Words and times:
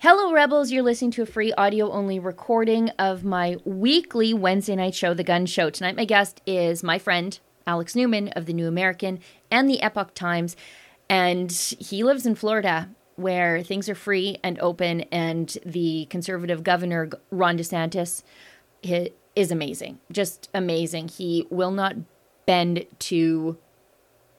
Hello, 0.00 0.32
Rebels. 0.32 0.70
You're 0.70 0.84
listening 0.84 1.10
to 1.10 1.22
a 1.22 1.26
free 1.26 1.52
audio 1.54 1.90
only 1.90 2.20
recording 2.20 2.90
of 3.00 3.24
my 3.24 3.56
weekly 3.64 4.32
Wednesday 4.32 4.76
night 4.76 4.94
show, 4.94 5.12
The 5.12 5.24
Gun 5.24 5.44
Show. 5.44 5.70
Tonight, 5.70 5.96
my 5.96 6.04
guest 6.04 6.40
is 6.46 6.84
my 6.84 7.00
friend, 7.00 7.36
Alex 7.66 7.96
Newman 7.96 8.28
of 8.28 8.46
The 8.46 8.52
New 8.52 8.68
American 8.68 9.18
and 9.50 9.68
The 9.68 9.82
Epoch 9.82 10.14
Times. 10.14 10.54
And 11.10 11.50
he 11.50 12.04
lives 12.04 12.26
in 12.26 12.36
Florida 12.36 12.90
where 13.16 13.60
things 13.64 13.88
are 13.88 13.96
free 13.96 14.38
and 14.44 14.56
open, 14.60 15.00
and 15.10 15.58
the 15.66 16.06
conservative 16.10 16.62
governor, 16.62 17.10
Ron 17.32 17.58
DeSantis, 17.58 18.22
is 18.84 19.50
amazing. 19.50 19.98
Just 20.12 20.48
amazing. 20.54 21.08
He 21.08 21.48
will 21.50 21.72
not 21.72 21.96
bend 22.46 22.86
to 23.00 23.58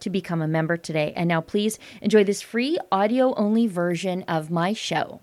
to 0.00 0.10
become 0.10 0.42
a 0.42 0.48
member 0.48 0.76
today. 0.76 1.12
And 1.16 1.28
now 1.28 1.40
please 1.40 1.78
enjoy 2.02 2.24
this 2.24 2.42
free 2.42 2.78
audio 2.90 3.34
only 3.34 3.66
version 3.66 4.22
of 4.24 4.50
my 4.50 4.72
show. 4.72 5.20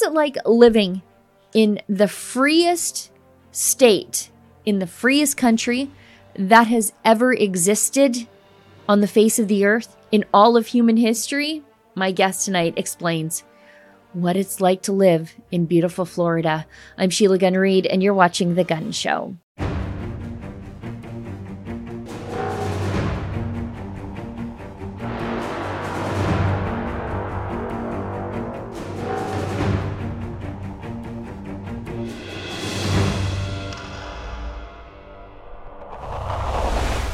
What's 0.00 0.12
it 0.12 0.16
like 0.16 0.38
living 0.46 1.02
in 1.52 1.82
the 1.86 2.08
freest 2.08 3.10
state, 3.52 4.30
in 4.64 4.78
the 4.78 4.86
freest 4.86 5.36
country 5.36 5.90
that 6.34 6.68
has 6.68 6.94
ever 7.04 7.34
existed 7.34 8.26
on 8.88 9.02
the 9.02 9.06
face 9.06 9.38
of 9.38 9.46
the 9.46 9.66
earth 9.66 9.94
in 10.10 10.24
all 10.32 10.56
of 10.56 10.68
human 10.68 10.96
history? 10.96 11.62
My 11.94 12.12
guest 12.12 12.46
tonight 12.46 12.78
explains 12.78 13.44
what 14.14 14.38
it's 14.38 14.58
like 14.58 14.80
to 14.84 14.92
live 14.92 15.34
in 15.50 15.66
beautiful 15.66 16.06
Florida. 16.06 16.66
I'm 16.96 17.10
Sheila 17.10 17.36
Gunn 17.36 17.58
Reid, 17.58 17.84
and 17.84 18.02
you're 18.02 18.14
watching 18.14 18.54
The 18.54 18.64
Gun 18.64 18.92
Show. 18.92 19.36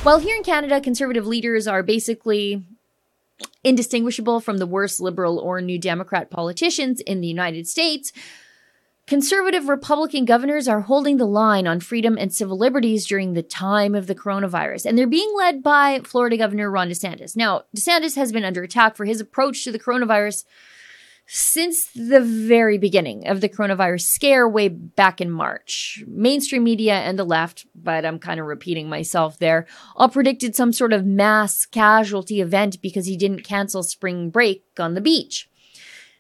While 0.07 0.21
here 0.21 0.37
in 0.37 0.45
Canada, 0.45 0.81
conservative 0.81 1.27
leaders 1.27 1.67
are 1.67 1.83
basically 1.83 2.63
indistinguishable 3.65 4.39
from 4.39 4.59
the 4.59 4.67
worst 4.67 5.01
liberal 5.01 5.37
or 5.41 5.61
new 5.61 5.81
Democrat 5.81 6.31
politicians 6.31 7.01
in 7.01 7.21
the 7.21 7.27
United 7.27 7.67
States, 7.67 8.13
conservative 9.09 9.69
Republican 9.69 10.25
governors 10.25 10.69
are 10.69 10.83
holding 10.83 11.17
the 11.17 11.27
line 11.27 11.67
on 11.67 11.81
freedom 11.81 12.17
and 12.17 12.33
civil 12.33 12.57
liberties 12.57 13.05
during 13.05 13.33
the 13.33 13.43
time 13.43 13.97
of 13.97 14.07
the 14.07 14.15
coronavirus. 14.15 14.87
And 14.87 14.97
they're 14.97 15.09
being 15.09 15.35
led 15.37 15.61
by 15.61 15.99
Florida 16.05 16.37
Governor 16.37 16.71
Ron 16.71 16.89
DeSantis. 16.89 17.35
Now, 17.35 17.65
DeSantis 17.77 18.15
has 18.15 18.31
been 18.31 18.45
under 18.45 18.63
attack 18.63 18.95
for 18.95 19.07
his 19.07 19.21
approach 19.21 19.65
to 19.65 19.73
the 19.73 19.81
coronavirus 19.81 20.45
since 21.27 21.91
the 21.95 22.21
very 22.21 22.79
beginning 22.79 23.27
of 23.27 23.41
the 23.41 23.49
coronavirus 23.49 24.03
scare 24.03 24.49
way 24.49 24.69
back 24.69 25.21
in 25.21 25.31
March. 25.31 26.05
Mainstream 26.07 26.63
media 26.63 26.95
and 26.95 27.19
the 27.19 27.25
left, 27.25 27.67
but 27.75 28.05
I'm 28.05 28.19
kind 28.19 28.39
of 28.39 28.47
repeating 28.47 28.89
myself 28.89 29.39
there, 29.39 29.67
all 29.97 30.09
predicted 30.09 30.55
some 30.55 30.73
sort 30.73 30.93
of 30.93 31.05
mass 31.05 31.67
casualty 31.67 32.41
event 32.41 32.81
because 32.81 33.07
he 33.07 33.17
didn't 33.17 33.45
cancel 33.45 33.83
spring 33.83 34.31
break 34.31 34.65
on 34.79 34.95
the 34.95 35.01
beach. 35.01 35.51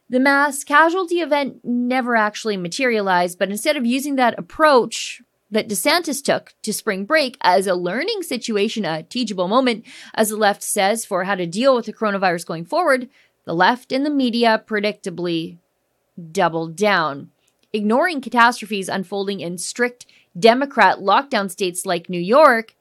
The 0.09 0.21
mass 0.21 0.65
casualty 0.65 1.17
event 1.17 1.61
never 1.65 2.17
actually 2.17 2.57
materialized, 2.57 3.39
but 3.39 3.51
instead 3.51 3.77
of 3.77 3.87
using 3.87 4.17
that 4.17 4.39
approach 4.39 5.23
that 5.51 5.69
DeSantis 5.69 6.23
took 6.23 6.55
to 6.63 6.73
spring 6.73 7.05
break 7.05 7.37
as 7.41 7.67
a 7.67 7.75
learning 7.75 8.23
situation, 8.23 8.85
a 8.85 9.03
teachable 9.03 9.49
moment, 9.49 9.85
as 10.15 10.31
the 10.31 10.37
left 10.37 10.63
says, 10.63 11.05
for 11.05 11.25
how 11.25 11.37
to 11.37 11.47
deal 11.47 11.75
with 11.75 11.87
the 11.87 11.93
coronavirus 11.93 12.47
going 12.47 12.65
forward, 12.65 13.09
the 13.47 13.55
left 13.55 13.93
and 13.93 14.05
the 14.05 14.11
media 14.11 14.63
predictably 14.67 15.57
doubled 16.33 16.77
down, 16.77 17.31
ignoring 17.73 18.21
catastrophes 18.21 18.89
unfolding 18.89 19.41
in 19.41 19.57
strict 19.57 20.05
Democrat 20.39 20.99
lockdown 20.99 21.51
states 21.51 21.87
like 21.87 22.11
New 22.11 22.21
York 22.21 22.75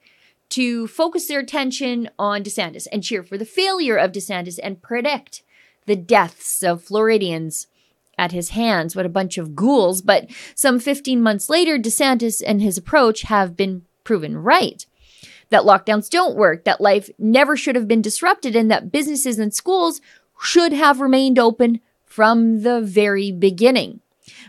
to 0.50 0.88
focus 0.88 1.28
their 1.28 1.40
attention 1.40 2.10
on 2.20 2.44
DeSantis 2.44 2.88
and 2.92 3.04
cheer 3.04 3.24
for 3.24 3.38
the 3.38 3.46
failure 3.46 3.96
of 3.96 4.12
DeSantis 4.12 4.60
and 4.62 4.82
predict 4.82 5.44
the 5.86 5.96
deaths 5.96 6.64
of 6.64 6.84
Floridians 6.84 7.68
at 8.18 8.32
his 8.32 8.50
hands. 8.50 8.96
What 8.96 9.06
a 9.06 9.10
bunch 9.10 9.38
of 9.38 9.56
ghouls. 9.56 10.02
But 10.02 10.30
some 10.56 10.80
15 10.80 11.22
months 11.22 11.50
later, 11.50 11.78
DeSantis 11.78 12.42
and 12.46 12.62
his 12.62 12.78
approach 12.78 13.24
have 13.24 13.56
been 13.56 13.84
proven 14.04 14.38
right. 14.38 14.86
That 15.50 15.64
lockdowns 15.64 16.10
don't 16.10 16.36
work, 16.36 16.64
that 16.64 16.82
life 16.82 17.10
never 17.20 17.56
should 17.56 17.76
have 17.76 17.88
been 17.88 18.02
disrupted, 18.02 18.56
and 18.56 18.70
that 18.72 18.92
businesses 18.92 19.38
and 19.38 19.54
schools 19.54 20.02
should 20.42 20.74
have 20.74 21.02
remained 21.02 21.40
open 21.40 21.80
from 22.06 22.62
the 22.62 22.82
very 22.82 23.32
beginning. 23.32 24.02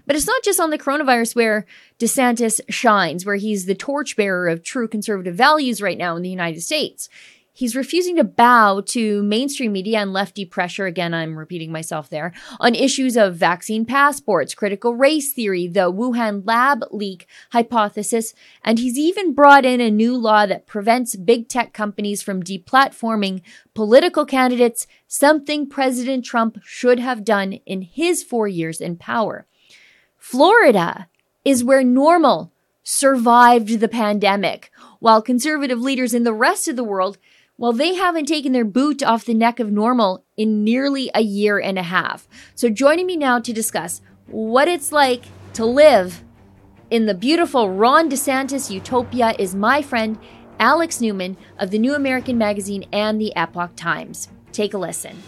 But 0.07 0.17
it's 0.17 0.27
not 0.27 0.43
just 0.43 0.61
on 0.61 0.71
the 0.71 0.79
coronavirus 0.79 1.35
where 1.35 1.67
DeSantis 1.99 2.61
shines, 2.69 3.27
where 3.27 3.37
he's 3.37 3.67
the 3.67 3.75
torchbearer 3.75 4.49
of 4.49 4.63
true 4.63 4.89
conservative 4.89 5.35
values 5.35 5.83
right 5.83 5.99
now 5.99 6.17
in 6.17 6.23
the 6.23 6.31
United 6.31 6.63
States. 6.63 7.09
He's 7.57 7.75
refusing 7.75 8.17
to 8.17 8.25
bow 8.25 8.83
to 8.89 9.23
mainstream 9.23 9.73
media 9.73 10.01
and 10.01 10.13
lefty 10.13 10.45
pressure. 10.45 10.85
Again, 10.85 11.15
I'm 11.15 11.39
repeating 11.39 11.73
myself 11.73 12.11
there 12.11 12.35
on 12.61 12.75
issues 12.75 13.17
of 13.17 13.37
vaccine 13.37 13.87
passports, 13.87 14.55
critical 14.55 14.95
race 14.95 15.33
theory, 15.33 15.67
the 15.67 15.91
Wuhan 15.91 16.43
lab 16.45 16.85
leak 16.91 17.27
hypothesis, 17.53 18.35
and 18.63 18.79
he's 18.79 18.99
even 18.99 19.33
brought 19.33 19.65
in 19.65 19.81
a 19.81 19.91
new 19.91 20.15
law 20.15 20.45
that 20.45 20.67
prevents 20.67 21.17
big 21.17 21.49
tech 21.49 21.73
companies 21.73 22.21
from 22.21 22.43
deplatforming 22.43 23.41
political 23.73 24.27
candidates, 24.27 24.87
something 25.09 25.67
President 25.67 26.27
Trump 26.27 26.59
should 26.63 26.99
have 26.99 27.25
done 27.25 27.55
in 27.65 27.81
his 27.81 28.23
four 28.23 28.47
years 28.47 28.83
in 28.83 28.97
power. 28.97 29.47
Florida 30.19 31.09
is 31.43 31.65
where 31.65 31.83
normal 31.83 32.53
survived 32.83 33.81
the 33.81 33.89
pandemic, 33.89 34.71
while 35.01 35.23
conservative 35.23 35.81
leaders 35.81 36.13
in 36.13 36.23
the 36.23 36.35
rest 36.35 36.69
of 36.69 36.77
the 36.77 36.85
world 36.85 37.17
well, 37.59 37.73
they 37.73 37.95
haven't 37.95 38.27
taken 38.27 38.53
their 38.53 38.65
boot 38.65 39.03
off 39.03 39.25
the 39.25 39.35
neck 39.35 39.59
of 39.61 39.71
normal 39.71 40.25
in 40.37 40.63
nearly 40.63 41.11
a 41.15 41.23
year 41.23 41.59
and 41.59 41.79
a 41.79 41.83
half. 41.83 42.29
So, 42.55 42.69
joining 42.69 43.07
me 43.07 43.17
now 43.17 43.39
to 43.41 43.53
discuss 43.53 44.03
what 44.27 44.69
it's 44.69 44.93
like 44.93 45.25
to 45.55 45.65
live 45.65 46.23
in 46.91 47.07
the 47.07 47.15
beautiful 47.15 47.71
Ron 47.71 48.11
DeSantis 48.11 48.71
utopia 48.71 49.35
is 49.39 49.55
my 49.55 49.83
friend 49.83 50.19
Alex 50.59 51.01
Newman 51.01 51.37
of 51.59 51.71
the 51.71 51.79
New 51.79 51.95
American 51.95 52.39
Magazine 52.39 52.85
and 52.93 53.21
the 53.21 53.35
Epoch 53.37 53.73
Times. 53.75 54.29
Take 54.53 54.75
a 54.75 54.79
listen. 54.79 55.23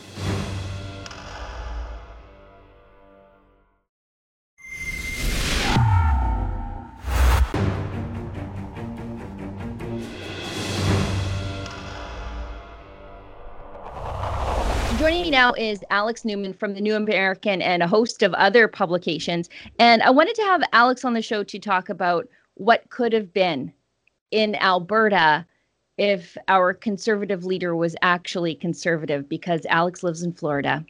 Now 15.49 15.55
is 15.55 15.83
Alex 15.91 16.25
Newman 16.25 16.53
from 16.53 16.75
the 16.75 16.81
New 16.81 16.95
American 16.95 17.63
and 17.63 17.83
a 17.83 17.87
host 17.87 18.23
of 18.23 18.35
other 18.35 18.69
publications. 18.69 19.49
And 19.79 20.03
I 20.03 20.11
wanted 20.11 20.35
to 20.37 20.43
have 20.43 20.63
Alex 20.73 21.05
on 21.05 21.15
the 21.15 21.23
show 21.23 21.43
to 21.43 21.59
talk 21.59 21.89
about 21.89 22.29
what 22.55 22.91
could 22.91 23.13
have 23.15 23.33
been 23.33 23.73
in 24.31 24.55
Alberta 24.57 25.47
if 25.97 26.37
our 26.49 26.75
conservative 26.75 27.45
leader 27.45 27.75
was 27.75 27.97
actually 28.03 28.55
conservative, 28.55 29.29
because 29.29 29.65
Alex 29.71 30.03
lives 30.03 30.23
in 30.23 30.33
Florida. 30.35 30.85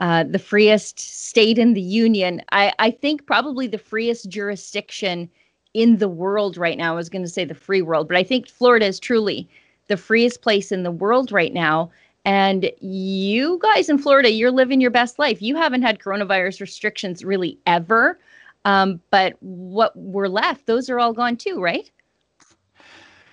uh, 0.00 0.24
the 0.24 0.38
freest 0.38 0.98
state 0.98 1.58
in 1.58 1.74
the 1.74 1.80
union. 1.80 2.42
I, 2.52 2.72
I 2.78 2.90
think 2.90 3.26
probably 3.26 3.66
the 3.66 3.78
freest 3.78 4.28
jurisdiction 4.28 5.30
in 5.74 5.98
the 5.98 6.08
world 6.08 6.56
right 6.56 6.78
now. 6.78 6.94
I 6.94 6.96
was 6.96 7.10
going 7.10 7.22
to 7.22 7.28
say 7.28 7.44
the 7.44 7.54
free 7.54 7.82
world, 7.82 8.08
but 8.08 8.16
I 8.16 8.24
think 8.24 8.48
Florida 8.48 8.86
is 8.86 8.98
truly 8.98 9.48
the 9.88 9.98
freest 9.98 10.40
place 10.42 10.72
in 10.72 10.82
the 10.82 10.90
world 10.90 11.30
right 11.30 11.52
now. 11.52 11.90
And 12.24 12.70
you 12.80 13.58
guys 13.62 13.88
in 13.88 13.98
Florida, 13.98 14.30
you're 14.30 14.50
living 14.50 14.80
your 14.80 14.90
best 14.90 15.18
life. 15.18 15.40
You 15.40 15.56
haven't 15.56 15.82
had 15.82 15.98
coronavirus 15.98 16.60
restrictions 16.60 17.24
really 17.24 17.58
ever. 17.66 18.18
Um, 18.64 19.00
but 19.10 19.36
what 19.40 19.96
were 19.96 20.28
left, 20.28 20.66
those 20.66 20.90
are 20.90 20.98
all 20.98 21.12
gone 21.12 21.36
too, 21.36 21.60
right? 21.60 21.90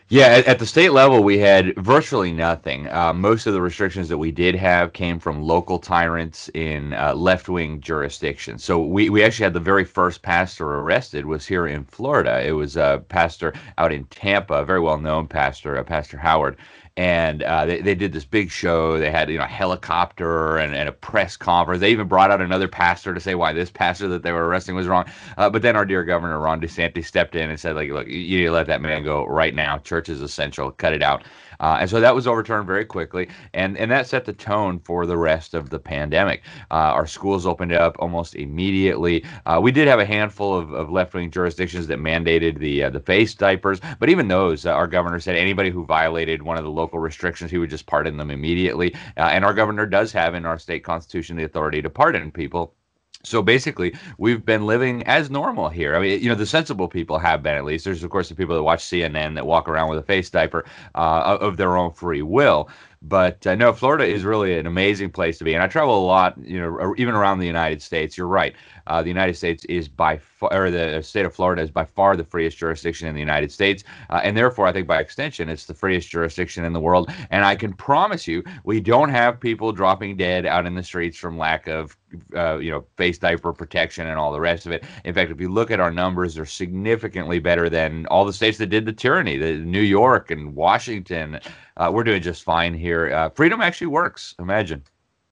Yeah, 0.09 0.27
at, 0.27 0.45
at, 0.45 0.59
the 0.59 0.65
state 0.65 0.93
level, 0.93 1.21
we 1.21 1.37
had 1.37 1.75
virtually 1.75 2.31
nothing. 2.31 2.87
Uh, 2.87 3.11
most 3.11 3.45
of 3.45 3.53
the 3.53 3.61
restrictions 3.61 4.07
that 4.07 4.17
we 4.17 4.31
did 4.31 4.55
have 4.55 4.93
came 4.93 5.19
from 5.19 5.43
local 5.43 5.79
tyrants 5.79 6.49
in 6.53 6.93
uh, 6.93 7.13
left-wing 7.13 7.81
jurisdictions. 7.81 8.63
So 8.63 8.79
we, 8.79 9.09
we 9.09 9.21
actually 9.21 9.43
had 9.43 9.53
the 9.53 9.59
very 9.59 9.83
first 9.83 10.21
pastor 10.21 10.65
arrested 10.75 11.25
was 11.25 11.45
here 11.45 11.67
in 11.67 11.83
Florida. 11.83 12.41
It 12.41 12.53
was 12.53 12.77
a 12.77 13.03
pastor 13.09 13.53
out 13.77 13.91
in 13.91 14.05
Tampa, 14.05 14.53
a 14.53 14.65
very 14.65 14.79
well-known 14.79 15.27
pastor, 15.27 15.77
uh, 15.77 15.83
Pastor 15.83 16.17
Howard, 16.17 16.55
and 16.97 17.43
uh, 17.43 17.65
they, 17.67 17.79
they 17.79 17.93
did 17.93 18.11
this 18.11 18.25
big 18.25 18.49
show. 18.49 18.97
They 18.97 19.11
had 19.11 19.29
you 19.29 19.37
know 19.37 19.43
a 19.43 19.47
helicopter 19.47 20.57
and, 20.57 20.75
and 20.75 20.89
a 20.89 20.91
press 20.91 21.37
conference. 21.37 21.79
They 21.79 21.91
even 21.91 22.07
brought 22.07 22.31
out 22.31 22.41
another 22.41 22.67
pastor 22.67 23.13
to 23.13 23.19
say 23.19 23.35
why 23.35 23.53
this 23.53 23.69
pastor 23.69 24.07
that 24.09 24.23
they 24.23 24.31
were 24.31 24.47
arresting 24.47 24.75
was 24.75 24.87
wrong. 24.87 25.05
Uh, 25.37 25.49
but 25.49 25.61
then 25.61 25.75
our 25.75 25.85
dear 25.85 26.03
governor 26.03 26.39
Ron 26.39 26.59
DeSantis 26.59 27.05
stepped 27.05 27.35
in 27.35 27.51
and 27.51 27.59
said 27.59 27.75
like, 27.75 27.91
look, 27.91 28.07
you 28.07 28.39
need 28.39 28.45
to 28.45 28.51
let 28.51 28.65
that 28.67 28.81
man 28.81 29.03
go 29.03 29.25
right 29.27 29.53
now. 29.53 29.77
Church 29.77 30.09
is 30.09 30.21
essential. 30.21 30.71
Cut 30.71 30.93
it 30.93 31.03
out. 31.03 31.23
Uh, 31.59 31.77
and 31.81 31.89
so 31.89 31.99
that 31.99 32.15
was 32.15 32.27
overturned 32.27 32.67
very 32.67 32.85
quickly, 32.85 33.27
and 33.53 33.77
and 33.77 33.91
that 33.91 34.07
set 34.07 34.25
the 34.25 34.33
tone 34.33 34.79
for 34.79 35.05
the 35.05 35.17
rest 35.17 35.53
of 35.53 35.69
the 35.69 35.79
pandemic. 35.79 36.43
Uh, 36.71 36.91
our 36.97 37.07
schools 37.07 37.45
opened 37.45 37.73
up 37.73 37.95
almost 37.99 38.35
immediately. 38.35 39.23
Uh, 39.45 39.59
we 39.61 39.71
did 39.71 39.87
have 39.87 39.99
a 39.99 40.05
handful 40.05 40.55
of, 40.55 40.73
of 40.73 40.91
left 40.91 41.13
wing 41.13 41.31
jurisdictions 41.31 41.87
that 41.87 41.99
mandated 41.99 42.59
the 42.59 42.83
uh, 42.83 42.89
the 42.89 42.99
face 42.99 43.33
diapers, 43.33 43.79
but 43.99 44.09
even 44.09 44.27
those, 44.27 44.65
uh, 44.65 44.71
our 44.71 44.87
governor 44.87 45.19
said 45.19 45.35
anybody 45.35 45.69
who 45.69 45.85
violated 45.85 46.41
one 46.41 46.57
of 46.57 46.63
the 46.63 46.69
local 46.69 46.99
restrictions, 46.99 47.51
he 47.51 47.57
would 47.57 47.69
just 47.69 47.85
pardon 47.85 48.17
them 48.17 48.31
immediately. 48.31 48.93
Uh, 49.17 49.21
and 49.21 49.45
our 49.45 49.53
governor 49.53 49.85
does 49.85 50.11
have 50.11 50.35
in 50.35 50.45
our 50.45 50.59
state 50.59 50.83
constitution 50.83 51.35
the 51.35 51.43
authority 51.43 51.81
to 51.81 51.89
pardon 51.89 52.31
people 52.31 52.73
so 53.23 53.41
basically, 53.41 53.93
we've 54.17 54.45
been 54.45 54.65
living 54.65 55.03
as 55.03 55.29
normal 55.29 55.69
here. 55.69 55.95
I 55.95 55.99
mean, 55.99 56.21
you 56.21 56.29
know, 56.29 56.35
the 56.35 56.45
sensible 56.45 56.87
people 56.87 57.17
have 57.17 57.43
been 57.43 57.55
at 57.55 57.65
least. 57.65 57.83
There's 57.85 58.03
of 58.03 58.09
course 58.09 58.29
the 58.29 58.35
people 58.35 58.55
that 58.55 58.63
watch 58.63 58.83
CNN 58.83 59.35
that 59.35 59.45
walk 59.45 59.67
around 59.67 59.89
with 59.89 59.99
a 59.99 60.03
face 60.03 60.29
diaper 60.29 60.65
uh, 60.95 61.37
of 61.41 61.57
their 61.57 61.75
own 61.77 61.91
free 61.91 62.21
will. 62.21 62.69
But 63.01 63.45
uh, 63.45 63.55
no, 63.55 63.73
Florida 63.73 64.05
is 64.05 64.23
really 64.23 64.57
an 64.57 64.65
amazing 64.65 65.11
place 65.11 65.37
to 65.37 65.43
be, 65.43 65.53
and 65.53 65.63
I 65.63 65.67
travel 65.67 66.03
a 66.03 66.05
lot. 66.05 66.37
You 66.37 66.59
know, 66.59 66.95
even 66.97 67.15
around 67.15 67.39
the 67.39 67.45
United 67.45 67.81
States. 67.81 68.17
You're 68.17 68.27
right. 68.27 68.55
Uh, 68.87 69.01
the 69.01 69.09
United 69.09 69.35
States 69.35 69.65
is 69.65 69.87
by 69.87 70.17
far, 70.17 70.65
or 70.65 70.71
the 70.71 71.01
state 71.03 71.25
of 71.25 71.33
Florida 71.33 71.61
is 71.61 71.69
by 71.69 71.85
far 71.85 72.15
the 72.15 72.23
freest 72.23 72.57
jurisdiction 72.57 73.07
in 73.07 73.13
the 73.13 73.19
United 73.19 73.51
States, 73.51 73.83
uh, 74.09 74.21
and 74.23 74.35
therefore, 74.35 74.65
I 74.65 74.71
think 74.71 74.87
by 74.87 74.99
extension, 74.99 75.49
it's 75.49 75.65
the 75.65 75.73
freest 75.73 76.09
jurisdiction 76.09 76.63
in 76.65 76.73
the 76.73 76.79
world. 76.79 77.11
And 77.29 77.45
I 77.45 77.55
can 77.55 77.73
promise 77.73 78.27
you, 78.27 78.43
we 78.63 78.79
don't 78.79 79.09
have 79.09 79.39
people 79.39 79.71
dropping 79.71 80.17
dead 80.17 80.45
out 80.45 80.65
in 80.65 80.73
the 80.73 80.83
streets 80.83 81.17
from 81.17 81.37
lack 81.37 81.67
of, 81.67 81.97
uh, 82.35 82.57
you 82.57 82.71
know, 82.71 82.85
face 82.95 83.17
diaper 83.17 83.51
protection 83.53 84.07
and 84.07 84.17
all 84.17 84.31
the 84.31 84.39
rest 84.39 84.65
of 84.65 84.71
it. 84.71 84.85
In 85.03 85.13
fact, 85.13 85.31
if 85.31 85.41
you 85.41 85.49
look 85.49 85.69
at 85.69 85.79
our 85.79 85.91
numbers, 85.91 86.35
they're 86.35 86.45
significantly 86.45 87.39
better 87.39 87.69
than 87.69 88.05
all 88.07 88.25
the 88.25 88.33
states 88.33 88.57
that 88.59 88.67
did 88.67 88.85
the 88.85 88.93
tyranny, 88.93 89.37
the 89.37 89.53
New 89.53 89.81
York 89.81 90.31
and 90.31 90.55
Washington. 90.55 91.39
Uh, 91.77 91.91
we're 91.93 92.03
doing 92.03 92.21
just 92.21 92.43
fine 92.43 92.73
here. 92.73 93.13
Uh, 93.13 93.29
freedom 93.29 93.61
actually 93.61 93.87
works. 93.87 94.35
Imagine. 94.39 94.83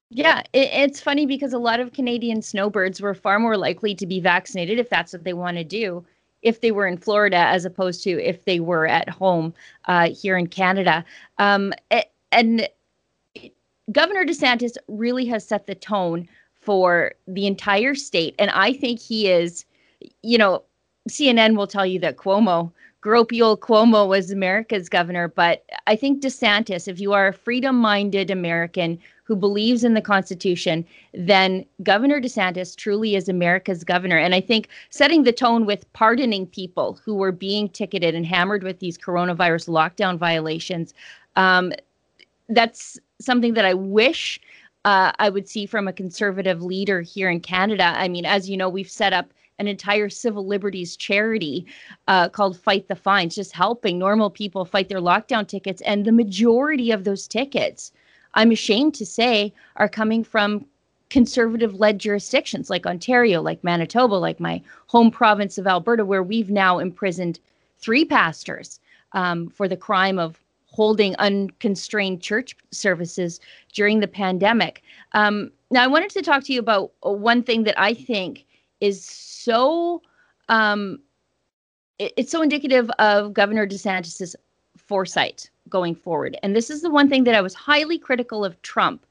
Yeah, 0.10 0.42
it, 0.54 0.70
it's 0.72 1.02
funny 1.02 1.26
because 1.26 1.54
a 1.54 1.58
lot 1.58 1.80
of 1.80 1.94
Canadian 1.94 2.42
snowbirds 2.42 3.02
were 3.02 3.14
far 3.14 3.40
more 3.40 3.58
likely 3.58 3.96
to 3.96 4.06
be 4.06 4.20
vaccinated 4.20 4.80
if 4.80 4.90
that's 4.90 5.12
what 5.12 5.24
they 5.24 5.34
want 5.34 5.58
to 5.58 5.64
do 5.64 6.06
if 6.46 6.62
they 6.62 6.72
were 6.72 6.86
in 6.86 6.96
Florida 6.96 7.38
as 7.38 7.66
opposed 7.66 8.04
to 8.04 8.24
if 8.24 8.46
they 8.46 8.60
were 8.60 8.86
at 8.86 9.10
home 9.10 9.52
uh, 9.86 10.10
here 10.12 10.38
in 10.38 10.46
Canada. 10.46 11.04
Um, 11.40 11.74
and 12.32 12.70
Governor 13.92 14.24
DeSantis 14.26 14.78
really 14.88 15.26
has 15.26 15.46
set 15.46 15.66
the 15.66 15.74
tone 15.74 16.30
for 16.54 17.14
the 17.28 17.48
entire 17.48 17.96
state. 17.96 18.36
And 18.38 18.52
I 18.52 18.74
think 18.74 19.00
he 19.00 19.28
is, 19.28 19.66
you 20.22 20.38
know, 20.38 20.62
CNN 21.10 21.58
will 21.58 21.68
tell 21.68 21.86
you 21.86 22.00
that 22.00 22.18
Cuomo, 22.18 22.72
gropey 23.06 23.40
old 23.40 23.60
Cuomo, 23.60 24.08
was 24.08 24.32
America's 24.32 24.90
governor. 24.90 25.28
But 25.28 25.64
I 25.86 25.96
think 25.96 26.24
DeSantis, 26.24 26.88
if 26.88 27.00
you 27.00 27.14
are 27.14 27.28
a 27.28 27.34
freedom 27.34 27.76
minded 27.76 28.32
American 28.32 28.98
who 29.26 29.36
believes 29.36 29.84
in 29.84 29.94
the 29.94 30.02
Constitution, 30.02 30.84
then 31.14 31.64
Governor 31.84 32.20
DeSantis 32.20 32.76
truly 32.76 33.16
is 33.16 33.30
America's 33.30 33.84
governor. 33.84 34.18
And 34.18 34.34
I 34.34 34.42
think 34.42 34.70
setting 34.90 35.22
the 35.22 35.32
tone 35.32 35.68
with 35.68 35.92
pardoning 35.94 36.48
people 36.48 37.00
who 37.06 37.14
were 37.14 37.32
being 37.32 37.70
ticketed 37.70 38.16
and 38.16 38.26
hammered 38.26 38.64
with 38.64 38.80
these 38.80 38.98
coronavirus 38.98 39.70
lockdown 39.70 40.18
violations, 40.18 40.96
um, 41.36 41.74
that's 42.50 43.00
something 43.22 43.54
that 43.54 43.66
I 43.66 43.76
wish 43.76 44.40
uh, 44.84 45.12
I 45.20 45.30
would 45.30 45.48
see 45.48 45.68
from 45.68 45.88
a 45.88 45.94
conservative 45.94 46.64
leader 46.64 47.02
here 47.02 47.30
in 47.30 47.40
Canada. 47.40 47.94
I 47.96 48.08
mean, 48.08 48.26
as 48.26 48.50
you 48.50 48.58
know, 48.58 48.70
we've 48.70 48.90
set 48.90 49.14
up 49.14 49.32
an 49.60 49.68
entire 49.68 50.10
civil 50.10 50.46
liberties 50.46 50.96
charity 50.98 51.66
uh, 52.08 52.30
called 52.30 52.60
Fight 52.60 52.88
the 52.88 52.96
Fines, 52.96 53.36
just 53.36 53.54
helping 53.54 53.98
normal 53.98 54.30
people 54.30 54.66
fight 54.66 54.90
their 54.90 55.00
lockdown 55.00 55.48
tickets. 55.48 55.82
And 55.82 56.06
the 56.06 56.12
majority 56.12 56.92
of 56.92 57.04
those 57.04 57.28
tickets 57.28 57.92
I'm 58.36 58.52
ashamed 58.52 58.94
to 58.96 59.06
say, 59.06 59.54
are 59.78 59.90
coming 59.90 60.24
from 60.24 60.66
conservative 61.10 61.76
led 61.76 62.00
jurisdictions 62.00 62.70
like 62.70 62.86
Ontario, 62.86 63.42
like 63.42 63.64
Manitoba, 63.64 64.16
like 64.16 64.40
my 64.40 64.62
home 64.88 65.10
province 65.10 65.58
of 65.58 65.68
Alberta, 65.68 66.06
where 66.06 66.24
we've 66.24 66.50
now 66.50 66.80
imprisoned 66.80 67.40
three 67.80 68.06
pastors 68.06 68.80
um, 69.14 69.50
for 69.50 69.68
the 69.68 69.78
crime 69.78 70.20
of 70.20 70.40
holding 70.68 71.16
unconstrained 71.16 72.22
church 72.22 72.56
services 72.72 73.40
during 73.74 74.02
the 74.02 74.08
pandemic. 74.08 74.84
Um, 75.14 75.52
now, 75.72 75.84
I 75.84 75.88
wanted 75.88 76.10
to 76.12 76.22
talk 76.22 76.44
to 76.46 76.54
you 76.54 76.60
about 76.60 76.92
one 77.02 77.44
thing 77.44 77.64
that 77.64 77.80
I 77.80 77.94
think 77.94 78.45
is 78.82 79.06
so. 79.06 80.02
Um, 80.50 81.00
it, 82.00 82.14
it's 82.18 82.32
so 82.32 82.42
indicative 82.42 82.90
of 83.00 83.34
Governor 83.34 83.68
DeSantis's 83.68 84.36
foresight 84.78 85.50
going 85.70 85.96
forward. 85.96 86.38
And 86.44 86.56
this 86.56 86.70
is 86.70 86.82
the 86.82 86.90
one 86.90 87.10
thing 87.10 87.24
that 87.24 87.36
I 87.36 87.42
was 87.42 87.54
highly 87.54 87.98
critical 87.98 88.46
of 88.46 88.62
Trump 88.62 89.06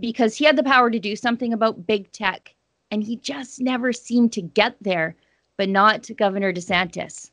because 0.00 0.36
he 0.36 0.44
had 0.44 0.56
the 0.56 0.62
power 0.62 0.90
to 0.90 0.98
do 0.98 1.16
something 1.16 1.52
about 1.52 1.86
big 1.86 2.10
tech 2.12 2.54
and 2.90 3.02
he 3.02 3.16
just 3.16 3.60
never 3.60 3.92
seemed 3.92 4.32
to 4.32 4.42
get 4.42 4.76
there, 4.80 5.14
but 5.56 5.68
not 5.68 6.08
Governor 6.16 6.52
DeSantis. 6.52 7.30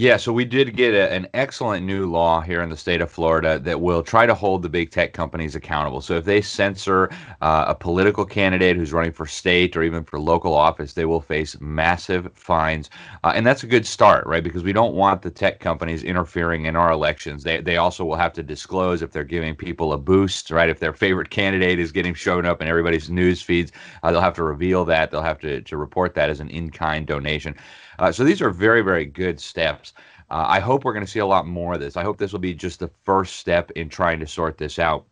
Yeah, 0.00 0.16
so 0.16 0.32
we 0.32 0.44
did 0.44 0.76
get 0.76 0.94
a, 0.94 1.12
an 1.12 1.26
excellent 1.34 1.84
new 1.84 2.08
law 2.08 2.40
here 2.40 2.62
in 2.62 2.70
the 2.70 2.76
state 2.76 3.00
of 3.00 3.10
Florida 3.10 3.58
that 3.58 3.80
will 3.80 4.04
try 4.04 4.26
to 4.26 4.34
hold 4.34 4.62
the 4.62 4.68
big 4.68 4.92
tech 4.92 5.12
companies 5.12 5.56
accountable. 5.56 6.00
So 6.00 6.14
if 6.14 6.24
they 6.24 6.40
censor 6.40 7.10
uh, 7.40 7.64
a 7.66 7.74
political 7.74 8.24
candidate 8.24 8.76
who's 8.76 8.92
running 8.92 9.10
for 9.10 9.26
state 9.26 9.76
or 9.76 9.82
even 9.82 10.04
for 10.04 10.20
local 10.20 10.54
office, 10.54 10.92
they 10.92 11.04
will 11.04 11.20
face 11.20 11.56
massive 11.60 12.30
fines. 12.34 12.90
Uh, 13.24 13.32
and 13.34 13.44
that's 13.44 13.64
a 13.64 13.66
good 13.66 13.84
start, 13.84 14.24
right? 14.28 14.44
Because 14.44 14.62
we 14.62 14.72
don't 14.72 14.94
want 14.94 15.20
the 15.20 15.32
tech 15.32 15.58
companies 15.58 16.04
interfering 16.04 16.66
in 16.66 16.76
our 16.76 16.92
elections. 16.92 17.42
They, 17.42 17.60
they 17.60 17.78
also 17.78 18.04
will 18.04 18.14
have 18.14 18.32
to 18.34 18.42
disclose 18.44 19.02
if 19.02 19.10
they're 19.10 19.24
giving 19.24 19.56
people 19.56 19.92
a 19.94 19.98
boost, 19.98 20.52
right? 20.52 20.68
If 20.68 20.78
their 20.78 20.92
favorite 20.92 21.30
candidate 21.30 21.80
is 21.80 21.90
getting 21.90 22.14
shown 22.14 22.46
up 22.46 22.62
in 22.62 22.68
everybody's 22.68 23.10
news 23.10 23.42
feeds, 23.42 23.72
uh, 24.04 24.12
they'll 24.12 24.20
have 24.20 24.34
to 24.34 24.44
reveal 24.44 24.84
that. 24.84 25.10
They'll 25.10 25.22
have 25.22 25.40
to, 25.40 25.60
to 25.62 25.76
report 25.76 26.14
that 26.14 26.30
as 26.30 26.38
an 26.38 26.50
in 26.50 26.70
kind 26.70 27.04
donation. 27.04 27.56
Uh, 27.98 28.12
so 28.12 28.24
these 28.24 28.40
are 28.42 28.50
very, 28.50 28.82
very 28.82 29.04
good 29.06 29.40
steps. 29.40 29.92
Uh, 30.30 30.44
I 30.46 30.60
hope 30.60 30.84
we're 30.84 30.92
going 30.92 31.04
to 31.04 31.10
see 31.10 31.18
a 31.20 31.26
lot 31.26 31.46
more 31.46 31.74
of 31.74 31.80
this. 31.80 31.96
I 31.96 32.02
hope 32.02 32.18
this 32.18 32.32
will 32.32 32.38
be 32.38 32.54
just 32.54 32.80
the 32.80 32.90
first 33.04 33.36
step 33.36 33.70
in 33.72 33.88
trying 33.88 34.20
to 34.20 34.26
sort 34.26 34.58
this 34.58 34.78
out. 34.78 35.06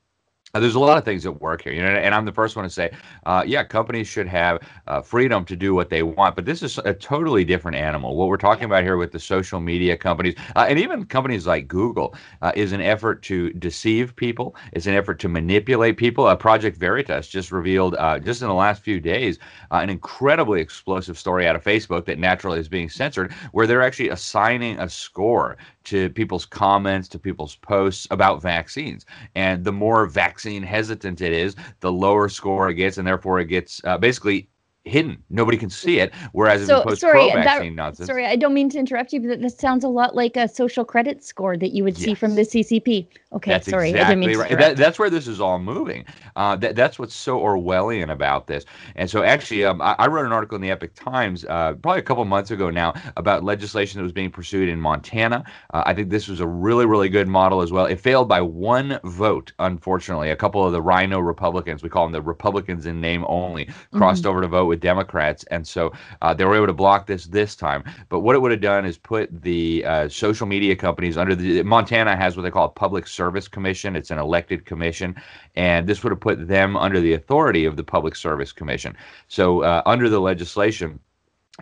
Uh, 0.56 0.60
there's 0.60 0.74
a 0.74 0.80
lot 0.80 0.96
of 0.96 1.04
things 1.04 1.22
that 1.22 1.32
work 1.32 1.60
here, 1.60 1.72
you 1.74 1.82
know, 1.82 1.88
and 1.88 2.14
I'm 2.14 2.24
the 2.24 2.32
first 2.32 2.56
one 2.56 2.64
to 2.64 2.70
say, 2.70 2.90
uh, 3.26 3.44
yeah, 3.46 3.62
companies 3.62 4.08
should 4.08 4.26
have 4.26 4.62
uh, 4.86 5.02
freedom 5.02 5.44
to 5.44 5.54
do 5.54 5.74
what 5.74 5.90
they 5.90 6.02
want, 6.02 6.34
but 6.34 6.46
this 6.46 6.62
is 6.62 6.78
a 6.78 6.94
totally 6.94 7.44
different 7.44 7.76
animal. 7.76 8.16
What 8.16 8.28
we're 8.28 8.38
talking 8.38 8.64
about 8.64 8.82
here 8.82 8.96
with 8.96 9.12
the 9.12 9.20
social 9.20 9.60
media 9.60 9.98
companies, 9.98 10.34
uh, 10.56 10.64
and 10.66 10.78
even 10.78 11.04
companies 11.04 11.46
like 11.46 11.68
Google, 11.68 12.14
uh, 12.40 12.52
is 12.56 12.72
an 12.72 12.80
effort 12.80 13.22
to 13.24 13.50
deceive 13.52 14.16
people. 14.16 14.56
It's 14.72 14.86
an 14.86 14.94
effort 14.94 15.18
to 15.18 15.28
manipulate 15.28 15.98
people. 15.98 16.24
Uh, 16.24 16.34
Project 16.34 16.78
Veritas 16.78 17.28
just 17.28 17.52
revealed, 17.52 17.94
just 18.24 18.40
in 18.40 18.48
the 18.48 18.54
last 18.54 18.82
few 18.82 18.98
days, 18.98 19.38
an 19.72 19.90
incredibly 19.90 20.62
explosive 20.62 21.18
story 21.18 21.46
out 21.46 21.54
of 21.54 21.62
Facebook 21.62 22.06
that 22.06 22.18
naturally 22.18 22.58
is 22.58 22.68
being 22.68 22.88
censored, 22.88 23.30
where 23.52 23.66
they're 23.66 23.82
actually 23.82 24.08
assigning 24.08 24.80
a 24.80 24.88
score 24.88 25.58
to 25.86 26.10
people's 26.10 26.44
comments, 26.46 27.08
to 27.08 27.18
people's 27.18 27.56
posts 27.56 28.06
about 28.10 28.42
vaccines. 28.42 29.06
And 29.34 29.64
the 29.64 29.72
more 29.72 30.06
vaccine 30.06 30.62
hesitant 30.62 31.20
it 31.20 31.32
is, 31.32 31.56
the 31.80 31.92
lower 31.92 32.28
score 32.28 32.68
it 32.68 32.74
gets, 32.74 32.98
and 32.98 33.06
therefore 33.06 33.40
it 33.40 33.46
gets 33.46 33.80
uh, 33.84 33.98
basically 33.98 34.48
hidden. 34.86 35.22
Nobody 35.30 35.58
can 35.58 35.70
see 35.70 36.00
it. 36.00 36.14
Whereas 36.32 36.62
So 36.66 36.82
post 36.82 37.00
sorry, 37.00 37.36
that, 37.42 37.68
nonsense, 37.74 38.06
sorry, 38.06 38.26
I 38.26 38.36
don't 38.36 38.54
mean 38.54 38.70
to 38.70 38.78
interrupt 38.78 39.12
you, 39.12 39.20
but 39.20 39.42
this 39.42 39.58
sounds 39.58 39.84
a 39.84 39.88
lot 39.88 40.16
like 40.16 40.36
a 40.36 40.48
social 40.48 40.84
credit 40.84 41.24
score 41.24 41.56
that 41.58 41.72
you 41.72 41.84
would 41.84 41.98
see 41.98 42.14
from 42.14 42.36
the 42.36 42.42
CCP. 42.42 43.08
Okay, 43.32 43.50
That's 43.50 43.68
sorry, 43.68 43.90
exactly 43.90 44.00
I 44.00 44.04
didn't 44.04 44.20
mean 44.20 44.34
right. 44.34 44.56
That, 44.58 44.76
that's 44.76 44.98
where 44.98 45.10
this 45.10 45.28
is 45.28 45.40
all 45.40 45.58
moving. 45.58 46.04
Uh, 46.36 46.56
that, 46.56 46.76
that's 46.76 46.98
what's 46.98 47.14
so 47.14 47.38
Orwellian 47.40 48.10
about 48.10 48.46
this. 48.46 48.64
And 48.96 49.10
so, 49.10 49.22
actually, 49.22 49.64
um, 49.64 49.82
I, 49.82 49.96
I 49.98 50.06
wrote 50.08 50.26
an 50.26 50.32
article 50.32 50.56
in 50.56 50.62
the 50.62 50.70
Epoch 50.70 50.94
Times 50.94 51.44
uh, 51.46 51.74
probably 51.74 52.00
a 52.00 52.02
couple 52.04 52.24
months 52.24 52.50
ago 52.50 52.70
now 52.70 52.94
about 53.16 53.44
legislation 53.44 53.98
that 53.98 54.04
was 54.04 54.12
being 54.12 54.30
pursued 54.30 54.68
in 54.68 54.80
Montana. 54.80 55.44
Uh, 55.74 55.82
I 55.86 55.94
think 55.94 56.10
this 56.10 56.28
was 56.28 56.40
a 56.40 56.46
really, 56.46 56.86
really 56.86 57.08
good 57.08 57.28
model 57.28 57.62
as 57.62 57.72
well. 57.72 57.86
It 57.86 58.00
failed 58.00 58.28
by 58.28 58.40
one 58.40 59.00
vote, 59.04 59.52
unfortunately. 59.60 60.30
A 60.30 60.36
couple 60.36 60.64
of 60.66 60.72
the 60.72 60.82
RINO 60.82 61.20
Republicans, 61.20 61.82
we 61.82 61.90
call 61.90 62.06
them 62.06 62.12
the 62.12 62.22
Republicans 62.22 62.86
in 62.86 63.00
name 63.00 63.24
only, 63.28 63.68
crossed 63.92 64.24
Mm-hmm. 64.24 64.30
over 64.30 64.40
to 64.42 64.48
vote 64.48 64.66
with 64.66 64.75
Democrats, 64.76 65.44
and 65.44 65.66
so 65.66 65.92
uh, 66.22 66.34
they 66.34 66.44
were 66.44 66.56
able 66.56 66.66
to 66.66 66.72
block 66.72 67.06
this 67.06 67.26
this 67.26 67.56
time. 67.56 67.84
But 68.08 68.20
what 68.20 68.34
it 68.34 68.40
would 68.40 68.50
have 68.50 68.60
done 68.60 68.84
is 68.84 68.98
put 68.98 69.42
the 69.42 69.84
uh, 69.84 70.08
social 70.08 70.46
media 70.46 70.76
companies 70.76 71.16
under 71.16 71.34
the 71.34 71.62
Montana 71.62 72.16
has 72.16 72.36
what 72.36 72.42
they 72.42 72.50
call 72.50 72.66
a 72.66 72.70
public 72.70 73.06
service 73.06 73.48
commission. 73.48 73.96
It's 73.96 74.10
an 74.10 74.18
elected 74.18 74.64
commission, 74.66 75.16
and 75.54 75.86
this 75.86 76.02
would 76.02 76.10
have 76.10 76.20
put 76.20 76.48
them 76.48 76.76
under 76.76 77.00
the 77.00 77.12
authority 77.12 77.64
of 77.64 77.76
the 77.76 77.84
public 77.84 78.16
service 78.16 78.52
commission. 78.52 78.96
So 79.28 79.62
uh, 79.62 79.82
under 79.86 80.08
the 80.08 80.20
legislation 80.20 81.00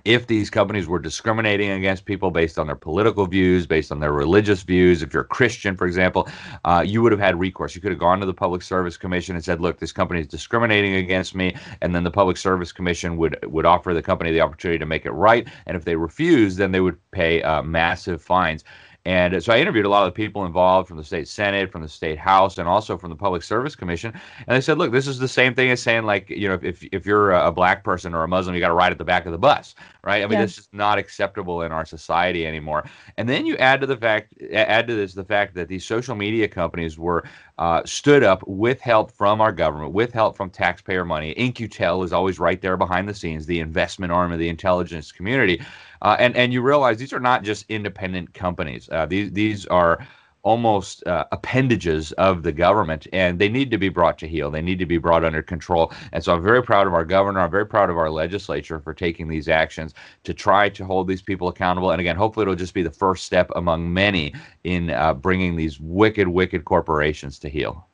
if 0.04 0.26
these 0.26 0.50
companies 0.50 0.88
were 0.88 0.98
discriminating 0.98 1.70
against 1.70 2.04
people 2.04 2.30
based 2.30 2.58
on 2.58 2.66
their 2.66 2.76
political 2.76 3.26
views, 3.26 3.66
based 3.66 3.92
on 3.92 4.00
their 4.00 4.12
religious 4.12 4.62
views, 4.62 5.02
if 5.02 5.14
you're 5.14 5.22
a 5.22 5.26
Christian, 5.26 5.76
for 5.76 5.86
example, 5.86 6.28
uh, 6.64 6.82
you 6.84 7.00
would 7.00 7.12
have 7.12 7.20
had 7.20 7.38
recourse. 7.38 7.74
You 7.74 7.80
could 7.80 7.92
have 7.92 8.00
gone 8.00 8.18
to 8.20 8.26
the 8.26 8.34
Public 8.34 8.62
Service 8.62 8.96
Commission 8.96 9.36
and 9.36 9.44
said, 9.44 9.60
"Look, 9.60 9.78
this 9.78 9.92
company 9.92 10.20
is 10.20 10.26
discriminating 10.26 10.94
against 10.96 11.34
me," 11.34 11.54
and 11.80 11.94
then 11.94 12.02
the 12.02 12.10
Public 12.10 12.36
Service 12.36 12.72
Commission 12.72 13.16
would 13.18 13.38
would 13.44 13.66
offer 13.66 13.94
the 13.94 14.02
company 14.02 14.32
the 14.32 14.40
opportunity 14.40 14.78
to 14.78 14.86
make 14.86 15.06
it 15.06 15.12
right. 15.12 15.46
And 15.66 15.76
if 15.76 15.84
they 15.84 15.96
refused, 15.96 16.58
then 16.58 16.72
they 16.72 16.80
would 16.80 16.98
pay 17.12 17.42
uh, 17.42 17.62
massive 17.62 18.20
fines. 18.20 18.64
And 19.06 19.42
so 19.42 19.52
I 19.52 19.58
interviewed 19.58 19.84
a 19.84 19.88
lot 19.90 20.06
of 20.06 20.14
the 20.14 20.16
people 20.16 20.46
involved 20.46 20.88
from 20.88 20.96
the 20.96 21.04
state 21.04 21.28
senate, 21.28 21.70
from 21.70 21.82
the 21.82 21.88
state 21.88 22.18
house, 22.18 22.56
and 22.56 22.66
also 22.66 22.96
from 22.96 23.10
the 23.10 23.16
public 23.16 23.42
service 23.42 23.76
commission. 23.76 24.14
And 24.46 24.56
they 24.56 24.62
said, 24.62 24.78
look, 24.78 24.92
this 24.92 25.06
is 25.06 25.18
the 25.18 25.28
same 25.28 25.54
thing 25.54 25.70
as 25.70 25.82
saying 25.82 26.04
like, 26.04 26.30
you 26.30 26.48
know, 26.48 26.58
if 26.62 26.82
if 26.90 27.04
you're 27.04 27.32
a 27.32 27.52
black 27.52 27.84
person 27.84 28.14
or 28.14 28.24
a 28.24 28.28
Muslim, 28.28 28.54
you 28.54 28.60
got 28.60 28.68
to 28.68 28.74
ride 28.74 28.92
at 28.92 28.98
the 28.98 29.04
back 29.04 29.26
of 29.26 29.32
the 29.32 29.38
bus, 29.38 29.74
right? 30.02 30.22
I 30.22 30.26
mean, 30.26 30.38
Yeah. 30.38 30.46
this 30.46 30.56
is 30.56 30.68
not 30.72 30.96
acceptable 30.96 31.62
in 31.62 31.70
our 31.70 31.84
society 31.84 32.46
anymore. 32.46 32.84
And 33.18 33.28
then 33.28 33.44
you 33.44 33.58
add 33.58 33.82
to 33.82 33.86
the 33.86 33.96
fact, 33.96 34.32
add 34.52 34.86
to 34.88 34.94
this 34.94 35.12
the 35.12 35.24
fact 35.24 35.54
that 35.56 35.68
these 35.68 35.84
social 35.84 36.14
media 36.14 36.48
companies 36.48 36.98
were 36.98 37.24
uh, 37.58 37.82
stood 37.84 38.24
up 38.24 38.42
with 38.48 38.80
help 38.80 39.12
from 39.12 39.40
our 39.40 39.52
government, 39.52 39.92
with 39.92 40.12
help 40.12 40.36
from 40.36 40.48
taxpayer 40.50 41.04
money. 41.04 41.30
In-Q-Tel 41.32 42.02
is 42.02 42.12
always 42.12 42.38
right 42.38 42.60
there 42.60 42.76
behind 42.76 43.08
the 43.08 43.14
scenes, 43.14 43.46
the 43.46 43.60
investment 43.60 44.12
arm 44.12 44.32
of 44.32 44.38
the 44.38 44.48
intelligence 44.48 45.12
community. 45.12 45.62
Uh, 46.04 46.16
and 46.18 46.36
and 46.36 46.52
you 46.52 46.62
realize 46.62 46.98
these 46.98 47.12
are 47.12 47.20
not 47.20 47.42
just 47.42 47.64
independent 47.68 48.32
companies. 48.34 48.88
Uh, 48.92 49.06
these 49.06 49.32
these 49.32 49.66
are 49.66 50.06
almost 50.44 51.04
uh, 51.06 51.24
appendages 51.32 52.12
of 52.12 52.42
the 52.42 52.52
government, 52.52 53.06
and 53.14 53.38
they 53.38 53.48
need 53.48 53.70
to 53.70 53.78
be 53.78 53.88
brought 53.88 54.18
to 54.18 54.28
heel. 54.28 54.50
They 54.50 54.60
need 54.60 54.78
to 54.78 54.86
be 54.86 54.98
brought 54.98 55.24
under 55.24 55.42
control. 55.42 55.90
And 56.12 56.22
so 56.22 56.34
I'm 56.34 56.42
very 56.42 56.62
proud 56.62 56.86
of 56.86 56.92
our 56.92 57.04
governor. 57.04 57.40
I'm 57.40 57.50
very 57.50 57.66
proud 57.66 57.88
of 57.88 57.96
our 57.96 58.10
legislature 58.10 58.78
for 58.78 58.92
taking 58.92 59.26
these 59.26 59.48
actions 59.48 59.94
to 60.24 60.34
try 60.34 60.68
to 60.68 60.84
hold 60.84 61.08
these 61.08 61.22
people 61.22 61.48
accountable. 61.48 61.90
And 61.90 62.00
again, 62.00 62.14
hopefully 62.14 62.44
it'll 62.44 62.56
just 62.56 62.74
be 62.74 62.82
the 62.82 62.90
first 62.90 63.24
step 63.24 63.50
among 63.56 63.90
many 63.90 64.34
in 64.64 64.90
uh, 64.90 65.14
bringing 65.14 65.56
these 65.56 65.80
wicked, 65.80 66.28
wicked 66.28 66.66
corporations 66.66 67.38
to 67.38 67.48
heel. 67.48 67.88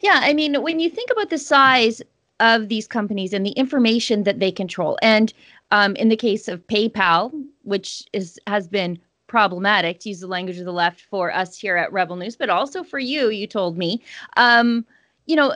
Yeah, 0.00 0.18
I 0.22 0.34
mean, 0.34 0.60
when 0.60 0.80
you 0.80 0.90
think 0.90 1.10
about 1.12 1.30
the 1.30 1.38
size 1.38 2.02
of 2.40 2.68
these 2.68 2.88
companies 2.88 3.32
and 3.32 3.46
the 3.46 3.52
information 3.52 4.24
that 4.24 4.40
they 4.40 4.50
control, 4.50 4.98
and 5.00 5.32
um, 5.72 5.96
in 5.96 6.08
the 6.08 6.16
case 6.16 6.46
of 6.46 6.64
PayPal, 6.68 7.32
which 7.64 8.04
is 8.12 8.38
has 8.46 8.68
been 8.68 8.98
problematic 9.26 9.98
to 10.00 10.10
use 10.10 10.20
the 10.20 10.26
language 10.26 10.58
of 10.58 10.66
the 10.66 10.72
left 10.72 11.00
for 11.00 11.34
us 11.34 11.58
here 11.58 11.76
at 11.76 11.92
Rebel 11.92 12.16
News, 12.16 12.36
but 12.36 12.50
also 12.50 12.84
for 12.84 12.98
you, 12.98 13.30
you 13.30 13.46
told 13.46 13.78
me, 13.78 14.00
um, 14.36 14.84
you 15.26 15.34
know, 15.34 15.54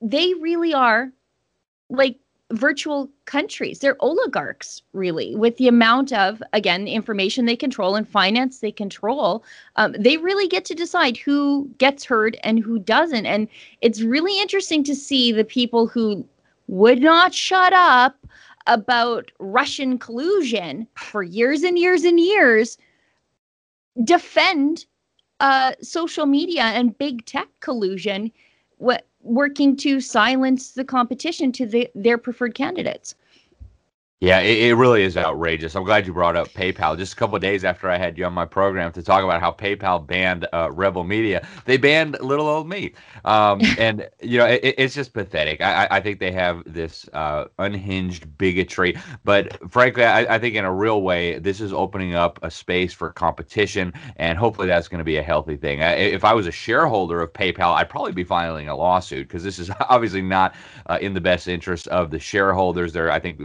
they 0.00 0.32
really 0.34 0.72
are 0.72 1.10
like 1.90 2.18
virtual 2.52 3.10
countries. 3.24 3.80
They're 3.80 3.96
oligarchs, 3.98 4.82
really, 4.92 5.34
with 5.34 5.56
the 5.56 5.66
amount 5.66 6.12
of, 6.12 6.40
again, 6.52 6.86
information 6.86 7.46
they 7.46 7.56
control 7.56 7.96
and 7.96 8.08
finance 8.08 8.60
they 8.60 8.70
control. 8.70 9.42
Um, 9.74 9.96
they 9.98 10.18
really 10.18 10.46
get 10.46 10.64
to 10.66 10.74
decide 10.74 11.16
who 11.16 11.68
gets 11.78 12.04
heard 12.04 12.36
and 12.44 12.60
who 12.60 12.78
doesn't. 12.78 13.26
And 13.26 13.48
it's 13.80 14.02
really 14.02 14.40
interesting 14.40 14.84
to 14.84 14.94
see 14.94 15.32
the 15.32 15.44
people 15.44 15.88
who 15.88 16.24
would 16.68 17.00
not 17.00 17.34
shut 17.34 17.72
up 17.72 18.16
about 18.66 19.30
Russian 19.38 19.98
collusion 19.98 20.86
for 20.96 21.22
years 21.22 21.62
and 21.62 21.78
years 21.78 22.04
and 22.04 22.18
years 22.18 22.78
defend 24.04 24.86
uh, 25.40 25.72
social 25.82 26.26
media 26.26 26.62
and 26.62 26.96
big 26.98 27.26
tech 27.26 27.48
collusion. 27.60 28.30
What 28.78 29.06
working 29.22 29.76
to 29.76 30.00
silence 30.00 30.72
the 30.72 30.84
competition 30.84 31.52
to 31.52 31.66
the, 31.66 31.88
their 31.94 32.18
preferred 32.18 32.54
candidates. 32.54 33.14
Yeah, 34.22 34.38
it, 34.38 34.68
it 34.70 34.74
really 34.76 35.02
is 35.02 35.16
outrageous. 35.16 35.74
I'm 35.74 35.82
glad 35.82 36.06
you 36.06 36.12
brought 36.12 36.36
up 36.36 36.46
PayPal. 36.50 36.96
Just 36.96 37.12
a 37.12 37.16
couple 37.16 37.34
of 37.34 37.42
days 37.42 37.64
after 37.64 37.90
I 37.90 37.98
had 37.98 38.16
you 38.16 38.24
on 38.24 38.32
my 38.32 38.46
program 38.46 38.92
to 38.92 39.02
talk 39.02 39.24
about 39.24 39.40
how 39.40 39.50
PayPal 39.50 40.06
banned 40.06 40.46
uh, 40.52 40.70
Rebel 40.70 41.02
Media, 41.02 41.44
they 41.64 41.76
banned 41.76 42.16
little 42.20 42.46
old 42.46 42.68
me. 42.68 42.92
Um, 43.24 43.60
and 43.78 44.08
you 44.20 44.38
know, 44.38 44.46
it, 44.46 44.76
it's 44.78 44.94
just 44.94 45.12
pathetic. 45.12 45.60
I, 45.60 45.88
I 45.90 46.00
think 46.00 46.20
they 46.20 46.30
have 46.30 46.62
this 46.72 47.08
uh, 47.12 47.46
unhinged 47.58 48.38
bigotry. 48.38 48.96
But 49.24 49.58
frankly, 49.72 50.04
I, 50.04 50.36
I 50.36 50.38
think 50.38 50.54
in 50.54 50.64
a 50.64 50.72
real 50.72 51.02
way, 51.02 51.40
this 51.40 51.60
is 51.60 51.72
opening 51.72 52.14
up 52.14 52.38
a 52.42 52.50
space 52.50 52.92
for 52.92 53.10
competition, 53.10 53.92
and 54.18 54.38
hopefully, 54.38 54.68
that's 54.68 54.86
going 54.86 55.00
to 55.00 55.04
be 55.04 55.16
a 55.16 55.22
healthy 55.22 55.56
thing. 55.56 55.82
I, 55.82 55.94
if 55.94 56.24
I 56.24 56.32
was 56.32 56.46
a 56.46 56.52
shareholder 56.52 57.20
of 57.22 57.32
PayPal, 57.32 57.74
I'd 57.74 57.90
probably 57.90 58.12
be 58.12 58.22
filing 58.22 58.68
a 58.68 58.76
lawsuit 58.76 59.26
because 59.26 59.42
this 59.42 59.58
is 59.58 59.68
obviously 59.88 60.22
not 60.22 60.54
uh, 60.86 60.98
in 61.00 61.12
the 61.12 61.20
best 61.20 61.48
interest 61.48 61.88
of 61.88 62.12
the 62.12 62.20
shareholders. 62.20 62.92
They're, 62.92 63.10
I 63.10 63.18
think, 63.18 63.40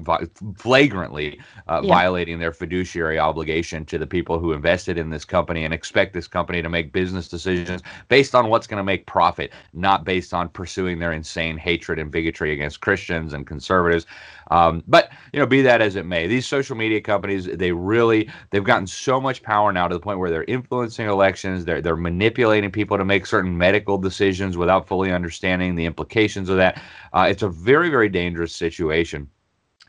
flagrantly 0.68 1.40
uh, 1.68 1.82
Yeah. 1.84 1.94
violating 1.96 2.40
their 2.40 2.52
fiduciary 2.54 3.20
obligation 3.20 3.86
to 3.86 3.98
the 3.98 4.08
people 4.08 4.40
who 4.40 4.54
invested 4.54 4.98
in 4.98 5.10
this 5.10 5.26
company 5.26 5.66
and 5.66 5.74
expect 5.74 6.14
this 6.14 6.28
company 6.28 6.62
to 6.62 6.70
make 6.70 6.92
business 6.94 7.28
decisions 7.28 7.82
based 8.10 8.36
on 8.36 8.50
what's 8.50 8.68
going 8.68 8.78
to 8.78 8.84
make 8.84 9.06
profit, 9.06 9.52
not 9.74 10.04
based 10.06 10.34
on 10.34 10.50
pursuing 10.50 11.00
their 11.00 11.14
insane 11.14 11.58
hatred 11.58 12.00
and 12.00 12.12
bigotry 12.12 12.54
against 12.54 12.82
Christians 12.82 13.34
and 13.34 13.46
conservatives. 13.48 14.06
Um, 14.52 14.84
but 14.88 15.12
you 15.34 15.40
know, 15.40 15.46
be 15.46 15.62
that 15.64 15.82
as 15.82 15.96
it 15.96 16.06
may, 16.06 16.28
these 16.28 16.48
social 16.48 16.76
media 16.76 17.02
companies 17.02 17.46
they 17.46 17.72
really 17.72 18.30
they've 18.52 18.64
gotten 18.64 18.88
so 18.88 19.20
much 19.22 19.44
power 19.44 19.72
now 19.74 19.88
to 19.88 19.96
the 19.96 20.00
point 20.00 20.20
where 20.20 20.30
they're 20.30 20.46
influencing 20.46 21.08
elections. 21.08 21.66
They're 21.66 21.82
they're 21.82 21.98
manipulating 21.98 22.72
people 22.72 22.98
to 22.98 23.06
make 23.06 23.26
certain 23.26 23.58
medical 23.58 23.98
decisions 23.98 24.58
without 24.58 24.88
fully 24.88 25.12
understanding 25.12 25.76
the 25.76 25.86
implications 25.86 26.50
of 26.50 26.58
that. 26.58 26.82
Uh, 27.14 27.28
it's 27.30 27.44
a 27.44 27.50
very 27.50 27.90
very 27.90 28.10
dangerous 28.10 28.56
situation. 28.56 29.30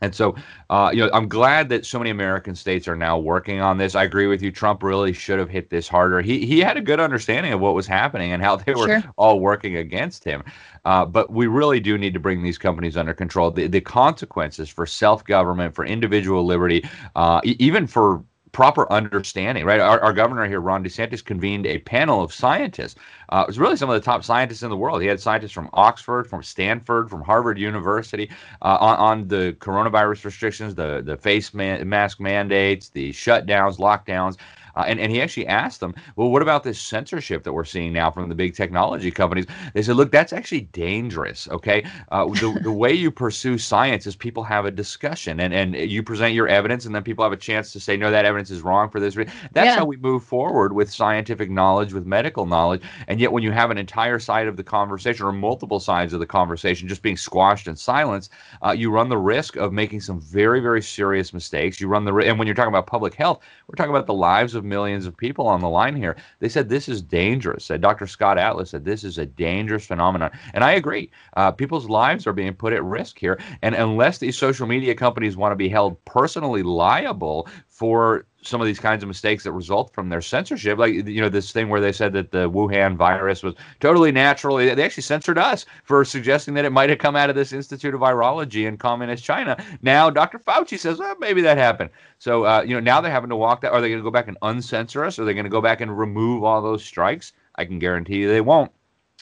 And 0.01 0.13
so, 0.15 0.35
uh, 0.69 0.91
you 0.93 0.99
know, 1.05 1.09
I'm 1.13 1.27
glad 1.27 1.69
that 1.69 1.85
so 1.85 1.97
many 1.99 2.09
American 2.09 2.55
states 2.55 2.87
are 2.87 2.95
now 2.95 3.17
working 3.17 3.59
on 3.61 3.77
this. 3.77 3.95
I 3.95 4.03
agree 4.03 4.27
with 4.27 4.41
you. 4.41 4.51
Trump 4.51 4.83
really 4.83 5.13
should 5.13 5.39
have 5.39 5.49
hit 5.49 5.69
this 5.69 5.87
harder. 5.87 6.21
He 6.21 6.45
he 6.45 6.59
had 6.59 6.77
a 6.77 6.81
good 6.81 6.99
understanding 6.99 7.53
of 7.53 7.59
what 7.59 7.75
was 7.75 7.87
happening 7.87 8.31
and 8.31 8.41
how 8.43 8.55
they 8.57 8.73
were 8.73 8.87
Sure. 8.87 9.03
all 9.17 9.39
working 9.39 9.75
against 9.77 10.23
him. 10.23 10.43
Uh, 10.85 11.05
but 11.05 11.31
we 11.31 11.47
really 11.47 11.79
do 11.79 11.97
need 11.97 12.13
to 12.13 12.19
bring 12.19 12.41
these 12.43 12.57
companies 12.57 12.95
under 12.97 13.13
control. 13.13 13.51
The, 13.51 13.67
the 13.67 13.81
consequences 13.81 14.69
for 14.69 14.85
self 14.85 15.23
government, 15.25 15.75
for 15.75 15.85
individual 15.85 16.45
liberty, 16.45 16.85
uh, 17.15 17.41
even 17.43 17.85
for 17.87 18.23
proper 18.51 18.91
understanding, 18.91 19.65
right? 19.65 19.79
Our, 19.79 19.99
our 19.99 20.13
governor 20.13 20.47
here, 20.47 20.59
Ron 20.59 20.83
DeSantis, 20.83 21.23
convened 21.23 21.65
a 21.65 21.79
panel 21.79 22.21
of 22.21 22.33
scientists. 22.33 22.95
Uh, 23.29 23.41
it 23.41 23.47
was 23.47 23.59
really 23.59 23.75
some 23.75 23.89
of 23.89 23.95
the 23.95 24.03
top 24.03 24.23
scientists 24.23 24.63
in 24.63 24.69
the 24.69 24.77
world. 24.77 25.01
He 25.01 25.07
had 25.07 25.19
scientists 25.19 25.51
from 25.51 25.69
Oxford, 25.73 26.27
from 26.27 26.43
Stanford, 26.43 27.09
from 27.09 27.21
Harvard 27.21 27.59
University 27.59 28.29
uh, 28.61 28.77
on, 28.79 28.97
on 28.97 29.27
the 29.27 29.55
coronavirus 29.59 30.25
restrictions, 30.25 30.75
the, 30.75 31.01
the 31.03 31.17
face 31.17 31.53
man, 31.53 31.87
mask 31.87 32.19
mandates, 32.19 32.89
the 32.89 33.11
shutdowns, 33.11 33.77
lockdowns. 33.77 34.37
Uh, 34.79 34.83
and, 34.87 34.99
and 34.99 35.11
he 35.11 35.21
actually 35.21 35.45
asked 35.47 35.81
them, 35.81 35.93
well, 36.15 36.29
what 36.29 36.41
about 36.41 36.63
this 36.63 36.79
censorship 36.79 37.43
that 37.43 37.51
we're 37.51 37.65
seeing 37.65 37.91
now 37.91 38.09
from 38.09 38.29
the 38.29 38.35
big 38.35 38.55
technology 38.55 39.11
companies? 39.11 39.45
They 39.73 39.81
said, 39.81 39.97
look, 39.97 40.09
that's 40.09 40.31
actually 40.31 40.61
dangerous. 40.71 41.49
Okay. 41.49 41.83
Uh, 42.11 42.27
the, 42.27 42.57
the 42.63 42.71
way 42.71 42.93
you 42.93 43.11
pursue 43.11 43.57
science 43.57 44.07
is 44.07 44.15
people 44.15 44.43
have 44.43 44.63
a 44.63 44.71
discussion 44.71 45.41
and, 45.41 45.53
and 45.53 45.75
you 45.75 46.01
present 46.01 46.33
your 46.33 46.47
evidence, 46.47 46.85
and 46.85 46.95
then 46.95 47.03
people 47.03 47.25
have 47.25 47.33
a 47.33 47.37
chance 47.37 47.73
to 47.73 47.79
say, 47.79 47.97
no, 47.97 48.09
that 48.09 48.23
evidence 48.23 48.51
is 48.51 48.61
wrong 48.61 48.89
for 48.89 48.99
this 49.01 49.17
reason. 49.17 49.33
That's 49.51 49.65
Yeah. 49.67 49.75
how 49.79 49.85
we 49.85 49.97
move 49.97 50.23
forward 50.23 50.71
with 50.73 50.89
scientific 50.89 51.49
knowledge, 51.49 51.91
with 51.91 52.05
medical 52.05 52.45
knowledge. 52.45 52.81
And 53.09 53.19
yet, 53.19 53.31
when 53.33 53.43
you 53.43 53.51
have 53.51 53.71
an 53.71 53.77
entire 53.77 54.19
side 54.19 54.47
of 54.47 54.55
the 54.55 54.63
conversation 54.63 55.25
or 55.25 55.33
multiple 55.33 55.79
sides 55.79 56.13
of 56.13 56.19
the 56.21 56.25
conversation 56.25 56.87
just 56.87 57.01
being 57.01 57.17
squashed 57.17 57.67
in 57.67 57.75
silence, 57.75 58.29
uh, 58.65 58.71
you 58.71 58.91
run 58.91 59.09
the 59.09 59.17
risk 59.17 59.57
of 59.57 59.73
making 59.73 60.01
some 60.01 60.21
very, 60.21 60.61
very 60.61 60.81
serious 60.81 61.33
mistakes. 61.33 61.81
You 61.81 61.89
run 61.89 62.05
the 62.05 62.15
and 62.15 62.37
when 62.39 62.47
you're 62.47 62.55
talking 62.55 62.73
about 62.73 62.87
public 62.87 63.13
health, 63.13 63.41
we're 63.67 63.75
talking 63.75 63.95
about 63.95 64.07
the 64.07 64.13
lives 64.13 64.55
of 64.55 64.63
millions 64.69 65.05
of 65.05 65.17
people 65.17 65.47
on 65.47 65.59
the 65.59 65.69
line 65.69 65.95
here. 65.95 66.15
They 66.39 66.49
said 66.49 66.69
this 66.69 66.87
is 66.87 67.01
dangerous. 67.01 67.69
Uh, 67.69 67.77
Dr. 67.77 68.07
Scott 68.07 68.37
Atlas 68.37 68.69
said 68.69 68.85
this 68.85 69.03
is 69.03 69.17
a 69.17 69.25
dangerous 69.25 69.85
phenomenon. 69.85 70.31
And 70.53 70.63
I 70.63 70.71
agree. 70.73 71.11
Uh, 71.35 71.51
people's 71.51 71.89
lives 71.89 72.25
are 72.27 72.33
being 72.33 72.53
put 72.53 72.73
at 72.73 72.83
risk 72.83 73.19
here. 73.19 73.39
And 73.61 73.75
unless 73.75 74.19
these 74.19 74.37
social 74.37 74.67
media 74.67 74.95
companies 74.95 75.35
want 75.35 75.51
to 75.51 75.57
be 75.57 75.69
held 75.69 76.03
personally 76.05 76.63
liable 76.63 77.47
for 77.67 78.25
some 78.41 78.61
of 78.61 78.67
these 78.67 78.79
kinds 78.79 79.03
of 79.03 79.07
mistakes 79.07 79.43
that 79.43 79.51
result 79.51 79.93
from 79.93 80.09
their 80.09 80.21
censorship. 80.21 80.77
Like, 80.77 80.93
you 80.93 81.21
know, 81.21 81.29
this 81.29 81.51
thing 81.51 81.69
where 81.69 81.81
they 81.81 81.91
said 81.91 82.13
that 82.13 82.31
the 82.31 82.49
Wuhan 82.49 82.95
virus 82.95 83.43
was 83.43 83.55
totally 83.79 84.11
natural. 84.11 84.57
They 84.57 84.83
actually 84.83 85.03
censored 85.03 85.37
us 85.37 85.65
for 85.83 86.05
suggesting 86.05 86.53
that 86.53 86.65
it 86.65 86.71
might 86.71 86.89
have 86.89 86.99
come 86.99 87.15
out 87.15 87.29
of 87.29 87.35
this 87.35 87.51
Institute 87.51 87.93
of 87.93 88.01
Virology 88.01 88.67
in 88.67 88.77
communist 88.77 89.23
China. 89.23 89.61
Now, 89.81 90.09
Dr. 90.09 90.39
Fauci 90.39 90.79
says, 90.79 90.99
well, 90.99 91.15
maybe 91.19 91.41
that 91.41 91.57
happened. 91.57 91.89
So, 92.17 92.45
uh, 92.45 92.63
you 92.65 92.73
know, 92.73 92.79
now 92.79 93.01
they're 93.01 93.11
having 93.11 93.29
to 93.29 93.35
walk 93.35 93.61
that. 93.61 93.71
Are 93.71 93.81
they 93.81 93.89
going 93.89 93.99
to 93.99 94.03
go 94.03 94.11
back 94.11 94.27
and 94.27 94.37
uncensor 94.41 95.03
us? 95.03 95.19
Are 95.19 95.25
they 95.25 95.33
going 95.33 95.43
to 95.43 95.49
go 95.49 95.61
back 95.61 95.81
and 95.81 95.97
remove 95.97 96.43
all 96.43 96.61
those 96.61 96.83
strikes? 96.83 97.33
I 97.55 97.65
can 97.65 97.79
guarantee 97.79 98.19
you 98.19 98.29
they 98.29 98.41
won't. 98.41 98.71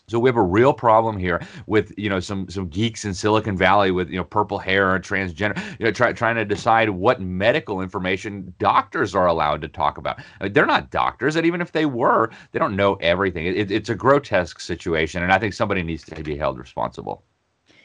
So 0.07 0.19
we 0.19 0.29
have 0.29 0.37
a 0.37 0.41
real 0.41 0.73
problem 0.73 1.17
here 1.17 1.41
with 1.65 1.93
you 1.97 2.09
know 2.09 2.19
some 2.19 2.49
some 2.49 2.67
geeks 2.69 3.03
in 3.03 3.13
Silicon 3.13 3.57
Valley 3.57 3.91
with 3.91 4.09
you 4.09 4.17
know 4.17 4.23
purple 4.23 4.57
hair 4.57 4.95
and 4.95 5.03
transgender, 5.03 5.57
you 5.79 5.85
know, 5.85 5.91
try, 5.91 6.13
trying 6.13 6.35
to 6.35 6.45
decide 6.45 6.89
what 6.89 7.19
medical 7.19 7.81
information 7.81 8.53
doctors 8.57 9.13
are 9.13 9.27
allowed 9.27 9.61
to 9.61 9.67
talk 9.67 9.97
about. 9.97 10.19
I 10.39 10.45
mean, 10.45 10.53
they're 10.53 10.65
not 10.65 10.91
doctors, 10.91 11.35
and 11.35 11.45
even 11.45 11.59
if 11.59 11.73
they 11.73 11.85
were, 11.85 12.31
they 12.51 12.59
don't 12.59 12.75
know 12.75 12.95
everything. 12.95 13.47
It, 13.47 13.69
it's 13.69 13.89
a 13.89 13.95
grotesque 13.95 14.61
situation, 14.61 15.23
and 15.23 15.33
I 15.33 15.39
think 15.39 15.53
somebody 15.53 15.83
needs 15.83 16.05
to 16.05 16.23
be 16.23 16.37
held 16.37 16.57
responsible. 16.57 17.23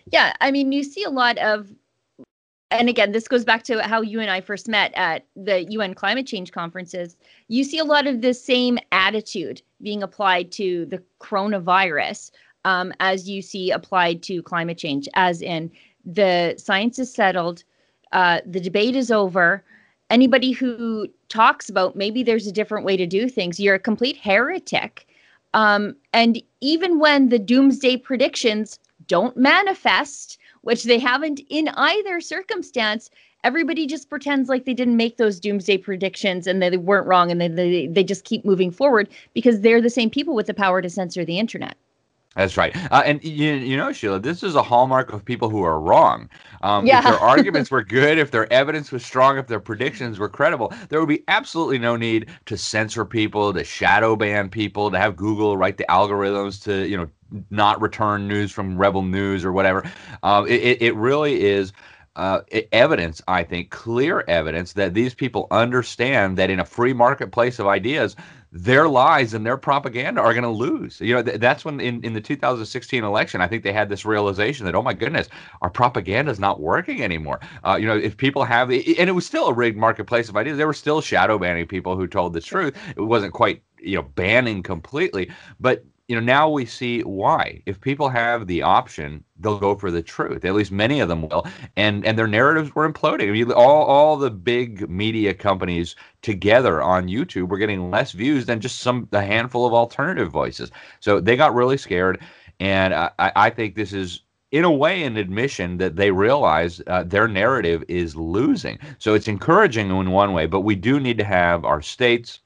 Yeah, 0.07 0.33
I 0.41 0.51
mean, 0.51 0.73
you 0.73 0.85
see 0.85 1.05
a 1.05 1.11
lot 1.11 1.39
of 1.39 1.73
and 2.73 2.89
again, 2.89 3.13
this 3.13 3.29
goes 3.29 3.45
back 3.45 3.63
to 3.65 3.83
how 3.83 4.01
you 4.01 4.21
and 4.21 4.31
I 4.31 4.41
first 4.41 4.69
met 4.69 4.93
at 4.95 5.27
the 5.37 5.65
UN 5.71 5.95
climate 5.95 6.27
change 6.27 6.53
conferences. 6.53 7.17
You 7.49 7.65
see 7.65 7.79
a 7.79 7.85
lot 7.85 8.07
of 8.07 8.21
the 8.21 8.35
same 8.35 8.79
attitude 8.91 9.63
being 9.83 10.03
applied 10.03 10.51
to 10.53 10.87
the 10.87 11.03
coronavirus 11.21 12.31
um, 12.65 12.93
as 13.01 13.29
you 13.29 13.43
see 13.43 13.71
applied 13.71 14.23
to 14.25 14.43
climate 14.43 14.79
change, 14.79 15.09
as 15.15 15.43
in 15.43 15.71
the 16.05 16.55
science 16.59 16.99
is 16.99 17.13
settled, 17.13 17.65
uh, 18.13 18.41
the 18.47 18.61
debate 18.61 18.97
is 18.97 19.11
over. 19.11 19.65
Anybody 20.11 20.53
who 20.53 21.09
talks 21.29 21.69
about 21.69 21.97
maybe 21.97 22.23
there's 22.23 22.47
a 22.47 22.53
different 22.53 22.85
way 22.85 22.97
to 22.97 23.07
do 23.07 23.29
things, 23.29 23.59
you're 23.59 23.75
a 23.75 23.81
complete 23.81 24.17
heretic. 24.17 25.07
Um, 25.55 25.97
and 26.13 26.43
even 26.61 26.99
when 26.99 27.29
the 27.29 27.39
doomsday 27.39 27.99
predictions 27.99 28.79
don't 29.07 29.37
manifest, 29.37 30.39
which 30.63 30.85
they 30.85 30.99
haven't 30.99 31.41
in 31.49 31.69
either 31.69 32.21
circumstance. 32.21 33.11
Everybody 33.45 33.87
just 33.87 34.09
pretends 34.09 34.49
like 34.49 34.65
they 34.65 34.75
didn't 34.75 34.97
make 34.97 35.17
those 35.17 35.41
doomsday 35.41 35.79
predictions 35.79 36.47
and 36.47 36.63
they 36.63 36.77
weren't 36.77 37.07
wrong 37.07 37.31
and 37.31 37.41
they, 37.41 37.49
they, 37.49 37.87
they 37.89 38.05
just 38.05 38.25
keep 38.25 38.45
moving 38.45 38.71
forward 38.71 39.09
because 39.35 39.61
they're 39.61 39.81
the 39.81 39.91
same 39.91 40.11
people 40.11 40.35
with 40.35 40.47
the 40.47 40.55
power 40.55 40.81
to 40.81 40.89
censor 40.89 41.25
the 41.25 41.39
internet. 41.39 41.77
That's 42.35 42.57
right. 42.57 42.75
Uh, 42.91 43.03
and 43.05 43.23
you, 43.23 43.53
you 43.53 43.77
know, 43.77 43.93
Sheila, 43.93 44.19
this 44.19 44.43
is 44.43 44.55
a 44.55 44.63
hallmark 44.63 45.13
of 45.13 45.25
people 45.25 45.51
who 45.51 45.63
are 45.63 45.79
wrong. 45.79 46.31
Um, 46.63 46.87
yeah. 46.87 46.99
If 46.99 47.05
their 47.05 47.19
arguments 47.21 47.71
were 47.71 47.83
good, 47.83 48.19
if 48.19 48.31
their 48.31 48.51
evidence 48.53 48.91
was 48.91 49.05
strong, 49.05 49.37
if 49.37 49.49
their 49.49 49.61
predictions 49.61 50.19
were 50.19 50.29
credible, 50.29 50.73
there 50.89 50.99
would 50.99 51.09
be 51.09 51.23
absolutely 51.29 51.79
no 51.79 51.97
need 51.97 52.27
to 52.47 52.57
censor 52.57 53.05
people, 53.05 53.53
to 53.53 53.65
shadow 53.65 54.17
ban 54.17 54.49
people, 54.49 54.91
to 54.91 54.99
have 54.99 55.17
Google 55.17 55.57
write 55.57 55.77
the 55.77 55.87
algorithms 55.91 56.63
to, 56.65 56.89
you 56.89 56.97
know, 56.97 57.09
not 57.51 57.81
return 57.81 58.29
news 58.29 58.53
from 58.53 58.77
Rebel 58.77 59.03
News 59.03 59.45
or 59.45 59.53
whatever. 59.53 59.91
Uh, 60.23 60.45
it, 60.49 60.81
it 60.81 60.95
really 60.95 61.43
is. 61.43 61.73
Uh, 62.15 62.41
evidence, 62.73 63.23
I 63.27 63.43
think, 63.43 63.71
clear 63.71 64.23
evidence 64.29 64.75
that 64.75 64.93
these 64.93 65.15
people 65.15 65.47
understand 65.51 66.37
that 66.37 66.51
in 66.51 66.61
a 66.61 66.65
free 66.65 66.93
marketplace 66.93 67.59
of 67.59 67.67
ideas, 67.67 68.17
their 68.53 68.87
lies 68.87 69.33
and 69.33 69.47
their 69.47 69.57
propaganda 69.57 70.21
are 70.21 70.35
going 70.35 70.43
to 70.45 70.51
lose. 70.51 71.01
You 71.01 71.15
know, 71.15 71.23
th- 71.23 71.41
that's 71.41 71.65
when 71.65 71.81
in, 71.81 72.05
in 72.05 72.13
the 72.13 72.21
2016 72.21 73.03
election, 73.03 73.41
I 73.41 73.49
think 73.49 73.63
they 73.63 73.73
had 73.73 73.89
this 73.89 74.05
realization 74.05 74.67
that, 74.67 74.75
oh 74.75 74.83
my 74.83 74.93
goodness, 74.93 75.29
our 75.63 75.71
propaganda 75.71 76.31
is 76.31 76.39
not 76.39 76.61
working 76.61 77.03
anymore. 77.03 77.41
Uh, 77.65 77.77
you 77.81 77.87
know, 77.87 77.97
if 77.97 78.19
people 78.19 78.45
have, 78.45 78.71
and 78.71 79.09
it 79.09 79.15
was 79.15 79.25
still 79.25 79.47
a 79.47 79.55
rigged 79.55 79.79
marketplace 79.79 80.29
of 80.29 80.37
ideas, 80.37 80.59
they 80.59 80.67
were 80.67 80.75
still 80.75 81.01
shadow 81.01 81.39
banning 81.39 81.67
people 81.67 81.97
who 81.97 82.07
told 82.07 82.35
the 82.35 82.43
truth. 82.43 82.77
It 82.95 83.01
wasn't 83.01 83.33
quite, 83.33 83.63
you 83.81 83.97
know, 83.97 84.03
banning 84.03 84.63
completely, 84.63 85.31
but 85.59 85.83
you 86.09 86.17
know 86.17 86.21
now 86.23 86.49
we 86.49 86.67
see 86.67 87.01
why. 87.03 87.63
If 87.67 87.81
people 87.81 88.09
have 88.09 88.47
the 88.47 88.63
option 88.63 89.25
they'll 89.43 89.59
go 89.59 89.75
for 89.75 89.91
the 89.91 90.03
truth. 90.03 90.45
At 90.45 90.55
least 90.55 90.71
many 90.73 91.01
of 91.01 91.09
them 91.09 91.23
will. 91.23 91.47
And 91.77 92.05
and 92.07 92.19
their 92.19 92.27
narratives 92.27 92.75
were 92.75 92.91
imploding. 92.91 93.29
I 93.29 93.33
mean, 93.33 93.53
all 93.53 93.85
all 93.85 94.17
the 94.17 94.31
big 94.31 94.89
media 94.89 95.35
companies 95.35 95.97
together 96.23 96.81
on 96.83 97.09
youtube 97.09 97.49
were 97.49 97.59
getting 97.59 97.91
less 97.91 98.13
views 98.13 98.47
than 98.47 98.61
just 98.61 98.81
some 98.81 99.09
a 99.13 99.23
handful 99.23 99.67
of 99.67 99.75
alternative 99.75 100.31
voices. 100.31 100.71
So 101.01 101.21
they 101.21 101.37
got 101.37 101.55
really 101.55 101.77
scared. 101.77 102.21
And 102.61 102.95
i 102.95 103.11
i 103.19 103.51
think 103.51 103.75
this 103.75 103.93
is 103.93 104.23
in 104.51 104.65
a 104.65 104.71
way 104.71 105.03
an 105.03 105.17
admission 105.17 105.79
that 105.79 105.97
they 105.97 106.11
realize 106.11 106.83
uh, 106.87 107.03
their 107.05 107.27
narrative 107.27 107.83
is 107.89 108.15
losing. 108.15 108.79
So 108.99 109.15
it's 109.15 109.29
encouraging 109.29 109.91
in 109.91 110.11
one 110.11 110.33
way 110.33 110.47
but 110.47 110.61
we 110.61 110.75
do 110.75 111.01
need 111.01 111.19
to 111.19 111.25
have 111.25 111.65
our 111.65 111.83
states 111.83 112.41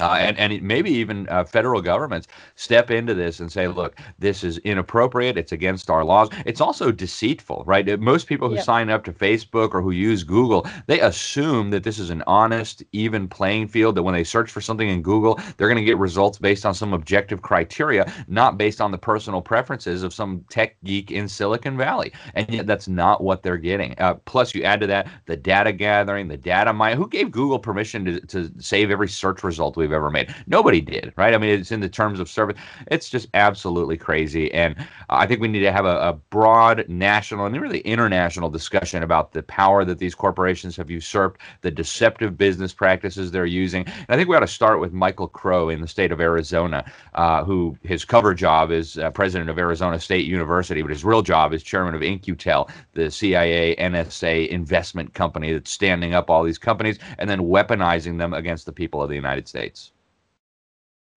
uh, 0.00 0.16
and 0.18 0.38
and 0.38 0.62
maybe 0.62 0.90
even 0.90 1.28
uh, 1.28 1.44
federal 1.44 1.82
governments 1.82 2.28
step 2.54 2.90
into 2.90 3.14
this 3.14 3.40
and 3.40 3.50
say, 3.50 3.66
look, 3.66 3.98
this 4.18 4.44
is 4.44 4.58
inappropriate. 4.58 5.36
It's 5.36 5.52
against 5.52 5.90
our 5.90 6.04
laws. 6.04 6.28
It's 6.46 6.60
also 6.60 6.92
deceitful, 6.92 7.64
right? 7.66 7.88
Uh, 7.88 7.96
most 7.96 8.26
people 8.28 8.48
who 8.48 8.56
yep. 8.56 8.64
sign 8.64 8.90
up 8.90 9.04
to 9.04 9.12
Facebook 9.12 9.74
or 9.74 9.82
who 9.82 9.90
use 9.90 10.22
Google, 10.22 10.66
they 10.86 11.00
assume 11.00 11.70
that 11.70 11.82
this 11.82 11.98
is 11.98 12.10
an 12.10 12.22
honest, 12.26 12.82
even 12.92 13.28
playing 13.28 13.68
field. 13.68 13.96
That 13.96 14.04
when 14.04 14.14
they 14.14 14.24
search 14.24 14.50
for 14.50 14.60
something 14.60 14.88
in 14.88 15.02
Google, 15.02 15.40
they're 15.56 15.68
going 15.68 15.76
to 15.76 15.84
get 15.84 15.98
results 15.98 16.38
based 16.38 16.64
on 16.64 16.74
some 16.74 16.92
objective 16.92 17.42
criteria, 17.42 18.10
not 18.28 18.56
based 18.56 18.80
on 18.80 18.92
the 18.92 18.98
personal 18.98 19.42
preferences 19.42 20.02
of 20.02 20.14
some 20.14 20.44
tech 20.48 20.76
geek 20.84 21.10
in 21.10 21.28
Silicon 21.28 21.76
Valley. 21.76 22.12
And 22.34 22.48
yet, 22.50 22.66
that's 22.66 22.86
not 22.86 23.22
what 23.22 23.42
they're 23.42 23.56
getting. 23.56 23.94
Uh, 23.98 24.14
plus, 24.14 24.54
you 24.54 24.62
add 24.62 24.80
to 24.80 24.86
that 24.86 25.08
the 25.26 25.36
data 25.36 25.72
gathering, 25.72 26.28
the 26.28 26.36
data 26.36 26.72
mine. 26.72 26.96
Who 26.96 27.08
gave 27.08 27.30
Google 27.32 27.58
permission 27.58 28.04
to, 28.04 28.20
to 28.20 28.50
save 28.58 28.90
every 28.90 29.08
search 29.08 29.42
result 29.42 29.76
we 29.76 29.87
we've 29.88 29.96
ever 29.96 30.10
made. 30.10 30.34
Nobody 30.46 30.80
did, 30.80 31.12
right? 31.16 31.34
I 31.34 31.38
mean, 31.38 31.58
it's 31.58 31.72
in 31.72 31.80
the 31.80 31.88
terms 31.88 32.20
of 32.20 32.28
service. 32.28 32.56
It's 32.90 33.08
just 33.08 33.28
absolutely 33.34 33.96
crazy. 33.96 34.52
And 34.52 34.76
I 35.08 35.26
think 35.26 35.40
we 35.40 35.48
need 35.48 35.60
to 35.60 35.72
have 35.72 35.86
a, 35.86 35.98
a 36.00 36.12
broad 36.12 36.88
national 36.88 37.46
and 37.46 37.60
really 37.60 37.80
international 37.80 38.50
discussion 38.50 39.02
about 39.02 39.32
the 39.32 39.42
power 39.42 39.84
that 39.84 39.98
these 39.98 40.14
corporations 40.14 40.76
have 40.76 40.90
usurped, 40.90 41.40
the 41.62 41.70
deceptive 41.70 42.36
business 42.36 42.72
practices 42.72 43.30
they're 43.30 43.46
using. 43.46 43.84
And 43.86 44.06
I 44.08 44.16
think 44.16 44.28
we 44.28 44.36
ought 44.36 44.40
to 44.40 44.46
start 44.46 44.80
with 44.80 44.92
Michael 44.92 45.28
Crow 45.28 45.68
in 45.68 45.80
the 45.80 45.88
state 45.88 46.12
of 46.12 46.20
Arizona, 46.20 46.84
uh, 47.14 47.44
who 47.44 47.76
his 47.82 48.04
cover 48.04 48.34
job 48.34 48.70
is 48.70 48.98
uh, 48.98 49.10
president 49.10 49.50
of 49.50 49.58
Arizona 49.58 49.98
State 49.98 50.26
University, 50.26 50.82
but 50.82 50.90
his 50.90 51.04
real 51.04 51.22
job 51.22 51.52
is 51.52 51.62
chairman 51.62 51.94
of 51.94 52.02
In-Q-Tel, 52.02 52.68
the 52.94 53.10
CIA 53.10 53.74
NSA 53.76 54.48
investment 54.48 55.14
company 55.14 55.52
that's 55.52 55.70
standing 55.70 56.14
up 56.14 56.30
all 56.30 56.42
these 56.44 56.58
companies 56.58 56.98
and 57.18 57.28
then 57.28 57.40
weaponizing 57.40 58.18
them 58.18 58.34
against 58.34 58.66
the 58.66 58.72
people 58.72 59.02
of 59.02 59.08
the 59.08 59.14
United 59.14 59.48
States. 59.48 59.77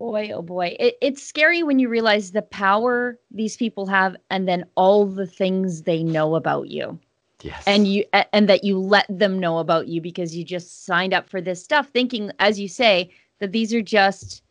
Boy, 0.01 0.31
oh 0.33 0.41
boy. 0.41 0.75
It, 0.79 0.97
it's 0.99 1.21
scary 1.21 1.61
when 1.61 1.77
you 1.77 1.87
realize 1.87 2.31
the 2.31 2.41
power 2.41 3.19
these 3.29 3.55
people 3.55 3.85
have 3.85 4.15
and 4.31 4.47
then 4.47 4.65
all 4.73 5.05
the 5.05 5.27
things 5.27 5.83
they 5.83 6.01
know 6.01 6.33
about 6.33 6.69
you. 6.69 6.97
Yes. 7.43 7.63
And 7.67 7.87
you 7.87 8.05
and 8.33 8.49
that 8.49 8.63
you 8.63 8.79
let 8.79 9.05
them 9.09 9.37
know 9.37 9.59
about 9.59 9.89
you 9.89 10.01
because 10.01 10.35
you 10.35 10.43
just 10.43 10.87
signed 10.87 11.13
up 11.13 11.29
for 11.29 11.39
this 11.39 11.63
stuff 11.63 11.89
thinking 11.89 12.31
as 12.39 12.59
you 12.59 12.67
say 12.67 13.11
that 13.37 13.51
these 13.51 13.75
are 13.75 13.81
just 13.83 14.41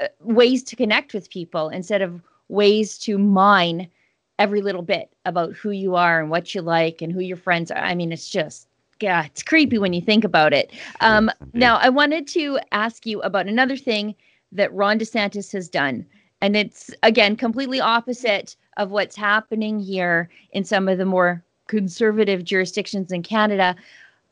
uh, 0.00 0.08
ways 0.20 0.62
to 0.62 0.74
connect 0.74 1.12
with 1.12 1.28
people 1.28 1.68
instead 1.68 2.00
of 2.00 2.22
ways 2.48 2.96
to 3.00 3.18
mine 3.18 3.90
every 4.38 4.62
little 4.62 4.80
bit 4.80 5.12
about 5.26 5.52
who 5.52 5.70
you 5.70 5.96
are 5.96 6.18
and 6.18 6.30
what 6.30 6.54
you 6.54 6.62
like 6.62 7.02
and 7.02 7.12
who 7.12 7.20
your 7.20 7.36
friends 7.36 7.70
are. 7.70 7.76
I 7.76 7.94
mean, 7.94 8.10
it's 8.10 8.30
just 8.30 8.68
yeah, 9.02 9.26
it's 9.26 9.42
creepy 9.42 9.76
when 9.76 9.92
you 9.92 10.00
think 10.00 10.24
about 10.24 10.54
it. 10.54 10.72
Um, 11.02 11.30
now, 11.52 11.76
I 11.76 11.90
wanted 11.90 12.26
to 12.28 12.58
ask 12.72 13.04
you 13.04 13.20
about 13.20 13.48
another 13.48 13.76
thing 13.76 14.14
that 14.52 14.72
Ron 14.72 14.98
DeSantis 14.98 15.52
has 15.52 15.68
done. 15.68 16.06
And 16.40 16.56
it's, 16.56 16.90
again, 17.02 17.36
completely 17.36 17.80
opposite 17.80 18.56
of 18.76 18.90
what's 18.90 19.16
happening 19.16 19.80
here 19.80 20.30
in 20.52 20.64
some 20.64 20.88
of 20.88 20.98
the 20.98 21.04
more 21.04 21.42
conservative 21.66 22.44
jurisdictions 22.44 23.12
in 23.12 23.22
Canada. 23.22 23.74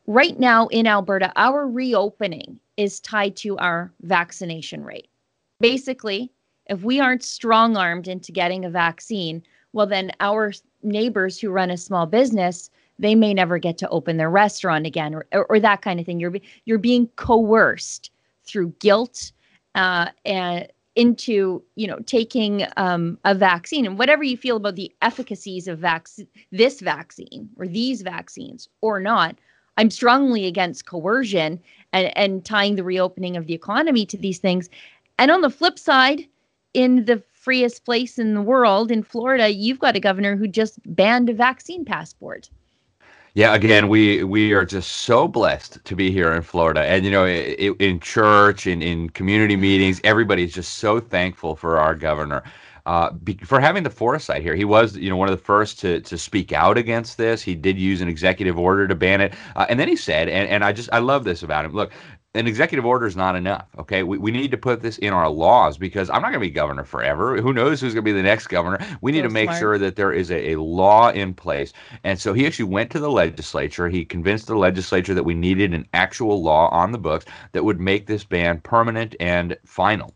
Right 0.07 0.39
now 0.39 0.67
in 0.67 0.87
Alberta, 0.87 1.33
our 1.35 1.67
reopening 1.67 2.59
is 2.77 2.99
tied 3.01 3.35
to 3.37 3.57
our 3.57 3.91
vaccination 4.01 4.83
rate. 4.83 5.09
Basically, 5.59 6.31
if 6.67 6.81
we 6.83 6.99
aren't 6.99 7.23
strong 7.23 7.75
armed 7.75 8.07
into 8.07 8.31
getting 8.31 8.63
a 8.63 8.69
vaccine, 8.69 9.43
well, 9.73 9.87
then 9.87 10.11
our 10.19 10.53
neighbors 10.81 11.39
who 11.39 11.49
run 11.49 11.71
a 11.71 11.77
small 11.77 12.05
business 12.05 12.69
they 12.99 13.15
may 13.15 13.33
never 13.33 13.57
get 13.57 13.77
to 13.77 13.89
open 13.89 14.17
their 14.17 14.29
restaurant 14.29 14.85
again 14.85 15.13
or, 15.13 15.25
or, 15.31 15.45
or 15.45 15.59
that 15.59 15.81
kind 15.81 15.99
of 15.99 16.05
thing 16.05 16.19
you're 16.19 16.35
you're 16.65 16.77
being 16.77 17.07
coerced 17.15 18.11
through 18.43 18.73
guilt 18.79 19.31
uh, 19.77 20.09
and 20.25 20.67
into 20.95 21.63
you 21.75 21.87
know 21.87 21.99
taking 22.05 22.65
um, 22.75 23.17
a 23.23 23.33
vaccine 23.33 23.85
and 23.85 23.97
whatever 23.97 24.23
you 24.23 24.35
feel 24.35 24.57
about 24.57 24.75
the 24.75 24.91
efficacies 25.01 25.67
of 25.67 25.79
vac- 25.79 26.07
this 26.51 26.81
vaccine 26.81 27.49
or 27.57 27.67
these 27.67 28.01
vaccines 28.01 28.67
or 28.81 28.99
not 28.99 29.35
I'm 29.77 29.91
strongly 29.91 30.45
against 30.45 30.87
coercion 30.87 31.61
and, 31.93 32.17
and 32.17 32.43
tying 32.43 32.75
the 32.75 32.83
reopening 32.83 33.37
of 33.37 33.45
the 33.45 33.53
economy 33.53 34.05
to 34.07 34.17
these 34.17 34.39
things. 34.39 34.69
And 35.19 35.31
on 35.31 35.41
the 35.41 35.49
flip 35.49 35.79
side, 35.79 36.25
in 36.73 37.05
the 37.05 37.23
freest 37.31 37.85
place 37.85 38.19
in 38.19 38.33
the 38.33 38.41
world, 38.41 38.91
in 38.91 39.03
Florida, 39.03 39.53
you've 39.53 39.79
got 39.79 39.95
a 39.95 40.01
governor 40.01 40.35
who 40.35 40.47
just 40.47 40.79
banned 40.85 41.29
a 41.29 41.33
vaccine 41.33 41.85
passport. 41.85 42.49
Yeah, 43.37 43.55
again, 43.55 43.89
we 43.89 44.25
we 44.25 44.53
are 44.53 44.65
just 44.65 44.91
so 45.03 45.29
blessed 45.29 45.85
to 45.85 45.95
be 45.95 46.11
here 46.11 46.33
in 46.33 46.43
Florida, 46.43 46.81
and 46.81 47.05
you 47.05 47.11
know, 47.11 47.27
in, 47.27 47.75
in 47.79 48.01
church 48.01 48.67
and 48.67 48.83
in 48.83 49.11
community 49.11 49.57
meetings, 49.57 50.01
everybody's 50.03 50.53
just 50.53 50.79
so 50.79 50.99
thankful 51.01 51.55
for 51.55 51.79
our 51.79 51.95
governor. 51.95 52.43
Uh, 52.87 53.11
be, 53.13 53.35
for 53.45 53.61
having 53.61 53.83
the 53.83 53.91
foresight 53.91 54.43
here. 54.43 54.55
He 54.55 54.65
was, 54.65 54.97
you 54.97 55.09
know, 55.09 55.17
one 55.17 55.29
of 55.29 55.37
the 55.39 55.45
first 55.45 55.79
to 55.81 56.01
to 56.01 56.19
speak 56.19 56.53
out 56.53 56.77
against 56.79 57.17
this. 57.17 57.43
He 57.43 57.55
did 57.55 57.79
use 57.79 58.01
an 58.01 58.09
executive 58.09 58.59
order 58.59 58.89
to 58.89 58.95
ban 58.95 59.21
it, 59.21 59.35
uh, 59.55 59.67
and 59.69 59.79
then 59.79 59.89
he 59.89 59.97
said, 59.97 60.29
and, 60.29 60.49
and 60.49 60.65
I 60.65 60.73
just 60.73 60.89
I 60.93 60.99
love 60.99 61.23
this 61.25 61.43
about 61.43 61.65
him. 61.65 61.73
Look, 61.73 61.93
an 62.37 62.47
executive 62.47 62.85
order 62.85 63.05
is 63.05 63.15
not 63.15 63.35
enough. 63.35 63.67
Okay, 63.79 64.03
we, 64.03 64.17
we 64.17 64.31
need 64.31 64.51
to 64.51 64.57
put 64.57 64.81
this 64.81 64.97
in 64.99 65.13
our 65.13 65.29
laws 65.29 65.77
because 65.77 66.09
I'm 66.09 66.21
not 66.21 66.29
going 66.29 66.41
to 66.41 66.47
be 66.47 66.49
governor 66.49 66.83
forever. 66.83 67.41
Who 67.41 67.53
knows 67.53 67.81
who's 67.81 67.93
going 67.93 68.03
to 68.05 68.09
be 68.09 68.13
the 68.13 68.23
next 68.23 68.47
governor? 68.47 68.79
We 69.01 69.11
need 69.11 69.19
so 69.19 69.27
to 69.27 69.33
make 69.33 69.49
smart. 69.49 69.59
sure 69.59 69.77
that 69.77 69.95
there 69.95 70.11
is 70.11 70.31
a, 70.31 70.51
a 70.51 70.59
law 70.61 71.09
in 71.09 71.33
place. 71.33 71.73
And 72.03 72.19
so 72.19 72.33
he 72.33 72.45
actually 72.45 72.69
went 72.69 72.91
to 72.91 72.99
the 72.99 73.11
legislature. 73.11 73.89
He 73.89 74.05
convinced 74.05 74.47
the 74.47 74.57
legislature 74.57 75.13
that 75.13 75.23
we 75.23 75.33
needed 75.33 75.73
an 75.73 75.87
actual 75.93 76.41
law 76.41 76.69
on 76.69 76.91
the 76.91 76.97
books 76.97 77.25
that 77.53 77.63
would 77.63 77.79
make 77.79 78.07
this 78.07 78.23
ban 78.23 78.61
permanent 78.61 79.15
and 79.19 79.57
final. 79.65 80.13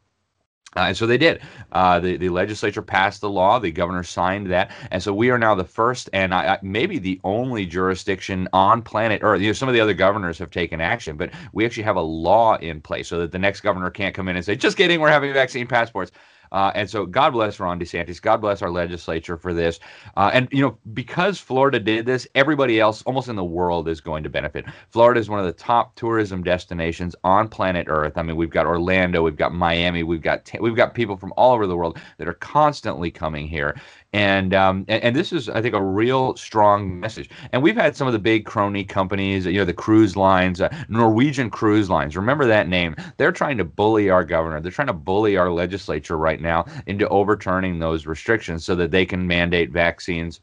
Uh, 0.77 0.81
and 0.81 0.97
so 0.97 1.05
they 1.05 1.17
did. 1.17 1.41
Uh, 1.73 1.99
the, 1.99 2.15
the 2.15 2.29
legislature 2.29 2.81
passed 2.81 3.19
the 3.19 3.29
law. 3.29 3.59
The 3.59 3.71
governor 3.71 4.03
signed 4.03 4.49
that. 4.51 4.71
And 4.89 5.03
so 5.03 5.13
we 5.13 5.29
are 5.29 5.37
now 5.37 5.53
the 5.53 5.65
first 5.65 6.09
and 6.13 6.33
I, 6.33 6.53
I, 6.53 6.59
maybe 6.61 6.97
the 6.97 7.19
only 7.25 7.65
jurisdiction 7.65 8.47
on 8.53 8.81
planet 8.81 9.19
Earth. 9.21 9.41
You 9.41 9.47
know, 9.47 9.53
some 9.53 9.67
of 9.67 9.73
the 9.73 9.81
other 9.81 9.93
governors 9.93 10.39
have 10.39 10.49
taken 10.49 10.79
action, 10.79 11.17
but 11.17 11.31
we 11.51 11.65
actually 11.65 11.83
have 11.83 11.97
a 11.97 12.01
law 12.01 12.55
in 12.55 12.79
place 12.79 13.09
so 13.09 13.19
that 13.19 13.33
the 13.33 13.39
next 13.39 13.61
governor 13.61 13.89
can't 13.89 14.15
come 14.15 14.29
in 14.29 14.37
and 14.37 14.45
say, 14.45 14.55
just 14.55 14.77
kidding, 14.77 15.01
we're 15.01 15.09
having 15.09 15.33
vaccine 15.33 15.67
passports. 15.67 16.11
Uh, 16.51 16.71
and 16.75 16.89
so 16.89 17.05
God 17.05 17.31
bless 17.31 17.59
Ron 17.59 17.79
DeSantis. 17.79 18.21
God 18.21 18.37
bless 18.37 18.61
our 18.61 18.69
legislature 18.69 19.37
for 19.37 19.53
this. 19.53 19.79
Uh, 20.17 20.31
and, 20.33 20.47
you 20.51 20.61
know, 20.61 20.77
because 20.93 21.39
Florida 21.39 21.79
did 21.79 22.05
this, 22.05 22.27
everybody 22.35 22.79
else 22.79 23.01
almost 23.03 23.27
in 23.27 23.35
the 23.35 23.43
world 23.43 23.87
is 23.87 24.01
going 24.01 24.23
to 24.23 24.29
benefit. 24.29 24.65
Florida 24.89 25.19
is 25.19 25.29
one 25.29 25.39
of 25.39 25.45
the 25.45 25.53
top 25.53 25.95
tourism 25.95 26.43
destinations 26.43 27.15
on 27.23 27.47
planet 27.47 27.87
Earth. 27.89 28.17
I 28.17 28.23
mean, 28.23 28.35
we've 28.35 28.49
got 28.49 28.65
Orlando, 28.65 29.23
we've 29.23 29.35
got 29.35 29.53
Miami, 29.53 30.03
we've 30.03 30.21
got, 30.21 30.45
t- 30.45 30.59
we've 30.59 30.75
got 30.75 30.93
people 30.93 31.17
from 31.17 31.33
all 31.37 31.53
over 31.53 31.67
the 31.67 31.75
world 31.75 31.99
that 32.17 32.27
are 32.27 32.33
constantly 32.33 33.11
coming 33.11 33.47
here. 33.47 33.79
And, 34.13 34.53
um, 34.53 34.83
and, 34.89 35.01
and 35.03 35.15
this 35.15 35.31
is, 35.31 35.47
I 35.47 35.61
think, 35.61 35.73
a 35.73 35.81
real 35.81 36.35
strong 36.35 36.99
message. 36.99 37.29
And 37.53 37.63
we've 37.63 37.75
had 37.75 37.95
some 37.95 38.07
of 38.07 38.13
the 38.13 38.19
big 38.19 38.45
crony 38.45 38.83
companies, 38.83 39.45
you 39.45 39.53
know, 39.53 39.65
the 39.65 39.73
cruise 39.73 40.17
lines, 40.17 40.59
uh, 40.59 40.69
Norwegian 40.89 41.49
Cruise 41.49 41.89
Lines. 41.89 42.17
Remember 42.17 42.45
that 42.45 42.67
name? 42.67 42.95
They're 43.17 43.31
trying 43.31 43.57
to 43.57 43.63
bully 43.63 44.09
our 44.09 44.25
governor. 44.25 44.59
They're 44.59 44.71
trying 44.71 44.87
to 44.87 44.93
bully 44.93 45.37
our 45.37 45.49
legislature 45.49 46.17
right 46.17 46.41
now 46.41 46.65
into 46.87 47.07
overturning 47.07 47.79
those 47.79 48.05
restrictions 48.05 48.65
so 48.65 48.75
that 48.75 48.91
they 48.91 49.05
can 49.05 49.25
mandate 49.25 49.71
vaccines 49.71 50.41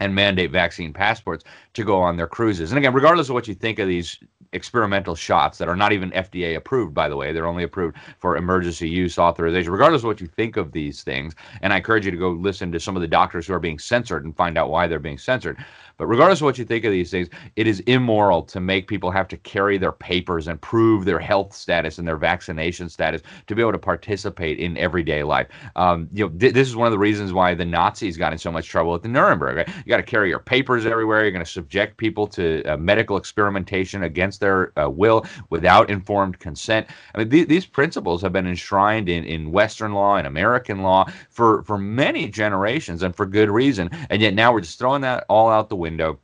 and 0.00 0.14
mandate 0.14 0.50
vaccine 0.50 0.92
passports 0.92 1.44
to 1.74 1.84
go 1.84 2.00
on 2.00 2.16
their 2.16 2.28
cruises. 2.28 2.70
And 2.70 2.78
again, 2.78 2.92
regardless 2.92 3.28
of 3.28 3.34
what 3.34 3.48
you 3.48 3.54
think 3.54 3.78
of 3.78 3.88
these 3.88 4.18
experimental 4.52 5.14
shots 5.14 5.58
that 5.58 5.68
are 5.68 5.76
not 5.76 5.92
even 5.92 6.10
FDA 6.12 6.56
approved, 6.56 6.94
by 6.94 7.08
the 7.08 7.16
way, 7.16 7.32
they're 7.32 7.46
only 7.46 7.64
approved 7.64 7.96
for 8.18 8.36
emergency 8.36 8.88
use 8.88 9.18
authorization, 9.18 9.72
regardless 9.72 10.02
of 10.02 10.06
what 10.06 10.20
you 10.20 10.26
think 10.26 10.56
of 10.56 10.72
these 10.72 11.02
things. 11.02 11.34
And 11.62 11.72
I 11.72 11.76
encourage 11.76 12.04
you 12.04 12.10
to 12.10 12.16
go 12.16 12.30
listen 12.30 12.72
to 12.72 12.80
some 12.80 12.96
of 12.96 13.02
the 13.02 13.08
doctors 13.08 13.46
who 13.46 13.54
are 13.54 13.58
being 13.58 13.78
censored 13.78 14.24
and 14.24 14.36
find 14.36 14.56
out 14.56 14.70
why 14.70 14.86
they're 14.86 14.98
being 14.98 15.18
censored. 15.18 15.58
But 15.98 16.06
regardless 16.06 16.40
of 16.40 16.44
what 16.44 16.58
you 16.58 16.64
think 16.64 16.84
of 16.84 16.92
these 16.92 17.10
things, 17.10 17.28
it 17.56 17.66
is 17.66 17.80
immoral 17.80 18.42
to 18.44 18.60
make 18.60 18.86
people 18.86 19.10
have 19.10 19.26
to 19.28 19.36
carry 19.38 19.78
their 19.78 19.92
papers 19.92 20.46
and 20.46 20.60
prove 20.60 21.04
their 21.04 21.18
health 21.18 21.52
status 21.52 21.98
and 21.98 22.06
their 22.06 22.16
vaccination 22.16 22.88
status 22.88 23.20
to 23.48 23.54
be 23.56 23.60
able 23.60 23.72
to 23.72 23.78
participate 23.78 24.60
in 24.60 24.76
everyday 24.78 25.24
life. 25.24 25.48
Um, 25.74 26.08
you 26.12 26.24
know, 26.24 26.30
th- 26.38 26.54
this 26.54 26.68
is 26.68 26.76
one 26.76 26.86
of 26.86 26.92
the 26.92 26.98
reasons 26.98 27.32
why 27.32 27.52
the 27.54 27.64
Nazis 27.64 28.16
got 28.16 28.32
in 28.32 28.38
so 28.38 28.52
much 28.52 28.68
trouble 28.68 28.94
at 28.94 29.02
the 29.02 29.08
Nuremberg. 29.08 29.56
Right? 29.56 29.68
You 29.68 29.88
got 29.88 29.96
to 29.96 30.04
carry 30.04 30.28
your 30.28 30.38
papers 30.38 30.86
everywhere. 30.86 31.22
You're 31.22 31.32
going 31.32 31.44
to 31.44 31.50
subject 31.50 31.96
people 31.96 32.28
to 32.28 32.62
uh, 32.62 32.76
medical 32.76 33.16
experimentation 33.16 34.04
against 34.04 34.38
their 34.38 34.78
uh, 34.78 34.88
will 34.88 35.26
without 35.50 35.90
informed 35.90 36.38
consent. 36.38 36.86
I 37.16 37.18
mean, 37.18 37.30
th- 37.30 37.48
these 37.48 37.66
principles 37.66 38.22
have 38.22 38.32
been 38.32 38.46
enshrined 38.46 39.08
in, 39.08 39.24
in 39.24 39.50
Western 39.50 39.94
law 39.94 40.14
and 40.14 40.28
American 40.28 40.82
law 40.82 41.10
for, 41.28 41.64
for 41.64 41.76
many 41.76 42.28
generations 42.28 43.02
and 43.02 43.16
for 43.16 43.26
good 43.26 43.50
reason. 43.50 43.90
And 44.10 44.22
yet 44.22 44.34
now 44.34 44.52
we're 44.52 44.60
just 44.60 44.78
throwing 44.78 45.00
that 45.02 45.24
all 45.28 45.48
out 45.48 45.68
the 45.68 45.74
window 45.74 45.87
window. 45.88 46.18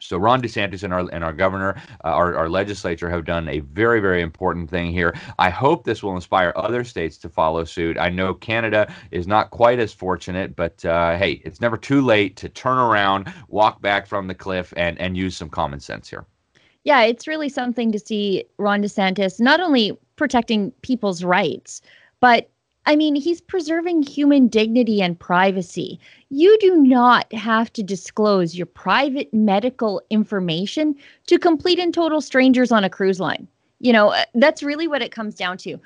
So 0.00 0.18
Ron 0.18 0.42
DeSantis 0.42 0.82
and 0.82 0.92
our 0.92 1.08
and 1.12 1.22
our 1.22 1.32
governor, 1.32 1.70
uh, 2.04 2.08
our, 2.20 2.34
our 2.36 2.48
legislature 2.48 3.08
have 3.08 3.24
done 3.24 3.48
a 3.48 3.60
very 3.60 4.00
very 4.00 4.22
important 4.22 4.68
thing 4.68 4.90
here. 4.90 5.14
I 5.38 5.50
hope 5.50 5.84
this 5.84 6.02
will 6.02 6.16
inspire 6.16 6.52
other 6.56 6.82
states 6.84 7.16
to 7.18 7.28
follow 7.28 7.64
suit. 7.64 7.96
I 7.98 8.08
know 8.08 8.34
Canada 8.34 8.92
is 9.12 9.26
not 9.26 9.50
quite 9.50 9.78
as 9.78 9.92
fortunate, 9.92 10.56
but 10.56 10.84
uh, 10.84 11.16
hey, 11.16 11.32
it's 11.44 11.60
never 11.60 11.76
too 11.76 12.00
late 12.00 12.36
to 12.42 12.48
turn 12.48 12.78
around, 12.78 13.32
walk 13.48 13.80
back 13.80 14.08
from 14.08 14.26
the 14.26 14.34
cliff, 14.34 14.74
and 14.76 14.98
and 14.98 15.16
use 15.16 15.36
some 15.36 15.48
common 15.48 15.80
sense 15.80 16.10
here. 16.10 16.24
Yeah, 16.82 17.02
it's 17.02 17.28
really 17.28 17.48
something 17.48 17.92
to 17.92 17.98
see 17.98 18.44
Ron 18.58 18.82
DeSantis 18.82 19.40
not 19.40 19.60
only 19.60 19.96
protecting 20.16 20.72
people's 20.82 21.22
rights, 21.22 21.80
but 22.20 22.50
I 22.86 22.96
mean, 22.96 23.14
he's 23.14 23.40
preserving 23.40 24.02
human 24.02 24.48
dignity 24.48 25.00
and 25.00 25.18
privacy. 25.18 25.98
You 26.28 26.56
do 26.58 26.76
not 26.76 27.32
have 27.32 27.72
to 27.74 27.82
disclose 27.82 28.54
your 28.54 28.66
private 28.66 29.32
medical 29.32 30.02
information 30.10 30.94
to 31.26 31.38
complete 31.38 31.78
and 31.78 31.94
total 31.94 32.20
strangers 32.20 32.70
on 32.70 32.84
a 32.84 32.90
cruise 32.90 33.20
line. 33.20 33.48
You 33.80 33.92
know, 33.92 34.08
uh, 34.08 34.24
that's 34.34 34.62
really 34.62 34.86
what 34.86 35.02
it 35.02 35.12
comes 35.12 35.34
down 35.34 35.56
to. 35.58 35.78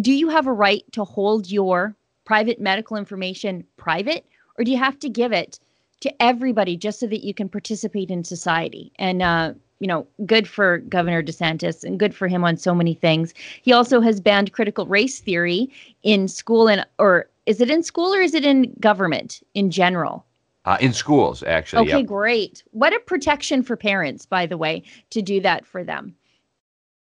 Do 0.00 0.12
you 0.12 0.28
have 0.28 0.46
a 0.46 0.52
right 0.52 0.84
to 0.92 1.04
hold 1.04 1.50
your 1.50 1.96
private 2.24 2.60
medical 2.60 2.96
information 2.96 3.64
private, 3.76 4.24
or 4.58 4.64
do 4.64 4.70
you 4.70 4.78
have 4.78 4.98
to 5.00 5.08
give 5.08 5.32
it 5.32 5.58
to 6.00 6.22
everybody 6.22 6.76
just 6.76 7.00
so 7.00 7.06
that 7.06 7.24
you 7.24 7.34
can 7.34 7.48
participate 7.48 8.10
in 8.10 8.24
society? 8.24 8.92
And 8.96 9.22
uh, 9.22 9.54
you 9.84 9.88
know, 9.88 10.06
good 10.24 10.48
for 10.48 10.78
Governor 10.78 11.22
DeSantis 11.22 11.84
and 11.84 11.98
good 11.98 12.14
for 12.14 12.26
him 12.26 12.42
on 12.42 12.56
so 12.56 12.74
many 12.74 12.94
things. 12.94 13.34
He 13.60 13.70
also 13.70 14.00
has 14.00 14.18
banned 14.18 14.50
critical 14.50 14.86
race 14.86 15.20
theory 15.20 15.70
in 16.02 16.26
school 16.26 16.70
and 16.70 16.86
or 16.98 17.28
is 17.44 17.60
it 17.60 17.68
in 17.68 17.82
school 17.82 18.14
or 18.14 18.22
is 18.22 18.32
it 18.32 18.46
in 18.46 18.74
government 18.80 19.42
in 19.52 19.70
general? 19.70 20.24
Uh, 20.64 20.78
in 20.80 20.94
schools, 20.94 21.42
actually. 21.42 21.86
Okay, 21.86 21.98
yep. 21.98 22.06
great. 22.06 22.62
What 22.70 22.94
a 22.94 23.00
protection 23.00 23.62
for 23.62 23.76
parents, 23.76 24.24
by 24.24 24.46
the 24.46 24.56
way, 24.56 24.84
to 25.10 25.20
do 25.20 25.38
that 25.42 25.66
for 25.66 25.84
them. 25.84 26.14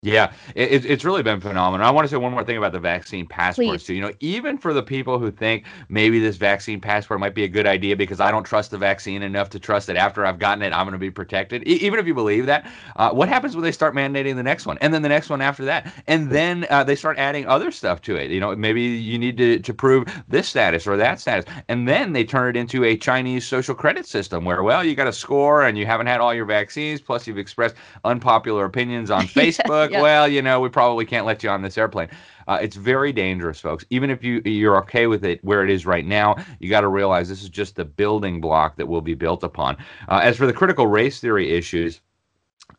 Yeah, 0.04 0.34
it, 0.54 0.86
it's 0.86 1.06
really 1.06 1.24
been 1.24 1.40
phenomenal. 1.40 1.88
I 1.88 1.90
want 1.90 2.04
to 2.04 2.10
say 2.10 2.18
one 2.18 2.34
more 2.34 2.44
thing 2.44 2.58
about 2.58 2.74
the 2.74 2.80
vaccine 2.80 3.26
passports 3.26 3.86
too. 3.86 3.94
You 3.94 4.02
know, 4.02 4.12
even 4.20 4.58
for 4.58 4.74
the 4.74 4.84
people 4.84 5.18
who 5.18 5.32
think 5.32 5.66
maybe 5.88 6.20
this 6.20 6.36
vaccine 6.36 6.82
passport 6.82 7.22
might 7.22 7.34
be 7.34 7.46
a 7.46 7.48
good 7.48 7.66
idea 7.66 7.96
because 7.96 8.20
I 8.20 8.30
don't 8.30 8.44
trust 8.44 8.72
the 8.72 8.78
vaccine 8.78 9.24
enough 9.24 9.50
to 9.52 9.60
trust 9.60 9.88
that 9.88 9.96
after 9.96 10.26
I've 10.26 10.40
gotten 10.40 10.62
it, 10.62 10.74
I'm 10.74 10.86
going 10.86 10.92
to 10.92 10.98
be 10.98 11.10
protected. 11.10 11.66
E- 11.66 11.76
even 11.76 12.00
if 12.00 12.06
you 12.06 12.14
believe 12.14 12.48
that, 12.48 12.70
uh, 12.98 13.12
what 13.12 13.30
happens 13.30 13.56
when 13.56 13.64
they 13.64 13.72
start 13.72 13.96
mandating 13.96 14.36
the 14.36 14.44
next 14.44 14.66
one, 14.66 14.78
and 14.82 14.94
then 14.94 15.04
the 15.04 15.10
next 15.10 15.30
one 15.30 15.40
after 15.40 15.64
that, 15.64 15.94
and 16.08 16.30
then 16.30 16.68
uh, 16.70 16.84
they 16.84 16.98
start 16.98 17.18
adding 17.18 17.48
other 17.48 17.72
stuff 17.72 18.02
to 18.02 18.18
it? 18.18 18.30
You 18.30 18.42
know, 18.42 18.54
maybe 18.58 18.82
you 18.82 19.18
need 19.18 19.38
to 19.38 19.60
to 19.60 19.74
prove 19.74 20.06
this 20.28 20.50
status 20.50 20.86
or 20.86 20.98
that 20.98 21.22
status, 21.22 21.46
and 21.70 21.88
then 21.88 22.12
they 22.12 22.26
turn 22.26 22.50
it 22.50 22.60
into 22.60 22.84
a 22.84 22.98
Chinese 22.98 23.48
social 23.48 23.74
credit 23.74 24.06
system 24.06 24.44
where, 24.44 24.64
well, 24.64 24.84
you 24.84 24.96
got 24.96 25.08
a 25.08 25.14
score 25.14 25.64
and 25.64 25.78
you 25.78 25.86
haven't 25.86 26.08
had 26.08 26.20
all 26.20 26.34
your 26.34 26.46
vaccines, 26.46 27.00
plus 27.00 27.26
you've 27.26 27.38
expressed 27.38 27.76
unpopular 28.04 28.66
opinions 28.66 29.10
on 29.10 29.28
Facebook 29.28 29.93
yeah. 29.94 30.02
well, 30.02 30.28
you 30.28 30.42
know, 30.42 30.60
we 30.60 30.70
probably 30.70 31.06
can't 31.06 31.26
let 31.26 31.44
you 31.44 31.50
on 31.50 31.62
this 31.62 31.78
airplane. 31.78 32.10
Uh, 32.48 32.60
it's 32.62 32.76
very 32.76 33.14
dangerous, 33.14 33.60
folks. 33.60 33.86
Even 33.90 34.10
if 34.10 34.24
you 34.24 34.42
you're 34.44 34.78
okay 34.78 35.08
with 35.08 35.24
it 35.24 35.44
where 35.44 35.64
it 35.64 35.70
is 35.70 35.86
right 35.86 36.06
now, 36.06 36.36
you 36.60 36.70
got 36.70 36.82
to 36.82 36.90
realize 36.90 37.30
this 37.30 37.44
is 37.44 37.50
just 37.50 37.76
the 37.76 37.86
building 37.86 38.42
block 38.42 38.76
that 38.78 38.88
will 38.88 39.02
be 39.02 39.14
built 39.14 39.44
upon. 39.44 39.78
Uh, 40.10 40.20
as 40.24 40.38
for 40.38 40.46
the 40.46 40.54
critical 40.54 40.88
race 40.88 41.20
theory 41.20 41.52
issues, 41.52 42.02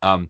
um, 0.03 0.29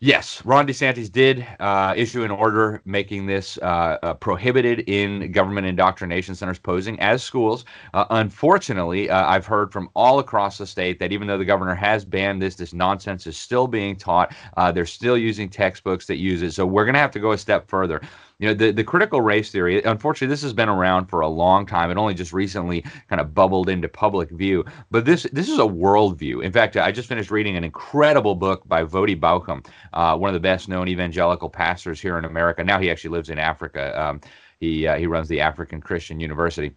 Yes, 0.00 0.44
Ron 0.44 0.66
DeSantis 0.66 1.10
did 1.10 1.46
uh, 1.58 1.94
issue 1.96 2.22
an 2.22 2.30
order 2.30 2.82
making 2.84 3.24
this 3.24 3.56
uh, 3.62 3.96
uh, 4.02 4.12
prohibited 4.12 4.80
in 4.80 5.32
government 5.32 5.66
indoctrination 5.66 6.34
centers 6.34 6.58
posing 6.58 7.00
as 7.00 7.22
schools. 7.22 7.64
Uh, 7.94 8.04
unfortunately, 8.10 9.08
uh, 9.08 9.26
I've 9.26 9.46
heard 9.46 9.72
from 9.72 9.88
all 9.94 10.18
across 10.18 10.58
the 10.58 10.66
state 10.66 10.98
that 10.98 11.12
even 11.12 11.26
though 11.26 11.38
the 11.38 11.46
governor 11.46 11.74
has 11.74 12.04
banned 12.04 12.42
this, 12.42 12.56
this 12.56 12.74
nonsense 12.74 13.26
is 13.26 13.38
still 13.38 13.66
being 13.66 13.96
taught. 13.96 14.34
Uh, 14.58 14.70
they're 14.70 14.84
still 14.84 15.16
using 15.16 15.48
textbooks 15.48 16.04
that 16.08 16.16
use 16.16 16.42
it. 16.42 16.52
So 16.52 16.66
we're 16.66 16.84
going 16.84 16.92
to 16.92 17.00
have 17.00 17.10
to 17.12 17.20
go 17.20 17.32
a 17.32 17.38
step 17.38 17.66
further 17.66 18.02
you 18.38 18.46
know 18.46 18.54
the, 18.54 18.70
the 18.70 18.84
critical 18.84 19.20
race 19.20 19.50
theory 19.50 19.82
unfortunately 19.82 20.32
this 20.32 20.42
has 20.42 20.52
been 20.52 20.68
around 20.68 21.06
for 21.06 21.20
a 21.20 21.28
long 21.28 21.66
time. 21.66 21.90
It 21.90 21.96
only 21.96 22.14
just 22.14 22.32
recently 22.32 22.82
kind 23.08 23.20
of 23.20 23.34
bubbled 23.34 23.68
into 23.68 23.88
public 23.88 24.30
view. 24.30 24.64
But 24.90 25.04
this 25.04 25.26
this 25.32 25.48
is 25.48 25.58
a 25.58 25.62
worldview. 25.62 26.44
In 26.44 26.52
fact 26.52 26.76
i 26.76 26.92
just 26.92 27.08
finished 27.08 27.30
reading 27.30 27.56
an 27.56 27.64
incredible 27.64 28.34
book 28.34 28.66
by 28.66 28.84
Voddie 28.84 29.18
Baucham 29.18 29.66
uh, 29.92 30.16
one 30.16 30.28
of 30.28 30.34
the 30.34 30.40
best 30.40 30.68
known 30.68 30.88
evangelical 30.88 31.48
pastors 31.48 32.00
here 32.00 32.18
in 32.18 32.24
america. 32.24 32.62
Now 32.62 32.78
he 32.78 32.90
actually 32.90 33.10
lives 33.10 33.30
in 33.30 33.38
africa. 33.38 34.00
Um, 34.00 34.20
he 34.60 34.86
uh, 34.86 34.96
he 34.96 35.06
runs 35.06 35.28
the 35.28 35.40
african 35.40 35.80
christian 35.80 36.20
university 36.20 36.72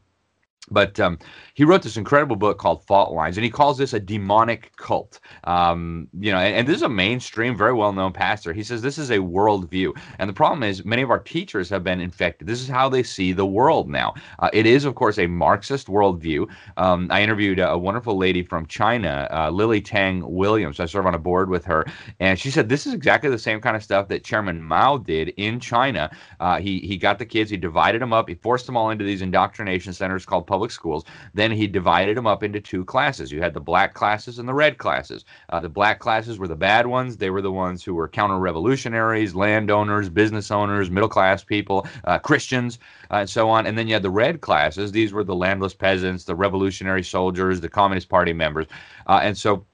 but 0.71 0.99
um, 0.99 1.17
he 1.53 1.63
wrote 1.63 1.81
this 1.81 1.97
incredible 1.97 2.35
book 2.35 2.57
called 2.57 2.83
Fault 2.85 3.13
Lines, 3.13 3.37
and 3.37 3.43
he 3.43 3.49
calls 3.49 3.77
this 3.77 3.93
a 3.93 3.99
demonic 3.99 4.75
cult. 4.77 5.19
Um, 5.45 6.07
you 6.19 6.31
know, 6.31 6.37
and, 6.37 6.55
and, 6.55 6.67
this 6.67 6.77
is 6.77 6.83
a 6.83 6.89
mainstream, 6.89 7.57
very 7.57 7.73
well-known 7.73 8.13
pastor. 8.13 8.53
He 8.53 8.63
says 8.63 8.81
this 8.81 8.97
is 8.97 9.09
a 9.09 9.17
worldview, 9.17 9.97
and 10.19 10.29
the 10.29 10.33
problem 10.33 10.63
is 10.63 10.85
many 10.85 11.01
of 11.01 11.09
our 11.09 11.19
teachers 11.19 11.69
have 11.69 11.83
been 11.83 11.99
infected. 11.99 12.47
This 12.47 12.61
is 12.61 12.67
how 12.67 12.89
they 12.89 13.03
see 13.03 13.33
the 13.33 13.45
world 13.45 13.89
now. 13.89 14.13
Uh, 14.39 14.49
it 14.53 14.65
is, 14.65 14.85
of 14.85 14.95
course, 14.95 15.17
a 15.17 15.27
Marxist 15.27 15.87
worldview. 15.87 16.47
Um, 16.77 17.07
I 17.11 17.23
interviewed 17.23 17.59
a, 17.59 17.79
wonderful 17.79 18.17
lady 18.17 18.43
from 18.43 18.65
China, 18.65 19.27
uh, 19.31 19.49
Lily 19.49 19.79
Tang 19.79 20.21
Williams. 20.29 20.81
I 20.81 20.85
serve 20.85 21.05
on 21.05 21.15
a 21.15 21.19
board 21.19 21.49
with 21.49 21.63
her, 21.65 21.85
and 22.19 22.37
she 22.37 22.51
said 22.51 22.67
this 22.67 22.85
is 22.85 22.93
exactly 22.93 23.29
the 23.29 23.39
same 23.39 23.61
kind 23.61 23.75
of 23.75 23.83
stuff 23.83 24.09
that 24.09 24.23
Chairman 24.23 24.61
Mao 24.61 24.97
did 24.97 25.29
in 25.37 25.59
China. 25.59 26.11
Uh, 26.39 26.59
he 26.59 26.79
he 26.79 26.97
got 26.97 27.17
the 27.17 27.25
kids, 27.25 27.49
he 27.49 27.57
divided 27.57 28.01
them 28.01 28.11
up, 28.11 28.27
he 28.27 28.35
forced 28.35 28.65
them 28.65 28.75
all 28.75 28.89
into 28.89 29.05
these 29.05 29.21
indoctrination 29.21 29.93
centers 29.93 30.25
called 30.25 30.45
public 30.49 30.71
schools. 30.71 31.05
Then 31.33 31.51
he 31.51 31.67
divided 31.67 32.17
them 32.17 32.27
up 32.27 32.43
into 32.43 32.59
two 32.59 32.83
classes. 32.83 33.31
You 33.31 33.41
had 33.41 33.53
the 33.53 33.61
black 33.61 33.93
classes 33.93 34.39
and 34.39 34.49
the 34.49 34.53
red 34.53 34.77
classes. 34.77 35.23
Uh, 35.49 35.59
the 35.61 35.69
black 35.69 35.99
classes 35.99 36.39
were 36.39 36.47
the 36.49 36.55
bad 36.55 36.87
ones. 36.87 37.15
They 37.15 37.29
were 37.29 37.41
the 37.41 37.51
ones 37.51 37.83
who 37.83 37.93
were 37.93 38.09
counter 38.09 38.39
revolutionaries, 38.39 39.35
landowners, 39.35 40.09
business 40.09 40.51
owners, 40.51 40.89
middle 40.89 41.07
class 41.07 41.43
people, 41.43 41.87
uh, 42.03 42.19
Christians, 42.19 42.79
uh, 43.11 43.17
and 43.17 43.29
so 43.29 43.49
on. 43.49 43.67
And 43.67 43.77
then 43.77 43.87
you 43.87 43.93
had 43.93 44.03
the 44.03 44.09
red 44.09 44.41
classes. 44.41 44.91
These 44.91 45.13
were 45.13 45.23
the 45.23 45.35
landless 45.35 45.75
peasants, 45.75 46.25
the 46.25 46.35
revolutionary 46.35 47.03
soldiers, 47.03 47.61
the 47.61 47.69
Communist 47.69 48.09
Party 48.09 48.33
members. 48.33 48.67
Uh, 49.07 49.19
and 49.23 49.37
so 49.37 49.65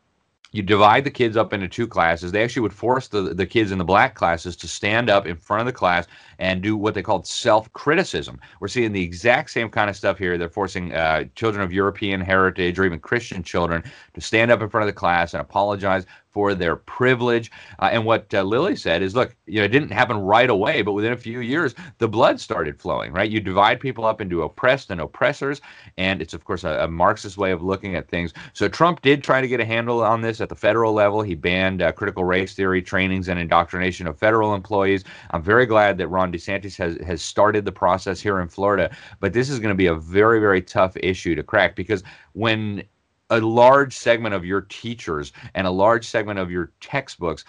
you 0.55 0.61
divide 0.61 1.03
the 1.03 1.11
kids 1.11 1.35
up 1.35 1.51
into 1.51 1.67
two 1.67 1.85
classes. 1.85 2.31
They 2.31 2.41
actually 2.41 2.61
would 2.61 2.73
force 2.73 3.09
the, 3.09 3.33
the 3.33 3.45
kids 3.45 3.71
in 3.71 3.77
the 3.77 3.83
black 3.83 4.15
classes 4.15 4.55
to 4.57 4.69
stand 4.69 5.09
up 5.09 5.25
in 5.25 5.35
front 5.35 5.59
of 5.59 5.65
the 5.65 5.73
class 5.73 6.07
and 6.39 6.61
do 6.61 6.77
what 6.77 6.93
they 6.93 7.01
called 7.01 7.27
self 7.27 7.71
criticism. 7.73 8.39
We're 8.61 8.69
seeing 8.69 8.93
the 8.93 9.03
exact 9.03 9.49
same 9.49 9.69
kind 9.69 9.89
of 9.89 9.97
stuff 9.97 10.17
here. 10.17 10.37
They're 10.37 10.47
forcing 10.47 10.93
uh, 10.93 11.25
children 11.35 11.61
of 11.61 11.73
European 11.73 12.21
heritage 12.21 12.79
or 12.79 12.85
even 12.85 12.99
Christian 12.99 13.43
children 13.43 13.83
to 14.13 14.21
stand 14.21 14.49
up 14.49 14.61
in 14.61 14.69
front 14.69 14.83
of 14.83 14.87
the 14.87 14.97
class 14.97 15.33
and 15.33 15.41
apologize 15.41 16.05
for 16.35 16.53
their 16.53 16.75
privilege. 16.75 17.49
Uh, 17.79 17.89
and 17.93 18.03
what 18.03 18.31
uh, 18.33 18.43
Lily 18.43 18.75
said 18.75 19.01
is, 19.01 19.15
look, 19.15 19.33
you 19.45 19.59
know, 19.59 19.63
it 19.63 19.69
didn't 19.69 19.91
happen 19.91 20.17
right 20.17 20.49
away, 20.49 20.81
but 20.81 20.91
within 20.91 21.13
a 21.13 21.17
few 21.17 21.39
years, 21.39 21.73
the 21.99 22.09
blood 22.09 22.41
started 22.41 22.77
flowing. 22.77 23.13
Right? 23.13 23.31
You 23.31 23.39
divide 23.39 23.79
people 23.79 24.03
up 24.03 24.19
into 24.19 24.43
oppressed 24.43 24.91
and 24.91 24.99
oppressors, 24.99 25.61
and 25.97 26.21
it's 26.21 26.33
of 26.33 26.43
course 26.43 26.65
a, 26.65 26.83
a 26.83 26.87
Marxist 26.89 27.37
way 27.37 27.51
of 27.51 27.63
looking 27.63 27.95
at 27.95 28.09
things. 28.09 28.33
So 28.51 28.67
Trump 28.67 29.01
did 29.01 29.23
try 29.23 29.39
to 29.39 29.47
get 29.47 29.61
a 29.61 29.65
handle 29.65 30.03
on 30.03 30.19
this 30.19 30.41
at 30.41 30.49
the 30.49 30.55
federal 30.55 30.91
level. 30.91 31.21
He 31.21 31.35
banned 31.35 31.81
uh, 31.81 31.93
critical 31.93 32.25
race 32.25 32.53
theory 32.53 32.81
trainings 32.81 33.29
and 33.29 33.39
indoctrination 33.39 34.05
of 34.05 34.19
federal 34.19 34.53
employees. 34.53 35.05
I'm 35.31 35.41
very 35.41 35.65
glad 35.65 35.97
that 35.99 36.09
Ron 36.09 36.33
DeSantis 36.33 36.75
has 36.77 36.97
has 37.07 37.21
started 37.21 37.63
the 37.63 37.71
process 37.71 38.19
here 38.19 38.41
in 38.41 38.49
Florida, 38.49 38.93
but 39.21 39.31
this 39.31 39.49
is 39.49 39.59
going 39.59 39.69
to 39.69 39.75
be 39.75 39.87
a 39.87 39.95
very 39.95 40.41
very 40.41 40.61
tough 40.61 40.97
issue 40.97 41.33
to 41.35 41.43
crack 41.43 41.77
because 41.77 42.03
when 42.33 42.83
a 43.29 43.39
large 43.39 43.93
segment 43.93 44.35
of 44.35 44.45
your 44.45 44.61
teachers 44.61 45.31
and 45.53 45.65
a 45.67 45.71
large 45.71 46.07
segment 46.07 46.39
of 46.39 46.51
your 46.51 46.71
textbooks 46.79 47.43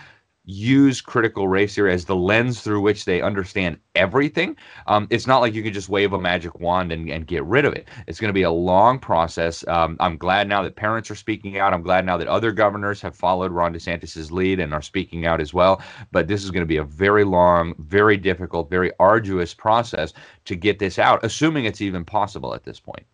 use 0.47 1.01
critical 1.01 1.49
race 1.49 1.75
theory 1.75 1.93
as 1.93 2.05
the 2.05 2.15
lens 2.15 2.61
through 2.61 2.81
which 2.81 3.05
they 3.05 3.21
understand 3.21 3.77
everything. 3.97 4.57
Um, 4.87 5.09
it's 5.11 5.27
not 5.27 5.41
like 5.41 5.55
you 5.55 5.63
can 5.63 5.73
just 5.73 5.89
wave 5.89 6.13
a 6.13 6.21
magic 6.21 6.61
wand 6.61 6.93
and, 6.93 7.11
and 7.11 7.27
get 7.27 7.45
rid 7.45 7.65
of 7.65 7.73
it. 7.73 7.89
It's 8.07 8.21
going 8.21 8.29
to 8.29 8.33
be 8.33 8.43
a 8.43 8.51
long 8.51 9.01
process. 9.01 9.67
Um, 9.67 9.97
I'm 9.99 10.17
glad 10.17 10.49
now 10.49 10.63
that 10.63 10.77
parents 10.77 11.11
are 11.11 11.17
speaking 11.17 11.59
out. 11.59 11.75
I'm 11.75 11.83
glad 11.83 12.07
now 12.07 12.17
that 12.17 12.29
other 12.29 12.53
governors 12.53 13.01
have 13.03 13.17
followed 13.17 13.51
Ron 13.51 13.75
DeSantis's 13.75 14.31
lead 14.31 14.61
and 14.61 14.73
are 14.73 14.83
speaking 14.83 15.27
out 15.27 15.41
as 15.41 15.53
well. 15.53 15.83
But 16.13 16.29
this 16.29 16.45
is 16.45 16.53
going 16.53 16.63
to 16.63 16.67
be 16.67 16.77
a 16.77 16.85
very 16.85 17.25
long, 17.25 17.75
very 17.79 18.17
difficult, 18.17 18.71
very 18.71 18.93
arduous 19.01 19.53
process 19.53 20.13
to 20.45 20.55
get 20.55 20.79
this 20.79 20.99
out, 20.99 21.25
assuming 21.25 21.65
it's 21.65 21.81
even 21.81 22.05
possible 22.05 22.55
at 22.55 22.63
this 22.63 22.79
point. 22.79 23.05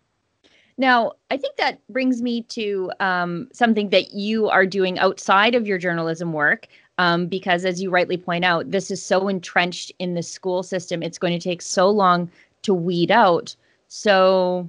Now, 0.82 1.12
I 1.30 1.36
think 1.36 1.58
that 1.58 1.78
brings 1.90 2.22
me 2.22 2.42
to 2.42 2.90
um, 2.98 3.46
something 3.52 3.90
that 3.90 4.14
you 4.14 4.48
are 4.48 4.66
doing 4.66 4.98
outside 4.98 5.54
of 5.54 5.64
your 5.64 5.78
journalism 5.78 6.32
work, 6.32 6.66
um, 6.98 7.28
because 7.28 7.64
as 7.64 7.80
you 7.80 7.88
rightly 7.88 8.16
point 8.16 8.44
out, 8.44 8.68
this 8.68 8.90
is 8.90 9.00
so 9.00 9.28
entrenched 9.28 9.92
in 10.00 10.14
the 10.14 10.24
school 10.24 10.64
system. 10.64 11.00
It's 11.00 11.18
going 11.18 11.38
to 11.38 11.48
take 11.48 11.62
so 11.62 11.88
long 11.88 12.28
to 12.62 12.74
weed 12.74 13.12
out. 13.12 13.54
So, 13.86 14.68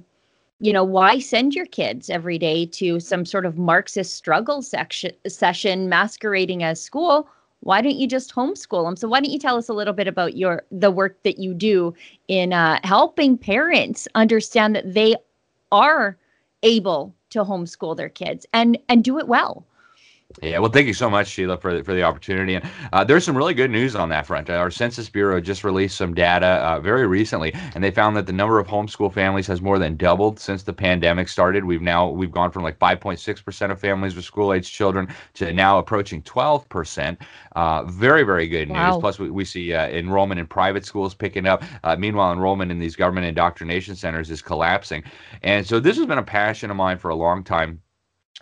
you 0.60 0.72
know, 0.72 0.84
why 0.84 1.18
send 1.18 1.52
your 1.52 1.66
kids 1.66 2.08
every 2.08 2.38
day 2.38 2.66
to 2.66 3.00
some 3.00 3.26
sort 3.26 3.44
of 3.44 3.58
Marxist 3.58 4.14
struggle 4.14 4.62
section, 4.62 5.10
session 5.26 5.88
masquerading 5.88 6.62
as 6.62 6.80
school? 6.80 7.28
Why 7.58 7.80
don't 7.80 7.96
you 7.96 8.06
just 8.06 8.32
homeschool 8.32 8.86
them? 8.86 8.94
So, 8.94 9.08
why 9.08 9.18
don't 9.18 9.32
you 9.32 9.38
tell 9.40 9.56
us 9.56 9.68
a 9.68 9.74
little 9.74 9.94
bit 9.94 10.06
about 10.06 10.36
your 10.36 10.62
the 10.70 10.92
work 10.92 11.20
that 11.24 11.38
you 11.40 11.54
do 11.54 11.92
in 12.28 12.52
uh, 12.52 12.78
helping 12.84 13.36
parents 13.36 14.06
understand 14.14 14.76
that 14.76 14.94
they 14.94 15.16
are 15.74 16.16
able 16.62 17.14
to 17.30 17.44
homeschool 17.44 17.96
their 17.96 18.08
kids 18.08 18.46
and 18.52 18.78
and 18.88 19.04
do 19.04 19.18
it 19.18 19.28
well. 19.28 19.66
Yeah, 20.42 20.58
well, 20.58 20.70
thank 20.70 20.86
you 20.86 20.94
so 20.94 21.08
much, 21.08 21.28
Sheila, 21.28 21.56
for 21.56 21.76
the, 21.76 21.84
for 21.84 21.94
the 21.94 22.02
opportunity. 22.02 22.56
And 22.56 22.68
uh, 22.92 23.04
there's 23.04 23.24
some 23.24 23.36
really 23.36 23.54
good 23.54 23.70
news 23.70 23.94
on 23.94 24.08
that 24.08 24.26
front. 24.26 24.50
Our 24.50 24.70
Census 24.70 25.08
Bureau 25.08 25.40
just 25.40 25.62
released 25.62 25.96
some 25.96 26.12
data 26.12 26.46
uh, 26.46 26.80
very 26.80 27.06
recently, 27.06 27.54
and 27.74 27.84
they 27.84 27.90
found 27.90 28.16
that 28.16 28.26
the 28.26 28.32
number 28.32 28.58
of 28.58 28.66
homeschool 28.66 29.12
families 29.12 29.46
has 29.46 29.62
more 29.62 29.78
than 29.78 29.96
doubled 29.96 30.40
since 30.40 30.64
the 30.64 30.72
pandemic 30.72 31.28
started. 31.28 31.64
We've 31.64 31.82
now 31.82 32.08
we've 32.08 32.32
gone 32.32 32.50
from 32.50 32.64
like 32.64 32.78
5.6 32.78 33.44
percent 33.44 33.70
of 33.70 33.80
families 33.80 34.16
with 34.16 34.24
school-age 34.24 34.70
children 34.70 35.08
to 35.34 35.52
now 35.52 35.78
approaching 35.78 36.22
12 36.22 36.68
percent. 36.68 37.20
Uh, 37.54 37.84
very 37.84 38.24
very 38.24 38.48
good 38.48 38.68
wow. 38.68 38.92
news. 38.92 39.00
Plus, 39.00 39.18
we, 39.18 39.30
we 39.30 39.44
see 39.44 39.72
uh, 39.72 39.86
enrollment 39.88 40.40
in 40.40 40.46
private 40.46 40.84
schools 40.84 41.14
picking 41.14 41.46
up. 41.46 41.62
Uh, 41.84 41.94
meanwhile, 41.96 42.32
enrollment 42.32 42.72
in 42.72 42.80
these 42.80 42.96
government 42.96 43.26
indoctrination 43.26 43.94
centers 43.94 44.30
is 44.30 44.42
collapsing. 44.42 45.04
And 45.42 45.64
so 45.66 45.78
this 45.78 45.96
has 45.96 46.06
been 46.06 46.18
a 46.18 46.22
passion 46.22 46.70
of 46.70 46.76
mine 46.76 46.98
for 46.98 47.10
a 47.10 47.14
long 47.14 47.44
time 47.44 47.80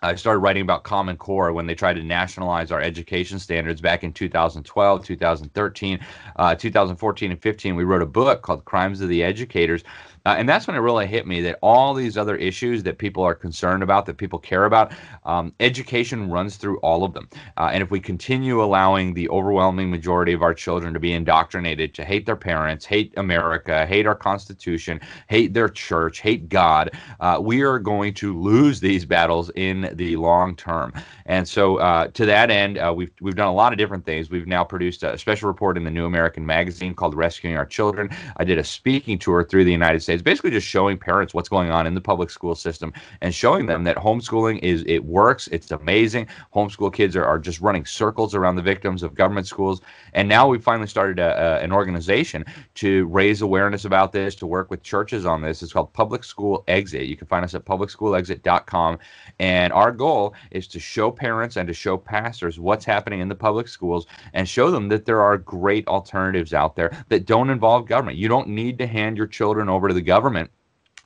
I 0.01 0.15
started 0.17 0.41
writing 0.41 0.63
about 0.63 0.85
Common 0.85 1.17
Core 1.17 1.53
when 1.53 1.67
they 1.67 1.75
tried 1.75 1.95
to 1.95 2.03
nationalize 2.03 2.73
our 2.73 2.81
education 2.81 3.39
standards 3.39 3.81
back 3.81 4.03
in 4.03 4.13
2012, 4.13 5.05
2013, 5.05 6.01
uh, 6.37 6.55
2014, 6.55 7.31
and 7.31 7.41
15. 7.41 7.77
We 7.77 7.85
wrote 7.85 8.03
a 8.03 8.07
book 8.07 8.43
called 8.43 8.65
Crimes 8.65 9.01
of 9.01 9.09
the 9.09 9.23
Educators 9.23 9.85
uh, 10.27 10.35
and 10.39 10.49
that's 10.49 10.67
when 10.67 10.77
it 10.77 10.81
really 10.81 11.07
hit 11.07 11.27
me 11.27 11.41
that 11.43 11.59
all 11.63 11.95
these 11.95 12.17
other 12.17 12.37
issues 12.37 12.83
that 12.83 12.99
people 12.99 13.23
are 13.23 13.35
concerned 13.35 13.83
about, 13.83 14.07
that 14.07 14.17
people 14.17 14.39
care 14.39 14.65
about, 14.65 14.93
um, 15.25 15.53
education 15.61 16.31
runs 16.31 16.57
through 16.57 16.79
all 16.79 17.05
of 17.05 17.15
them. 17.15 17.29
Uh, 17.57 17.71
and 17.73 17.83
if 17.83 17.91
we 17.91 18.01
continue 18.01 18.63
allowing 18.63 19.15
the 19.15 19.29
overwhelming 19.31 19.91
majority 19.91 20.33
of 20.33 20.43
our 20.43 20.55
children 20.55 20.93
to 20.93 21.01
be 21.01 21.13
indoctrinated 21.13 21.95
to 21.95 22.05
hate 22.05 22.27
their 22.27 22.37
parents, 22.37 22.85
hate 22.85 23.13
America, 23.17 23.87
hate 23.87 24.07
our 24.07 24.15
Constitution, 24.15 25.01
hate 25.29 25.55
their 25.55 25.69
church, 25.69 26.21
hate 26.21 26.49
God, 26.49 26.91
uh, 27.21 27.39
we 27.41 27.63
are 27.63 27.79
going 27.79 28.15
to 28.15 28.39
lose 28.39 28.81
these 28.81 29.05
battles 29.05 29.51
in 29.57 29.91
the 29.95 30.17
long 30.17 30.55
term. 30.57 30.93
And 31.27 31.49
so, 31.49 31.77
uh, 31.77 32.09
to 32.09 32.27
that 32.27 32.51
end, 32.51 32.79
uh, 32.79 32.93
we've 32.95 33.11
we've 33.21 33.37
done 33.37 33.49
a 33.49 33.55
lot 33.55 33.73
of 33.73 33.79
different 33.79 34.05
things. 34.05 34.29
We've 34.29 34.47
now 34.47 34.65
produced 34.65 35.03
a 35.03 35.17
special 35.17 35.49
report 35.49 35.77
in 35.77 35.85
the 35.85 35.91
New 35.91 36.05
American 36.05 36.45
Magazine 36.45 36.95
called 36.95 37.15
"Rescuing 37.15 37.57
Our 37.57 37.65
Children." 37.65 38.11
I 38.37 38.45
did 38.45 38.59
a 38.59 38.65
speaking 38.65 39.19
tour 39.19 39.45
through 39.45 39.65
the 39.65 39.73
United 39.73 40.01
States 40.03 40.12
it's 40.13 40.23
basically 40.23 40.51
just 40.51 40.67
showing 40.67 40.99
parents 40.99 41.35
what's 41.35 41.49
going 41.49 41.71
on 41.71 41.87
in 41.87 41.95
the 41.95 42.01
public 42.01 42.31
school 42.31 42.55
system 42.55 42.93
and 43.21 43.35
showing 43.35 43.67
them 43.67 43.85
that 43.85 43.97
homeschooling 43.97 44.59
is 44.63 44.85
it 44.87 45.05
works. 45.05 45.49
It's 45.49 45.71
amazing. 45.71 46.27
Homeschool 46.55 46.93
kids 46.93 47.17
are, 47.17 47.25
are 47.25 47.39
just 47.39 47.61
running 47.61 47.85
circles 47.85 48.35
around 48.35 48.57
the 48.57 48.63
victims 48.63 49.03
of 49.03 49.15
government 49.15 49.47
schools. 49.47 49.81
And 50.13 50.29
now 50.29 50.47
we've 50.49 50.63
finally 50.63 50.89
started 50.89 51.19
a, 51.19 51.61
a, 51.61 51.65
an 51.65 51.73
organization 51.73 52.45
to 52.75 53.07
raise 53.07 53.43
awareness 53.43 53.85
about 53.85 54.13
this, 54.13 54.35
to 54.37 54.47
work 54.47 54.71
with 54.71 54.83
churches 54.83 55.25
on 55.25 55.43
this. 55.43 55.63
It's 55.63 55.73
called 55.73 55.93
Public 55.93 56.25
School 56.25 56.65
Exit. 56.69 57.07
You 57.07 57.17
can 57.17 57.27
find 57.27 57.45
us 57.45 57.55
at 57.55 57.65
publicschoolexit.com. 57.65 58.99
And 59.39 59.73
our 59.73 59.93
goal 59.93 60.35
is 60.51 60.67
to 60.69 60.81
show 60.81 61.11
parents 61.11 61.57
and 61.57 61.67
to 61.69 61.75
show 61.75 61.97
pastors 61.97 62.61
what's 62.61 62.85
happening 62.85 63.21
in 63.21 63.29
the 63.29 63.35
public 63.35 63.69
schools 63.69 64.07
and 64.35 64.49
show 64.49 64.71
them 64.71 64.89
that 64.89 65.07
there 65.07 65.23
are 65.23 65.39
great 65.39 65.87
alternatives 65.89 66.53
out 66.53 66.77
there 66.77 66.93
that 67.09 67.27
don't 67.27 67.51
involve 67.51 67.87
government. 67.87 68.19
You 68.19 68.29
don't 68.29 68.49
need 68.49 68.79
to 68.79 68.87
hand 68.87 69.17
your 69.17 69.27
children 69.27 69.69
over 69.69 69.89
to 69.89 69.95
the 69.95 70.02
government 70.03 70.51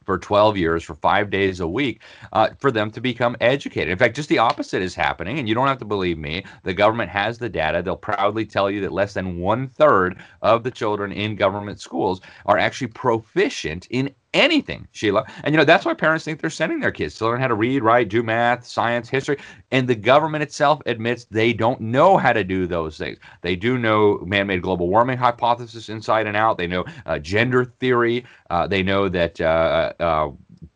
for 0.07 0.19
12 0.19 0.57
years 0.57 0.85
for 0.85 0.95
five 0.95 1.29
days 1.31 1.61
a 1.61 1.67
week 1.67 2.01
uh, 2.33 2.49
for 2.59 2.71
them 2.71 2.91
to 2.93 3.01
become 3.01 3.37
educated. 3.41 3.91
In 3.91 3.99
fact, 3.99 4.17
just 4.17 4.29
the 4.29 4.39
opposite 4.39 4.81
is 4.81 4.95
happening, 4.95 5.39
and 5.39 5.49
you 5.49 5.55
don't 5.55 5.67
have 5.67 5.81
to 5.81 5.85
believe 5.85 6.17
me. 6.17 6.45
The 6.63 6.73
government 6.73 7.11
has 7.11 7.39
the 7.39 7.49
data. 7.49 7.83
They'll 7.83 7.97
proudly 7.97 8.47
tell 8.47 8.71
you 8.71 8.81
that 8.83 8.93
less 8.93 9.13
than 9.13 9.41
one 9.41 9.69
third 9.69 10.17
of 10.43 10.63
the 10.63 10.71
children 10.71 11.13
in 11.13 11.35
government 11.35 11.81
schools 11.81 12.21
are 12.47 12.57
actually 12.57 12.89
proficient 12.89 13.89
in 13.91 14.15
anything, 14.37 14.87
Sheila. 14.93 15.25
And 15.45 15.55
you 15.55 15.59
know, 15.59 15.65
that's 15.65 15.85
why 15.85 15.95
parents 15.95 16.25
think 16.25 16.41
they're 16.41 16.51
sending 16.51 16.81
their 16.81 16.93
kids 16.93 17.17
to 17.17 17.25
learn 17.25 17.41
how 17.41 17.49
to 17.49 17.55
read, 17.55 17.83
write, 17.83 18.09
do 18.09 18.23
math, 18.23 18.67
science, 18.67 19.09
history. 19.09 19.39
And 19.71 19.89
the 19.89 19.95
government 19.95 20.43
itself 20.43 20.81
admits 20.87 21.25
they 21.25 21.53
don't 21.53 21.81
know 21.81 22.17
how 22.17 22.33
to 22.33 22.45
do 22.45 22.67
those 22.67 22.99
things. 22.99 23.19
They 23.43 23.57
do 23.57 23.79
know 23.79 24.19
man 24.27 24.47
made 24.47 24.63
global 24.63 24.89
warming 24.89 25.19
hypothesis 25.19 25.89
inside 25.89 26.27
and 26.27 26.37
out. 26.37 26.59
They 26.59 26.67
know 26.67 26.85
uh, 27.07 27.19
gender 27.19 27.65
theory. 27.65 28.25
Uh, 28.51 28.67
they 28.67 28.83
know 28.83 29.09
that. 29.09 29.41
Uh, 29.41 29.93
uh 30.01 30.31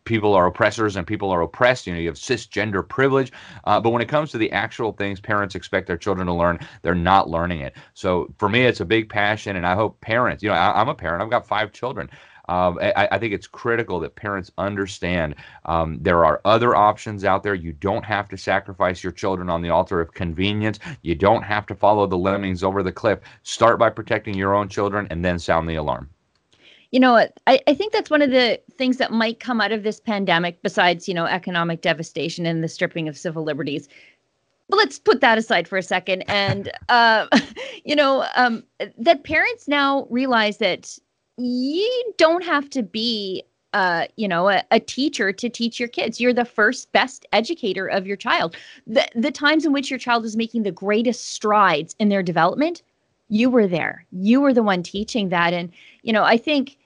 people 0.04 0.34
are 0.34 0.46
oppressors 0.46 0.96
and 0.96 1.06
people 1.06 1.30
are 1.30 1.42
oppressed. 1.42 1.86
You 1.86 1.94
know, 1.94 2.00
you 2.00 2.08
have 2.08 2.16
cisgender 2.16 2.86
privilege. 2.86 3.32
Uh, 3.64 3.80
but 3.80 3.90
when 3.90 4.02
it 4.02 4.08
comes 4.08 4.32
to 4.32 4.38
the 4.38 4.50
actual 4.50 4.92
things 4.92 5.20
parents 5.20 5.54
expect 5.54 5.86
their 5.86 5.96
children 5.96 6.26
to 6.26 6.32
learn, 6.32 6.58
they're 6.82 6.94
not 6.96 7.30
learning 7.30 7.60
it. 7.60 7.76
So 7.94 8.32
for 8.38 8.48
me, 8.48 8.64
it's 8.64 8.80
a 8.80 8.84
big 8.84 9.08
passion, 9.08 9.54
and 9.56 9.64
I 9.66 9.74
hope 9.74 10.00
parents. 10.00 10.42
You 10.42 10.48
know, 10.48 10.56
I, 10.56 10.80
am 10.80 10.88
a 10.88 10.94
parent. 10.94 11.22
I've 11.22 11.30
got 11.30 11.46
five 11.46 11.72
children. 11.72 12.10
Um, 12.50 12.80
I, 12.82 13.06
I, 13.12 13.18
think 13.18 13.32
it's 13.32 13.46
critical 13.46 14.00
that 14.00 14.16
parents 14.16 14.50
understand 14.58 15.36
um, 15.66 15.98
there 16.00 16.24
are 16.24 16.40
other 16.44 16.74
options 16.74 17.24
out 17.24 17.44
there. 17.44 17.54
You 17.54 17.72
don't 17.72 18.04
have 18.04 18.28
to 18.28 18.36
sacrifice 18.36 19.04
your 19.04 19.12
children 19.12 19.48
on 19.48 19.62
the 19.62 19.70
altar 19.70 20.00
of 20.00 20.14
convenience. 20.14 20.80
You 21.02 21.14
don't 21.14 21.42
have 21.42 21.64
to 21.66 21.76
follow 21.76 22.08
the 22.08 22.18
lemmings 22.18 22.64
over 22.64 22.82
the 22.82 22.90
cliff. 22.90 23.20
Start 23.44 23.78
by 23.78 23.88
protecting 23.88 24.34
your 24.34 24.56
own 24.56 24.68
children 24.68 25.06
and 25.10 25.24
then 25.24 25.38
sound 25.38 25.68
the 25.68 25.76
alarm. 25.76 26.10
You 26.90 26.98
know, 26.98 27.14
I, 27.46 27.60
I 27.68 27.74
think 27.74 27.92
that's 27.92 28.10
one 28.10 28.20
of 28.20 28.30
the 28.30 28.60
things 28.76 28.96
that 28.96 29.12
might 29.12 29.38
come 29.38 29.60
out 29.60 29.70
of 29.70 29.84
this 29.84 30.00
pandemic, 30.00 30.60
besides, 30.60 31.06
you 31.06 31.14
know, 31.14 31.26
economic 31.26 31.82
devastation 31.82 32.46
and 32.46 32.64
the 32.64 32.68
stripping 32.68 33.06
of 33.06 33.16
civil 33.16 33.44
liberties. 33.44 33.88
But 34.68 34.78
let's 34.78 34.98
put 34.98 35.20
that 35.20 35.38
aside 35.38 35.68
for 35.68 35.78
a 35.78 35.84
second. 35.84 36.22
And, 36.28 36.72
uh, 36.88 37.28
you 37.84 37.94
know, 37.94 38.26
um, 38.34 38.64
that 38.98 39.22
parents 39.22 39.68
now 39.68 40.08
realize 40.10 40.58
that 40.58 40.98
you 41.44 42.12
don't 42.16 42.44
have 42.44 42.68
to 42.70 42.82
be 42.82 43.44
uh, 43.72 44.06
you 44.16 44.26
know, 44.26 44.48
a, 44.48 44.64
a, 44.72 44.80
teacher 44.80 45.32
to 45.32 45.48
teach 45.48 45.78
your 45.78 45.88
kids. 45.88 46.20
You're 46.20 46.32
the 46.32 46.44
first 46.44 46.90
best 46.90 47.24
educator 47.32 47.86
of 47.86 48.04
your 48.04 48.16
child. 48.16 48.56
The 48.88 49.06
the 49.14 49.30
times 49.30 49.64
in 49.64 49.72
which 49.72 49.90
your 49.90 49.98
child 49.98 50.24
is 50.24 50.36
making 50.36 50.64
the 50.64 50.72
greatest 50.72 51.28
strides 51.28 51.94
in 52.00 52.08
their 52.08 52.24
development, 52.24 52.82
you 53.28 53.48
were 53.48 53.68
there. 53.68 54.04
You 54.10 54.40
were 54.40 54.52
the 54.52 54.64
one 54.64 54.82
teaching 54.82 55.28
that. 55.28 55.54
And, 55.54 55.70
you 56.02 56.12
know, 56.12 56.24
I 56.24 56.36
think 56.36 56.76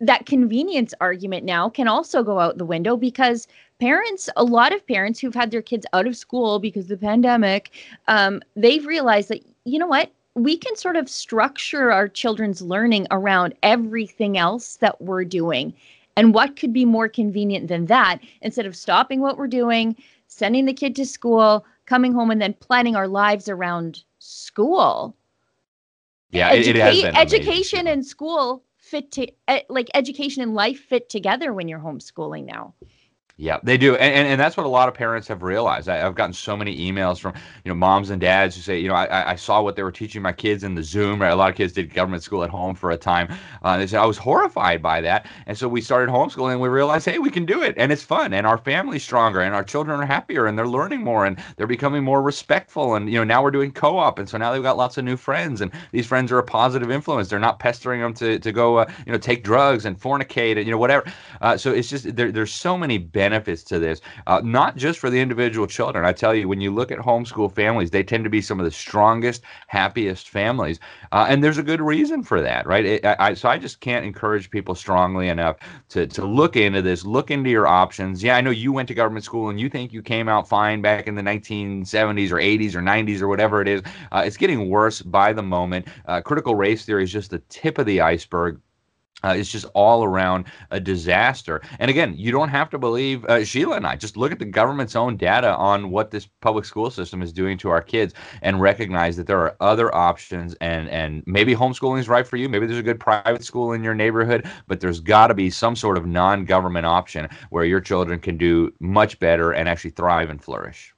that 0.00 0.26
convenience 0.26 0.94
argument 1.00 1.44
now 1.44 1.68
can 1.68 1.86
also 1.86 2.22
go 2.22 2.40
out 2.40 2.58
the 2.58 2.64
window 2.64 2.96
because 2.96 3.46
parents 3.80 4.30
a 4.36 4.44
lot 4.44 4.72
of 4.72 4.86
parents 4.86 5.18
who've 5.18 5.34
had 5.34 5.50
their 5.50 5.62
kids 5.62 5.84
out 5.92 6.06
of 6.06 6.16
school 6.16 6.60
because 6.60 6.84
of 6.84 7.00
the 7.00 7.06
pandemic 7.06 7.72
um, 8.06 8.40
they've 8.54 8.86
realized 8.86 9.28
that 9.28 9.44
you 9.64 9.80
know 9.80 9.86
what 9.88 10.12
we 10.34 10.56
can 10.56 10.76
sort 10.76 10.96
of 10.96 11.08
structure 11.08 11.92
our 11.92 12.08
children's 12.08 12.60
learning 12.60 13.06
around 13.10 13.54
everything 13.62 14.36
else 14.36 14.76
that 14.76 15.00
we're 15.00 15.24
doing. 15.24 15.74
And 16.16 16.34
what 16.34 16.56
could 16.56 16.72
be 16.72 16.84
more 16.84 17.08
convenient 17.08 17.68
than 17.68 17.86
that? 17.86 18.20
Instead 18.40 18.66
of 18.66 18.76
stopping 18.76 19.20
what 19.20 19.36
we're 19.36 19.48
doing 19.48 19.96
sending 20.34 20.64
the 20.64 20.72
kid 20.72 20.96
to 20.96 21.06
school 21.06 21.64
coming 21.86 22.12
home 22.12 22.30
and 22.30 22.40
then 22.42 22.54
planning 22.54 22.96
our 22.96 23.08
lives 23.08 23.48
around 23.48 24.02
school. 24.18 25.16
Yeah 26.30 26.50
Educa- 26.50 26.66
it, 26.66 26.76
it 26.76 26.82
has 26.82 27.02
been 27.02 27.16
education 27.16 27.86
and 27.86 28.04
school 28.04 28.64
fit 28.76 29.12
to 29.12 29.28
eh, 29.48 29.60
like 29.68 29.88
education 29.94 30.42
and 30.42 30.54
life 30.54 30.80
fit 30.80 31.08
together 31.08 31.52
when 31.52 31.68
you're 31.68 31.78
homeschooling 31.78 32.44
now 32.44 32.74
yeah, 33.36 33.58
they 33.64 33.76
do, 33.76 33.96
and, 33.96 34.14
and, 34.14 34.28
and 34.28 34.40
that's 34.40 34.56
what 34.56 34.64
a 34.64 34.68
lot 34.68 34.86
of 34.88 34.94
parents 34.94 35.26
have 35.26 35.42
realized. 35.42 35.88
I, 35.88 35.96
have 35.96 36.14
gotten 36.14 36.32
so 36.32 36.56
many 36.56 36.78
emails 36.78 37.18
from 37.18 37.34
you 37.64 37.68
know 37.68 37.74
moms 37.74 38.10
and 38.10 38.20
dads 38.20 38.54
who 38.54 38.62
say, 38.62 38.78
you 38.78 38.86
know, 38.86 38.94
I, 38.94 39.32
I 39.32 39.34
saw 39.34 39.60
what 39.60 39.74
they 39.74 39.82
were 39.82 39.90
teaching 39.90 40.22
my 40.22 40.30
kids 40.30 40.62
in 40.62 40.76
the 40.76 40.84
Zoom. 40.84 41.20
Right? 41.20 41.32
A 41.32 41.34
lot 41.34 41.50
of 41.50 41.56
kids 41.56 41.72
did 41.72 41.92
government 41.92 42.22
school 42.22 42.44
at 42.44 42.50
home 42.50 42.76
for 42.76 42.92
a 42.92 42.96
time. 42.96 43.34
Uh, 43.62 43.76
they 43.76 43.88
said 43.88 43.98
I 43.98 44.06
was 44.06 44.18
horrified 44.18 44.80
by 44.82 45.00
that, 45.00 45.26
and 45.48 45.58
so 45.58 45.66
we 45.66 45.80
started 45.80 46.12
homeschooling. 46.12 46.52
and 46.52 46.60
We 46.60 46.68
realized, 46.68 47.06
hey, 47.06 47.18
we 47.18 47.28
can 47.28 47.44
do 47.44 47.60
it, 47.60 47.74
and 47.76 47.90
it's 47.90 48.04
fun, 48.04 48.32
and 48.32 48.46
our 48.46 48.56
family's 48.56 49.02
stronger, 49.02 49.40
and 49.40 49.52
our 49.52 49.64
children 49.64 49.98
are 50.00 50.06
happier, 50.06 50.46
and 50.46 50.56
they're 50.56 50.68
learning 50.68 51.02
more, 51.02 51.26
and 51.26 51.36
they're 51.56 51.66
becoming 51.66 52.04
more 52.04 52.22
respectful, 52.22 52.94
and 52.94 53.10
you 53.10 53.18
know 53.18 53.24
now 53.24 53.42
we're 53.42 53.50
doing 53.50 53.72
co-op, 53.72 54.20
and 54.20 54.28
so 54.28 54.38
now 54.38 54.52
they've 54.52 54.62
got 54.62 54.76
lots 54.76 54.96
of 54.96 55.04
new 55.04 55.16
friends, 55.16 55.60
and 55.60 55.72
these 55.90 56.06
friends 56.06 56.30
are 56.30 56.38
a 56.38 56.44
positive 56.44 56.88
influence. 56.88 57.30
They're 57.30 57.40
not 57.40 57.58
pestering 57.58 58.00
them 58.00 58.14
to 58.14 58.38
to 58.38 58.52
go, 58.52 58.76
uh, 58.76 58.86
you 59.04 59.10
know, 59.10 59.18
take 59.18 59.42
drugs 59.42 59.86
and 59.86 60.00
fornicate, 60.00 60.56
and 60.56 60.66
you 60.66 60.70
know 60.70 60.78
whatever. 60.78 61.04
Uh, 61.40 61.56
so 61.56 61.72
it's 61.72 61.90
just 61.90 62.14
there, 62.14 62.30
there's 62.30 62.52
so 62.52 62.78
many 62.78 62.96
benefits 62.96 63.23
to 63.30 63.78
this, 63.78 64.00
uh, 64.26 64.40
not 64.44 64.76
just 64.76 64.98
for 64.98 65.10
the 65.10 65.20
individual 65.20 65.66
children. 65.66 66.04
I 66.04 66.12
tell 66.12 66.34
you, 66.34 66.48
when 66.48 66.60
you 66.60 66.72
look 66.72 66.90
at 66.90 66.98
homeschool 66.98 67.52
families, 67.52 67.90
they 67.90 68.02
tend 68.02 68.24
to 68.24 68.30
be 68.30 68.40
some 68.40 68.58
of 68.60 68.64
the 68.64 68.70
strongest, 68.70 69.42
happiest 69.66 70.28
families, 70.28 70.80
uh, 71.12 71.26
and 71.28 71.42
there's 71.42 71.58
a 71.58 71.62
good 71.62 71.80
reason 71.80 72.22
for 72.22 72.40
that, 72.40 72.66
right? 72.66 72.84
It, 72.84 73.04
I, 73.04 73.34
so 73.34 73.48
I 73.48 73.58
just 73.58 73.80
can't 73.80 74.04
encourage 74.04 74.50
people 74.50 74.74
strongly 74.74 75.28
enough 75.28 75.56
to 75.90 76.06
to 76.06 76.24
look 76.24 76.56
into 76.56 76.82
this, 76.82 77.04
look 77.04 77.30
into 77.30 77.50
your 77.50 77.66
options. 77.66 78.22
Yeah, 78.22 78.36
I 78.36 78.40
know 78.40 78.50
you 78.50 78.72
went 78.72 78.88
to 78.88 78.94
government 78.94 79.24
school 79.24 79.48
and 79.48 79.60
you 79.60 79.68
think 79.68 79.92
you 79.92 80.02
came 80.02 80.28
out 80.28 80.48
fine 80.48 80.82
back 80.82 81.06
in 81.06 81.14
the 81.14 81.22
1970s 81.22 82.30
or 82.30 82.36
80s 82.36 82.74
or 82.74 82.80
90s 82.80 83.20
or 83.20 83.28
whatever 83.28 83.60
it 83.60 83.68
is. 83.68 83.82
Uh, 84.12 84.22
it's 84.24 84.36
getting 84.36 84.68
worse 84.68 85.02
by 85.02 85.32
the 85.32 85.42
moment. 85.42 85.86
Uh, 86.06 86.20
critical 86.20 86.54
race 86.54 86.84
theory 86.84 87.04
is 87.04 87.12
just 87.12 87.30
the 87.30 87.40
tip 87.48 87.78
of 87.78 87.86
the 87.86 88.00
iceberg. 88.00 88.60
Uh, 89.24 89.34
it's 89.34 89.50
just 89.50 89.64
all 89.74 90.04
around 90.04 90.44
a 90.70 90.78
disaster. 90.78 91.62
And 91.78 91.90
again, 91.90 92.14
you 92.16 92.30
don't 92.30 92.50
have 92.50 92.68
to 92.70 92.78
believe 92.78 93.24
uh, 93.24 93.44
Sheila 93.44 93.76
and 93.76 93.86
I. 93.86 93.96
Just 93.96 94.16
look 94.16 94.30
at 94.32 94.38
the 94.38 94.44
government's 94.44 94.94
own 94.94 95.16
data 95.16 95.56
on 95.56 95.90
what 95.90 96.10
this 96.10 96.26
public 96.42 96.66
school 96.66 96.90
system 96.90 97.22
is 97.22 97.32
doing 97.32 97.56
to 97.58 97.70
our 97.70 97.80
kids, 97.80 98.12
and 98.42 98.60
recognize 98.60 99.16
that 99.16 99.26
there 99.26 99.40
are 99.40 99.56
other 99.60 99.94
options. 99.94 100.54
And 100.60 100.88
and 100.90 101.22
maybe 101.26 101.54
homeschooling 101.54 102.00
is 102.00 102.08
right 102.08 102.26
for 102.26 102.36
you. 102.36 102.48
Maybe 102.48 102.66
there's 102.66 102.78
a 102.78 102.82
good 102.82 103.00
private 103.00 103.44
school 103.44 103.72
in 103.72 103.82
your 103.82 103.94
neighborhood, 103.94 104.46
but 104.66 104.80
there's 104.80 105.00
got 105.00 105.28
to 105.28 105.34
be 105.34 105.48
some 105.48 105.74
sort 105.74 105.96
of 105.96 106.06
non-government 106.06 106.84
option 106.84 107.28
where 107.50 107.64
your 107.64 107.80
children 107.80 108.20
can 108.20 108.36
do 108.36 108.72
much 108.80 109.18
better 109.18 109.52
and 109.52 109.68
actually 109.68 109.90
thrive 109.90 110.28
and 110.28 110.42
flourish. 110.42 110.94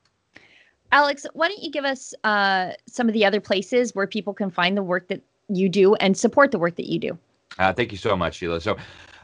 Alex, 0.92 1.26
why 1.34 1.48
don't 1.48 1.62
you 1.62 1.70
give 1.70 1.84
us 1.84 2.14
uh, 2.24 2.72
some 2.86 3.08
of 3.08 3.12
the 3.12 3.24
other 3.24 3.40
places 3.40 3.94
where 3.94 4.06
people 4.06 4.32
can 4.32 4.50
find 4.50 4.76
the 4.76 4.82
work 4.82 5.08
that 5.08 5.22
you 5.48 5.68
do 5.68 5.94
and 5.96 6.16
support 6.16 6.50
the 6.50 6.58
work 6.58 6.76
that 6.76 6.86
you 6.86 6.98
do? 6.98 7.18
Uh, 7.58 7.72
thank 7.72 7.92
you 7.92 7.98
so 7.98 8.16
much, 8.16 8.36
Sheila. 8.36 8.60
So, 8.60 8.76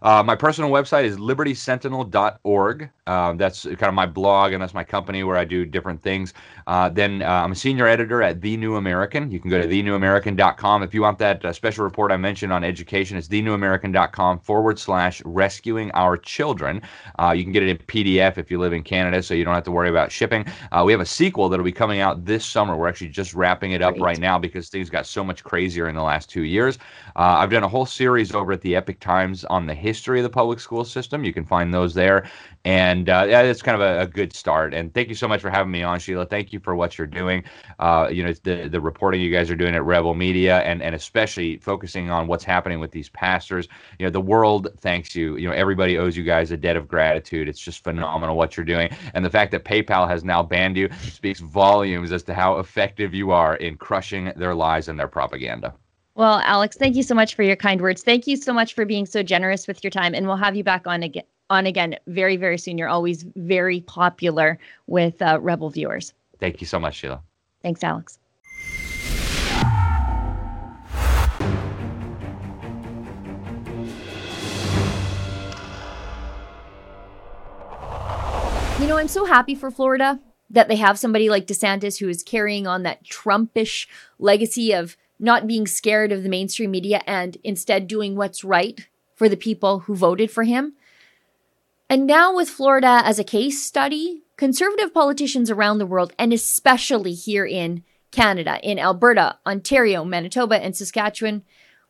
uh, 0.03 0.21
my 0.21 0.35
personal 0.35 0.69
website 0.69 1.05
is 1.05 1.17
libertysentinel.org. 1.17 2.91
Uh, 3.07 3.33
that's 3.35 3.65
kind 3.65 3.85
of 3.85 3.95
my 3.95 4.07
blog, 4.07 4.53
and 4.53 4.61
that's 4.61 4.75
my 4.75 4.83
company 4.83 5.23
where 5.23 5.37
I 5.37 5.45
do 5.45 5.65
different 5.65 6.03
things. 6.03 6.35
Uh, 6.67 6.89
then 6.89 7.23
uh, 7.23 7.27
I'm 7.27 7.53
a 7.53 7.57
senior 7.57 7.87
editor 7.87 8.21
at 8.21 8.41
The 8.41 8.57
New 8.57 8.77
American. 8.77 9.31
You 9.31 9.39
can 9.39 9.49
go 9.49 9.61
to 9.61 9.69
thenewamerican.com. 9.69 10.83
If 10.83 10.93
you 10.93 11.03
want 11.03 11.19
that 11.19 11.45
uh, 11.45 11.53
special 11.53 11.85
report 11.85 12.11
I 12.11 12.17
mentioned 12.17 12.53
on 12.53 12.65
education, 12.65 13.17
it's 13.17 13.29
thenewamerican.com 13.29 14.41
forward 14.41 14.79
slash 14.79 15.23
rescuing 15.25 15.93
our 15.93 16.17
children. 16.17 16.83
Uh, 17.21 17.33
you 17.37 17.45
can 17.45 17.53
get 17.53 17.63
it 17.63 17.69
in 17.69 17.79
PDF 17.79 18.39
if 18.39 18.51
you 18.51 18.59
live 18.59 18.73
in 18.73 18.83
Canada, 18.83 19.23
so 19.23 19.35
you 19.35 19.45
don't 19.45 19.55
have 19.55 19.65
to 19.65 19.73
worry 19.73 19.89
about 19.89 20.11
shipping. 20.11 20.45
we 20.85 20.91
have 20.91 21.01
a 21.01 21.07
sequel 21.07 21.49
that'll 21.49 21.65
be 21.65 21.71
coming 21.71 22.01
out 22.01 22.25
this 22.25 22.45
summer. 22.45 22.77
We're 22.77 22.89
actually 22.89 23.11
just 23.11 23.35
wrapping 23.35 23.71
it 23.71 23.83
up 23.83 23.95
Great. 23.95 24.03
right 24.03 24.19
now 24.19 24.39
because 24.39 24.69
things 24.69 24.91
got 24.91 25.07
so 25.07 25.23
much 25.23 25.45
crazier 25.45 25.89
in 25.89 25.95
the 25.95 26.03
last 26.03 26.29
two 26.29 26.43
years. 26.43 26.79
I've 27.15 27.51
done 27.51 27.63
a 27.63 27.69
whole 27.69 27.87
series 27.87 28.35
over 28.35 28.53
at 28.53 28.63
the 28.63 28.75
Epoch 28.75 28.99
Times 28.99 29.45
on 29.45 29.67
the 29.67 29.75
history 29.75 29.92
history 29.93 30.21
of 30.21 30.23
the 30.23 30.31
public 30.31 30.59
school 30.59 30.85
system. 30.87 31.23
You 31.23 31.35
can 31.35 31.45
find 31.45 31.75
those 31.75 31.93
there. 31.93 32.25
And 32.65 33.11
uh, 33.11 33.27
yeah, 33.29 33.43
it's 33.43 33.61
kind 33.61 33.75
of 33.75 33.83
a, 33.83 34.01
a, 34.01 34.07
good 34.07 34.33
start. 34.35 34.73
And 34.73 34.95
thank 34.95 35.09
you 35.11 35.15
so 35.15 35.29
much 35.29 35.43
for 35.43 35.51
having 35.51 35.71
me 35.71 35.83
on, 35.83 35.99
Sheila. 35.99 36.25
Thank 36.25 36.51
you 36.51 36.61
for 36.61 36.75
what 36.75 36.97
you're 36.97 37.07
doing. 37.07 37.45
Uh, 37.79 38.09
you 38.11 38.23
know, 38.25 38.33
the 38.45 38.69
the 38.69 38.81
reporting 38.81 39.21
you 39.21 39.31
guys 39.31 39.51
are 39.51 39.57
doing 39.57 39.75
at 39.75 39.85
Rebel 39.85 40.15
Media, 40.15 40.61
and 40.61 40.83
and 40.83 40.95
especially 40.95 41.59
focusing 41.59 42.11
on 42.11 42.27
what's 42.27 42.45
happening 42.45 42.81
with 42.81 42.91
these 42.91 43.11
pastors. 43.11 43.69
You 43.99 44.07
know, 44.07 44.11
the 44.11 44.21
world 44.21 44.69
thanks 44.79 45.15
you. 45.15 45.37
You 45.37 45.49
know, 45.49 45.55
everybody 45.55 45.99
owes 45.99 46.17
you 46.17 46.25
guys 46.25 46.53
a 46.53 46.57
debt 46.57 46.77
of 46.77 46.89
gratitude. 46.89 47.49
It's 47.49 47.61
just 47.61 47.85
phenomenal 47.85 48.37
what 48.37 48.57
you're 48.57 48.65
doing, 48.65 48.89
and 49.13 49.25
the 49.25 49.31
fact 49.31 49.51
that 49.51 49.65
PayPal 49.65 50.09
has 50.09 50.25
now 50.25 50.43
banned 50.43 50.77
you 50.77 50.89
speaks 51.03 51.41
volumes 51.41 52.13
as 52.13 52.23
to 52.25 52.35
how 52.35 52.59
effective 52.59 53.13
you 53.13 53.33
are 53.33 53.57
in 53.57 53.77
crushing 53.77 54.33
their 54.37 54.55
lies 54.55 54.89
and 54.89 54.99
their 54.99 55.09
propaganda. 55.09 55.75
Well, 56.15 56.41
Alex, 56.45 56.77
thank 56.77 56.95
you 56.95 57.03
so 57.03 57.15
much 57.15 57.35
for 57.35 57.43
your 57.43 57.57
kind 57.57 57.81
words. 57.81 58.03
Thank 58.03 58.27
you 58.27 58.37
so 58.37 58.53
much 58.53 58.75
for 58.75 58.85
being 58.85 59.07
so 59.07 59.23
generous 59.23 59.67
with 59.67 59.83
your 59.83 59.91
time, 59.91 60.15
and 60.15 60.27
we'll 60.27 60.37
have 60.37 60.55
you 60.55 60.63
back 60.63 60.87
on 60.87 61.03
again 61.03 61.25
on 61.49 61.67
again 61.67 61.97
very 62.07 62.37
very 62.37 62.59
soon. 62.59 62.77
You're 62.77 62.89
always 62.89 63.25
very 63.37 63.81
popular 63.81 64.59
with 64.87 65.21
uh, 65.23 65.39
Rebel 65.41 65.71
viewers. 65.71 66.13
Thank 66.39 66.61
you 66.61 66.67
so 66.67 66.79
much, 66.79 66.97
Sheila. 66.97 67.23
Thanks, 67.63 67.83
Alex. 67.83 68.19
You 78.81 78.89
know, 78.89 78.99
I'm 78.99 79.09
so 79.09 79.25
happy 79.25 79.55
for 79.55 79.71
Florida 79.71 80.21
that 80.51 80.69
they 80.69 80.77
have 80.77 80.99
somebody 80.99 81.31
like 81.31 81.47
DeSantis 81.47 82.01
who 82.01 82.09
is 82.09 82.23
carrying 82.23 82.67
on 82.67 82.83
that 82.83 83.05
Trumpish 83.05 83.87
legacy 84.19 84.73
of 84.73 84.97
not 85.19 85.47
being 85.47 85.67
scared 85.67 86.13
of 86.13 86.23
the 86.23 86.29
mainstream 86.29 86.71
media 86.71 87.03
and 87.07 87.37
instead 87.45 87.87
doing 87.87 88.17
what's 88.17 88.45
right 88.45 88.89
for 89.15 89.29
the 89.29 89.37
people 89.37 89.81
who 89.81 89.95
voted 89.95 90.31
for 90.31 90.45
him. 90.45 90.75
And 91.89 92.07
now, 92.07 92.35
with 92.35 92.49
Florida 92.49 93.03
as 93.05 93.19
a 93.19 93.25
case 93.25 93.63
study, 93.63 94.23
conservative 94.37 94.95
politicians 94.95 95.51
around 95.51 95.79
the 95.79 95.87
world, 95.87 96.13
and 96.19 96.33
especially 96.33 97.13
here 97.13 97.45
in 97.45 97.85
Canada, 98.11 98.59
in 98.63 98.79
Alberta, 98.79 99.39
Ontario, 99.47 100.05
Manitoba, 100.05 100.63
and 100.63 100.77
Saskatchewan, 100.77 101.43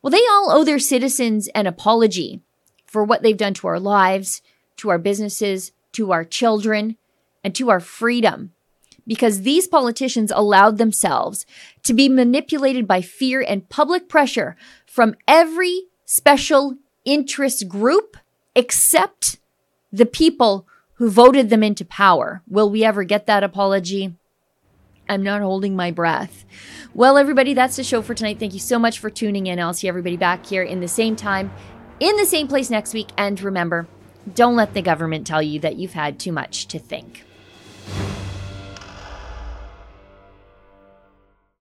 well, 0.03 0.11
they 0.11 0.27
all 0.29 0.51
owe 0.51 0.65
their 0.65 0.79
citizens 0.79 1.49
an 1.49 1.67
apology 1.67 2.41
for 2.85 3.05
what 3.05 3.23
they've 3.23 3.37
done 3.37 3.55
to 3.55 3.69
our 3.69 3.81
lives, 3.81 4.43
to 4.77 4.91
our 4.91 4.99
businesses, 4.99 5.73
to 5.93 6.13
our 6.13 6.25
children, 6.25 6.97
and 7.45 7.55
to 7.55 7.71
our 7.71 7.81
freedom 7.81 8.53
because 9.07 9.43
these 9.43 9.67
politicians 9.67 10.33
allowed 10.35 10.79
themselves 10.79 11.47
to 11.83 11.93
be 11.93 12.09
manipulated 12.09 12.87
by 12.87 13.01
fear 13.01 13.45
and 13.47 13.69
public 13.69 14.09
pressure 14.09 14.57
from 14.87 15.15
every 15.27 15.85
special 16.05 16.77
interest 17.05 17.69
group 17.69 18.17
except 18.55 19.39
the 19.93 20.07
people 20.07 20.67
who 20.95 21.11
voted 21.11 21.51
them 21.51 21.63
into 21.63 21.85
power. 21.85 22.43
Will 22.47 22.71
we 22.71 22.85
ever 22.85 23.05
get 23.05 23.27
that 23.27 23.43
apology? 23.43 24.15
I'm 25.09 25.23
not 25.23 25.43
holding 25.43 25.75
my 25.75 25.91
breath. 25.91 26.45
Well, 26.95 27.19
everybody, 27.19 27.55
that's 27.55 27.77
the 27.77 27.85
show 27.85 28.03
for 28.03 28.15
tonight. 28.15 28.39
Thank 28.39 28.55
you 28.55 28.61
so 28.61 28.79
much 28.79 28.99
for 28.99 29.11
tuning 29.11 29.47
in. 29.47 29.59
I'll 29.59 29.75
see 29.75 29.89
everybody 29.89 30.17
back 30.17 30.47
here 30.47 30.63
in 30.63 30.81
the 30.81 30.89
same 30.89 31.17
time 31.17 31.51
in 32.01 32.17
the 32.17 32.27
same 32.27 32.49
place 32.49 32.69
next 32.69 32.95
week. 32.95 33.09
And 33.17 33.41
remember, 33.41 33.87
don't 34.35 34.57
let 34.57 34.75
the 34.75 34.83
government 34.83 35.27
tell 35.27 35.43
you 35.43 35.61
that 35.61 35.77
you've 35.77 35.93
had 35.93 36.19
too 36.19 36.33
much 36.33 36.67
to 36.69 36.79
think. 36.79 37.25